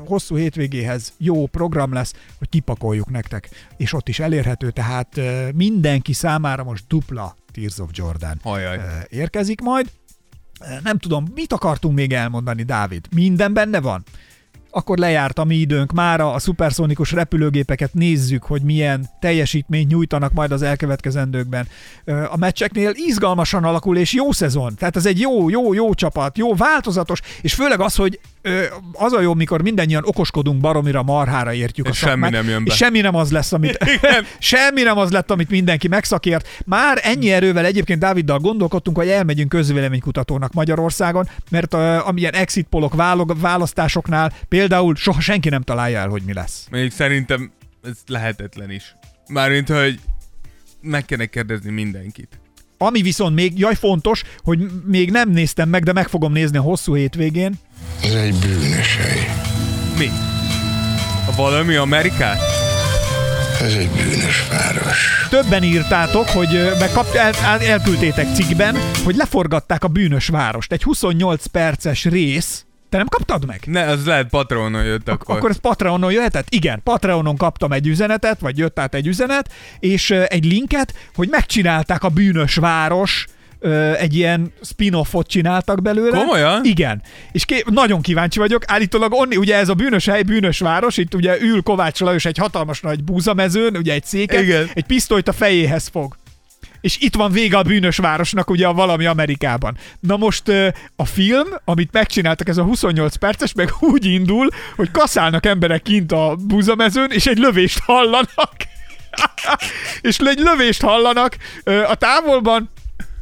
hosszú 0.06 0.36
hétvégéhez 0.36 1.14
jó 1.18 1.46
program 1.48 1.94
lesz, 1.94 2.14
hogy 2.38 2.50
kipakoljuk 2.50 3.10
nektek, 3.10 3.50
és 3.78 3.94
ott 3.94 4.08
is 4.10 4.20
elérhető, 4.20 4.72
tehát 4.72 5.20
mindenki 5.54 6.14
számára 6.14 6.64
most 6.64 6.84
dupla 6.88 7.36
Tears 7.52 7.78
of 7.78 7.90
Jordan 7.94 8.40
Ajaj. 8.44 8.80
érkezik 9.10 9.62
majd. 9.62 9.92
Nem 10.84 10.98
tudom, 10.98 11.28
mit 11.36 11.54
akartunk 11.54 11.96
még 11.96 12.14
elmondani, 12.14 12.64
Dávid? 12.64 13.06
Minden 13.16 13.54
benne 13.54 13.80
van? 13.80 14.04
Akkor 14.76 14.98
lejárt 14.98 15.40
a 15.40 15.44
mi 15.44 15.56
időnk 15.56 15.92
mára, 15.92 16.34
a 16.34 16.40
szuperszónikus 16.40 17.12
repülőgépeket 17.12 17.94
nézzük, 17.94 18.44
hogy 18.44 18.62
milyen 18.62 19.10
teljesítményt 19.20 19.90
nyújtanak 19.90 20.34
majd 20.34 20.52
az 20.52 20.62
elkövetkezendőkben. 20.62 21.68
A 22.06 22.38
meccseknél 22.38 22.92
izgalmasan 22.94 23.64
alakul, 23.64 23.98
és 23.98 24.14
jó 24.14 24.32
szezon. 24.32 24.76
Tehát 24.76 24.96
ez 24.96 25.06
egy 25.06 25.20
jó, 25.20 25.50
jó, 25.50 25.74
jó 25.74 25.94
csapat, 25.94 26.38
jó, 26.38 26.56
változatos, 26.56 27.22
és 27.42 27.54
főleg 27.54 27.80
az, 27.80 27.96
hogy 27.96 28.20
az 28.94 29.14
a 29.14 29.22
jó, 29.22 29.34
mikor 29.34 29.62
mindannyian 29.62 30.04
okoskodunk 30.06 30.62
baromira, 30.62 31.04
marhára 31.04 31.54
értjük 31.54 31.88
És 31.88 32.04
a 32.04 32.08
semmi 32.08 32.30
nem 32.30 32.48
jön 32.48 32.64
be. 32.64 32.72
És 32.72 32.78
semmi 32.78 33.02
nem 33.02 33.16
az 33.16 33.32
lesz, 33.32 33.52
amit, 33.52 33.78
semmi 34.40 34.82
nem 34.82 34.98
az 34.98 35.12
lett, 35.12 35.32
amit 35.32 35.50
mindenki 35.50 35.88
megszakért. 35.88 36.48
Már 36.66 37.00
ennyi 37.02 37.32
erővel 37.32 37.66
egyébként 37.66 38.00
Dáviddal 38.00 38.40
gondolkodtunk, 38.40 38.98
hogy 38.98 39.08
elmegyünk 39.08 39.50
közvéleménykutatónak 39.50 40.54
Magyarországon, 40.54 41.30
mert 41.52 41.74
uh, 41.74 42.08
amilyen 42.08 42.34
exit 42.34 42.68
polok 42.70 42.94
választásoknál 43.40 44.34
például 44.48 44.96
soha 44.96 45.22
senki 45.22 45.50
nem 45.50 45.62
találja 45.62 46.00
el, 46.00 46.08
hogy 46.08 46.22
mi 46.26 46.34
lesz. 46.34 46.68
Még 46.72 46.92
szerintem 46.92 47.52
ez 47.84 47.98
lehetetlen 48.08 48.72
is. 48.72 48.96
Mármint, 49.28 49.70
hogy 49.70 50.00
meg 50.82 51.06
kéne 51.06 51.26
kérdezni 51.26 51.72
mindenkit. 51.72 52.40
Ami 52.86 53.02
viszont 53.02 53.36
még, 53.36 53.60
jaj 53.60 53.76
fontos, 53.76 54.24
hogy 54.44 54.60
még 54.86 55.12
nem 55.12 55.30
néztem 55.30 55.70
meg, 55.70 55.84
de 55.84 55.94
meg 55.94 56.08
fogom 56.08 56.32
nézni 56.32 56.58
a 56.58 56.62
hosszú 56.62 56.96
hétvégén. 56.96 57.54
Ez 58.04 58.14
egy 58.14 58.36
bűnös 58.36 58.98
hely. 58.98 59.36
Mi? 59.98 60.10
Valami 61.36 61.76
Amerikát? 61.76 62.40
Ez 63.62 63.74
egy 63.74 63.90
bűnös 63.90 64.48
város. 64.50 65.28
Többen 65.30 65.64
írtátok, 65.64 66.28
hogy 66.30 66.56
ö, 66.56 66.78
meg 66.80 66.92
kap, 66.92 67.14
el, 67.16 67.34
el, 67.44 67.62
elküldtétek 67.62 68.28
cikkben, 68.34 68.76
hogy 69.04 69.16
leforgatták 69.16 69.84
a 69.84 69.88
bűnös 69.88 70.28
várost. 70.28 70.72
Egy 70.72 70.84
28 70.84 71.46
perces 71.46 72.06
rész. 72.06 72.66
Te 72.90 72.98
nem 72.98 73.08
kaptad 73.08 73.46
meg? 73.46 73.62
Ne, 73.66 73.84
az 73.84 74.06
lehet 74.06 74.30
Patronon 74.30 74.84
jött 74.84 75.10
Ak- 75.10 75.22
akkor. 75.22 75.36
akkor 75.38 75.50
ez 75.50 75.58
Patreonon 75.58 76.12
jöhetett? 76.12 76.48
Igen, 76.50 76.82
Patreonon 76.84 77.38
kaptam 77.38 77.72
egy 77.72 77.88
üzenetet, 77.88 78.40
vagy 78.40 78.58
jött 78.58 78.80
át 78.80 78.94
egy 78.94 79.08
üzenet, 79.08 79.52
és 79.80 80.12
egy 80.12 80.46
linket, 80.46 80.94
hogy 81.16 81.28
megcsinálták 81.32 82.04
a 82.04 82.10
bűnös 82.10 82.56
város, 82.56 83.26
egy 83.98 84.16
ilyen 84.16 84.52
spin-offot 84.62 85.28
csináltak 85.28 85.82
belőle. 85.82 86.18
Komolyan? 86.18 86.66
Igen. 86.66 87.02
És 87.32 87.46
ké- 87.46 87.70
nagyon 87.70 88.02
kíváncsi 88.02 88.40
vagyok. 88.40 88.64
Állítólag 88.68 89.14
onni, 89.14 89.36
ugye 89.36 89.56
ez 89.56 89.70
a 89.70 89.74
bűnös 89.74 90.06
hely, 90.06 90.22
bűnös 90.24 90.60
város, 90.60 90.98
itt 90.98 91.14
ugye 91.14 91.42
ül 91.42 91.62
Kovács 91.62 92.00
Lajos 92.00 92.26
egy 92.26 92.38
hatalmas 92.38 92.82
nagy 92.82 93.04
búzamezőn, 93.04 93.76
ugye 93.78 93.94
egy 93.94 94.04
széken, 94.06 94.44
Igen. 94.44 94.70
egy 94.74 94.86
pisztolyt 94.86 95.28
a 95.28 95.32
fejéhez 95.32 95.88
fog. 95.88 96.16
És 96.86 96.98
itt 97.00 97.16
van 97.16 97.32
vége 97.32 97.58
a 97.58 97.62
bűnös 97.62 97.98
városnak, 97.98 98.50
ugye 98.50 98.68
a 98.68 98.74
valami 98.74 99.06
Amerikában. 99.06 99.78
Na 100.00 100.18
most 100.18 100.44
a 100.96 101.06
film, 101.06 101.48
amit 101.64 101.92
megcsináltak, 101.92 102.48
ez 102.48 102.58
a 102.58 102.64
28 102.64 103.16
perces, 103.16 103.54
meg 103.54 103.70
úgy 103.80 104.06
indul, 104.06 104.50
hogy 104.76 104.92
kaszálnak 104.92 105.46
emberek 105.46 105.82
kint 105.82 106.12
a 106.12 106.36
búzamezőn, 106.40 107.12
és 107.12 107.26
egy 107.26 107.38
lövést 107.38 107.80
hallanak. 107.80 108.56
és 110.02 110.18
egy 110.18 110.40
lövést 110.40 110.82
hallanak 110.82 111.38
a 111.64 111.96
távolban, 111.96 112.70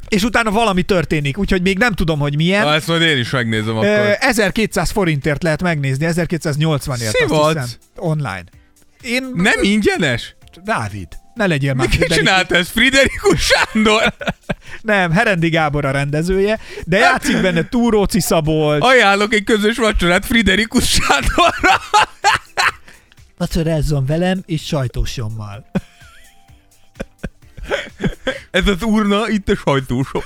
és 0.07 0.23
utána 0.23 0.51
valami 0.51 0.81
történik, 0.81 1.37
úgyhogy 1.37 1.61
még 1.61 1.77
nem 1.77 1.93
tudom, 1.93 2.19
hogy 2.19 2.35
milyen. 2.35 2.63
Ha 2.63 2.73
ezt 2.73 2.87
majd 2.87 3.01
én 3.01 3.17
is 3.17 3.29
megnézem 3.29 3.75
akkor. 3.77 4.17
1200 4.19 4.91
forintért 4.91 5.43
lehet 5.43 5.61
megnézni, 5.61 6.05
1280-ért 6.09 6.45
azt 6.85 7.15
Szivatsz. 7.17 7.53
hiszem, 7.53 7.77
online. 7.95 8.43
Én... 9.01 9.31
Nem 9.33 9.59
ingyenes? 9.61 10.35
Dávid, 10.63 11.07
ne 11.33 11.45
legyél 11.45 11.73
már 11.73 11.87
Ki 11.87 12.05
csinálta 12.07 12.55
ezt? 12.55 12.69
Friderikus 12.71 13.41
Sándor? 13.41 14.13
Nem, 14.81 15.11
Herendi 15.11 15.49
Gábor 15.49 15.85
a 15.85 15.91
rendezője, 15.91 16.59
de 16.85 16.97
játszik 16.97 17.41
benne 17.41 17.69
Túróci 17.69 18.19
Szabolcs. 18.19 18.83
Ajánlok 18.83 19.33
egy 19.33 19.43
közös 19.43 19.77
vacsorát 19.77 20.25
Friderikus 20.25 20.89
Sándorra. 20.89 21.81
Vacsorázzon 23.37 24.05
velem 24.05 24.43
és 24.45 24.65
sajtósommal. 24.65 25.65
Ez 28.51 28.67
az 28.67 28.83
urna, 28.83 29.29
itt 29.29 29.49
a 29.49 29.55
sajtósom. 29.55 30.23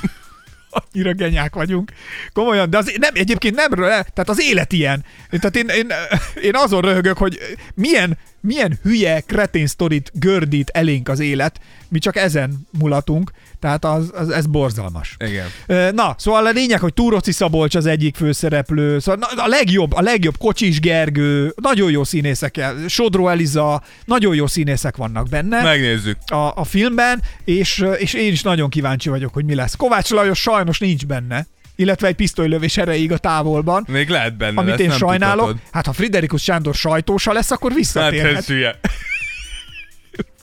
Annyira 0.70 1.14
genyák 1.14 1.56
vagyunk. 1.56 1.92
Komolyan, 2.34 2.70
de 2.70 2.78
az, 2.78 2.94
nem, 3.00 3.12
egyébként 3.14 3.56
nem, 3.56 3.70
tehát 3.70 4.30
az 4.30 4.42
élet 4.42 4.74
ilyen. 4.74 5.06
Tehát 5.30 5.56
én, 5.56 5.68
én, 5.68 5.94
én 6.42 6.56
azon 6.56 6.82
röhögök, 6.82 7.18
hogy 7.18 7.40
milyen, 7.74 8.18
milyen 8.42 8.80
hülye 8.84 9.20
kretén 9.20 9.68
sztorit 9.68 10.12
gördít 10.14 10.70
elénk 10.70 11.10
az 11.10 11.20
élet, 11.20 11.60
mi 11.88 12.00
csak 12.00 12.16
ezen 12.16 12.68
mulatunk, 12.72 13.32
tehát 13.60 13.86
az, 13.86 14.12
az, 14.16 14.30
ez 14.30 14.46
borzalmas. 14.46 15.16
Igen. 15.20 15.48
Na, 15.96 16.16
szóval 16.18 16.46
a 16.46 16.50
lényeg, 16.52 16.80
hogy 16.80 16.94
Túroci 16.94 17.32
Szabolcs 17.32 17.76
az 17.76 17.86
egyik 17.86 18.16
főszereplő, 18.16 19.00
szóval 19.00 19.30
a 19.36 19.48
legjobb, 19.48 19.94
a 19.94 20.02
legjobb 20.02 20.38
Kocsis 20.38 20.80
Gergő, 20.80 21.54
nagyon 21.62 21.92
jó 21.92 22.04
színészek, 22.04 22.66
Sodró 22.88 23.28
Eliza, 23.28 23.82
nagyon 24.06 24.36
jó 24.36 24.48
színészek 24.48 24.96
vannak 24.98 25.30
benne 25.30 25.62
Megnézzük. 25.64 26.18
a, 26.26 26.52
a 26.56 26.64
filmben, 26.64 27.22
és, 27.46 27.86
és 27.98 28.14
én 28.14 28.32
is 28.32 28.42
nagyon 28.42 28.70
kíváncsi 28.70 29.10
vagyok, 29.10 29.34
hogy 29.34 29.46
mi 29.46 29.56
lesz. 29.56 29.76
Kovács 29.76 30.10
Lajos 30.10 30.40
sajnos 30.40 30.80
nincs 30.80 31.06
benne, 31.06 31.46
illetve 31.76 32.08
egy 32.08 32.16
pisztolylövés 32.16 32.78
erejéig 32.78 33.12
a 33.12 33.18
távolban, 33.18 33.86
Még 33.88 34.10
lehet 34.10 34.38
benne 34.38 34.60
amit 34.60 34.70
lesz, 34.72 34.80
én 34.80 34.92
sajnálok. 34.92 35.46
tudhatod. 35.46 35.72
Hát 35.72 35.86
ha 35.86 35.94
Friderikus 35.94 36.44
Sándor 36.44 36.76
sajtósa 36.76 37.34
lesz, 37.34 37.52
akkor 37.52 37.72
Hát 37.72 38.48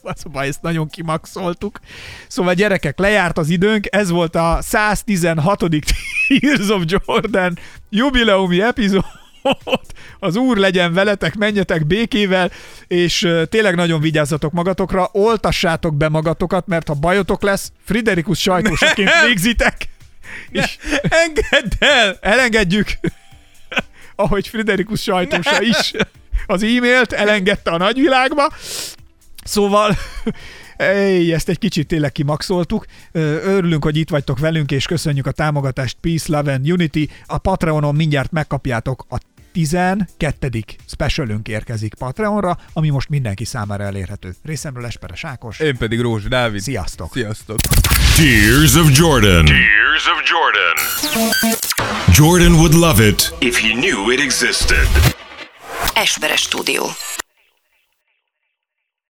ez 0.04 0.22
hülye. 0.22 0.22
Szóval 0.22 0.44
ezt 0.44 0.62
nagyon 0.62 0.88
kimaxoltuk. 0.88 1.80
Szóval 2.28 2.54
gyerekek, 2.54 2.98
lejárt 2.98 3.38
az 3.38 3.48
időnk, 3.48 3.86
ez 3.90 4.10
volt 4.10 4.34
a 4.34 4.58
116. 4.62 5.58
Tears 6.28 6.68
of 6.68 6.82
Jordan 6.86 7.58
jubileumi 7.90 8.60
epizód. 8.60 9.04
Az 10.18 10.36
úr 10.36 10.56
legyen 10.56 10.92
veletek, 10.92 11.34
menjetek 11.34 11.86
békével, 11.86 12.50
és 12.86 13.28
tényleg 13.48 13.74
nagyon 13.74 14.00
vigyázzatok 14.00 14.52
magatokra, 14.52 15.08
oltassátok 15.12 15.94
be 15.94 16.08
magatokat, 16.08 16.66
mert 16.66 16.88
ha 16.88 16.94
bajotok 16.94 17.42
lesz, 17.42 17.72
Friderikus 17.84 18.40
sajtósaként 18.40 19.10
végzitek, 19.26 19.88
és 20.50 20.78
Engedd 21.24 21.72
el! 21.78 22.18
elengedjük, 22.20 22.88
ahogy 24.16 24.48
Friderikus 24.48 25.02
sajtósa 25.02 25.62
is 25.62 25.92
az 26.46 26.62
e-mailt 26.62 27.12
elengedte 27.12 27.70
a 27.70 27.76
nagyvilágba. 27.76 28.52
Szóval 29.44 29.96
Ej, 30.76 31.32
ezt 31.32 31.48
egy 31.48 31.58
kicsit 31.58 31.86
tényleg 31.86 32.12
kimaxoltuk. 32.12 32.86
Örülünk, 33.12 33.84
hogy 33.84 33.96
itt 33.96 34.10
vagytok 34.10 34.38
velünk, 34.38 34.70
és 34.70 34.86
köszönjük 34.86 35.26
a 35.26 35.30
támogatást 35.30 35.96
Peace, 36.00 36.36
Love 36.36 36.52
and 36.52 36.70
Unity. 36.70 37.08
A 37.26 37.38
Patreonon 37.38 37.94
mindjárt 37.94 38.32
megkapjátok 38.32 39.06
a 39.08 39.18
12. 39.52 40.64
specialünk 40.86 41.48
érkezik 41.48 41.94
Patreonra, 41.94 42.58
ami 42.72 42.88
most 42.88 43.08
mindenki 43.08 43.44
számára 43.44 43.84
elérhető. 43.84 44.34
Részemről 44.44 44.84
Esperes 44.84 45.24
Ákos. 45.24 45.60
Én 45.60 45.76
pedig 45.76 46.00
Rózs 46.00 46.22
Dávid. 46.24 46.60
Sziasztok! 46.60 47.12
Sziasztok! 47.12 47.56
Tears 48.16 48.74
of 48.74 48.98
Jordan. 48.98 49.44
Tears 49.44 50.06
of 50.06 50.22
Jordan. 50.30 50.76
Jordan 52.12 52.52
would 52.52 52.74
love 52.74 53.06
it 53.06 53.34
If 53.38 53.60
he 53.60 53.68
knew 53.68 54.10
it 54.10 54.20
existed. 54.20 54.88
Esperes 55.94 56.40
stúdió. 56.40 56.84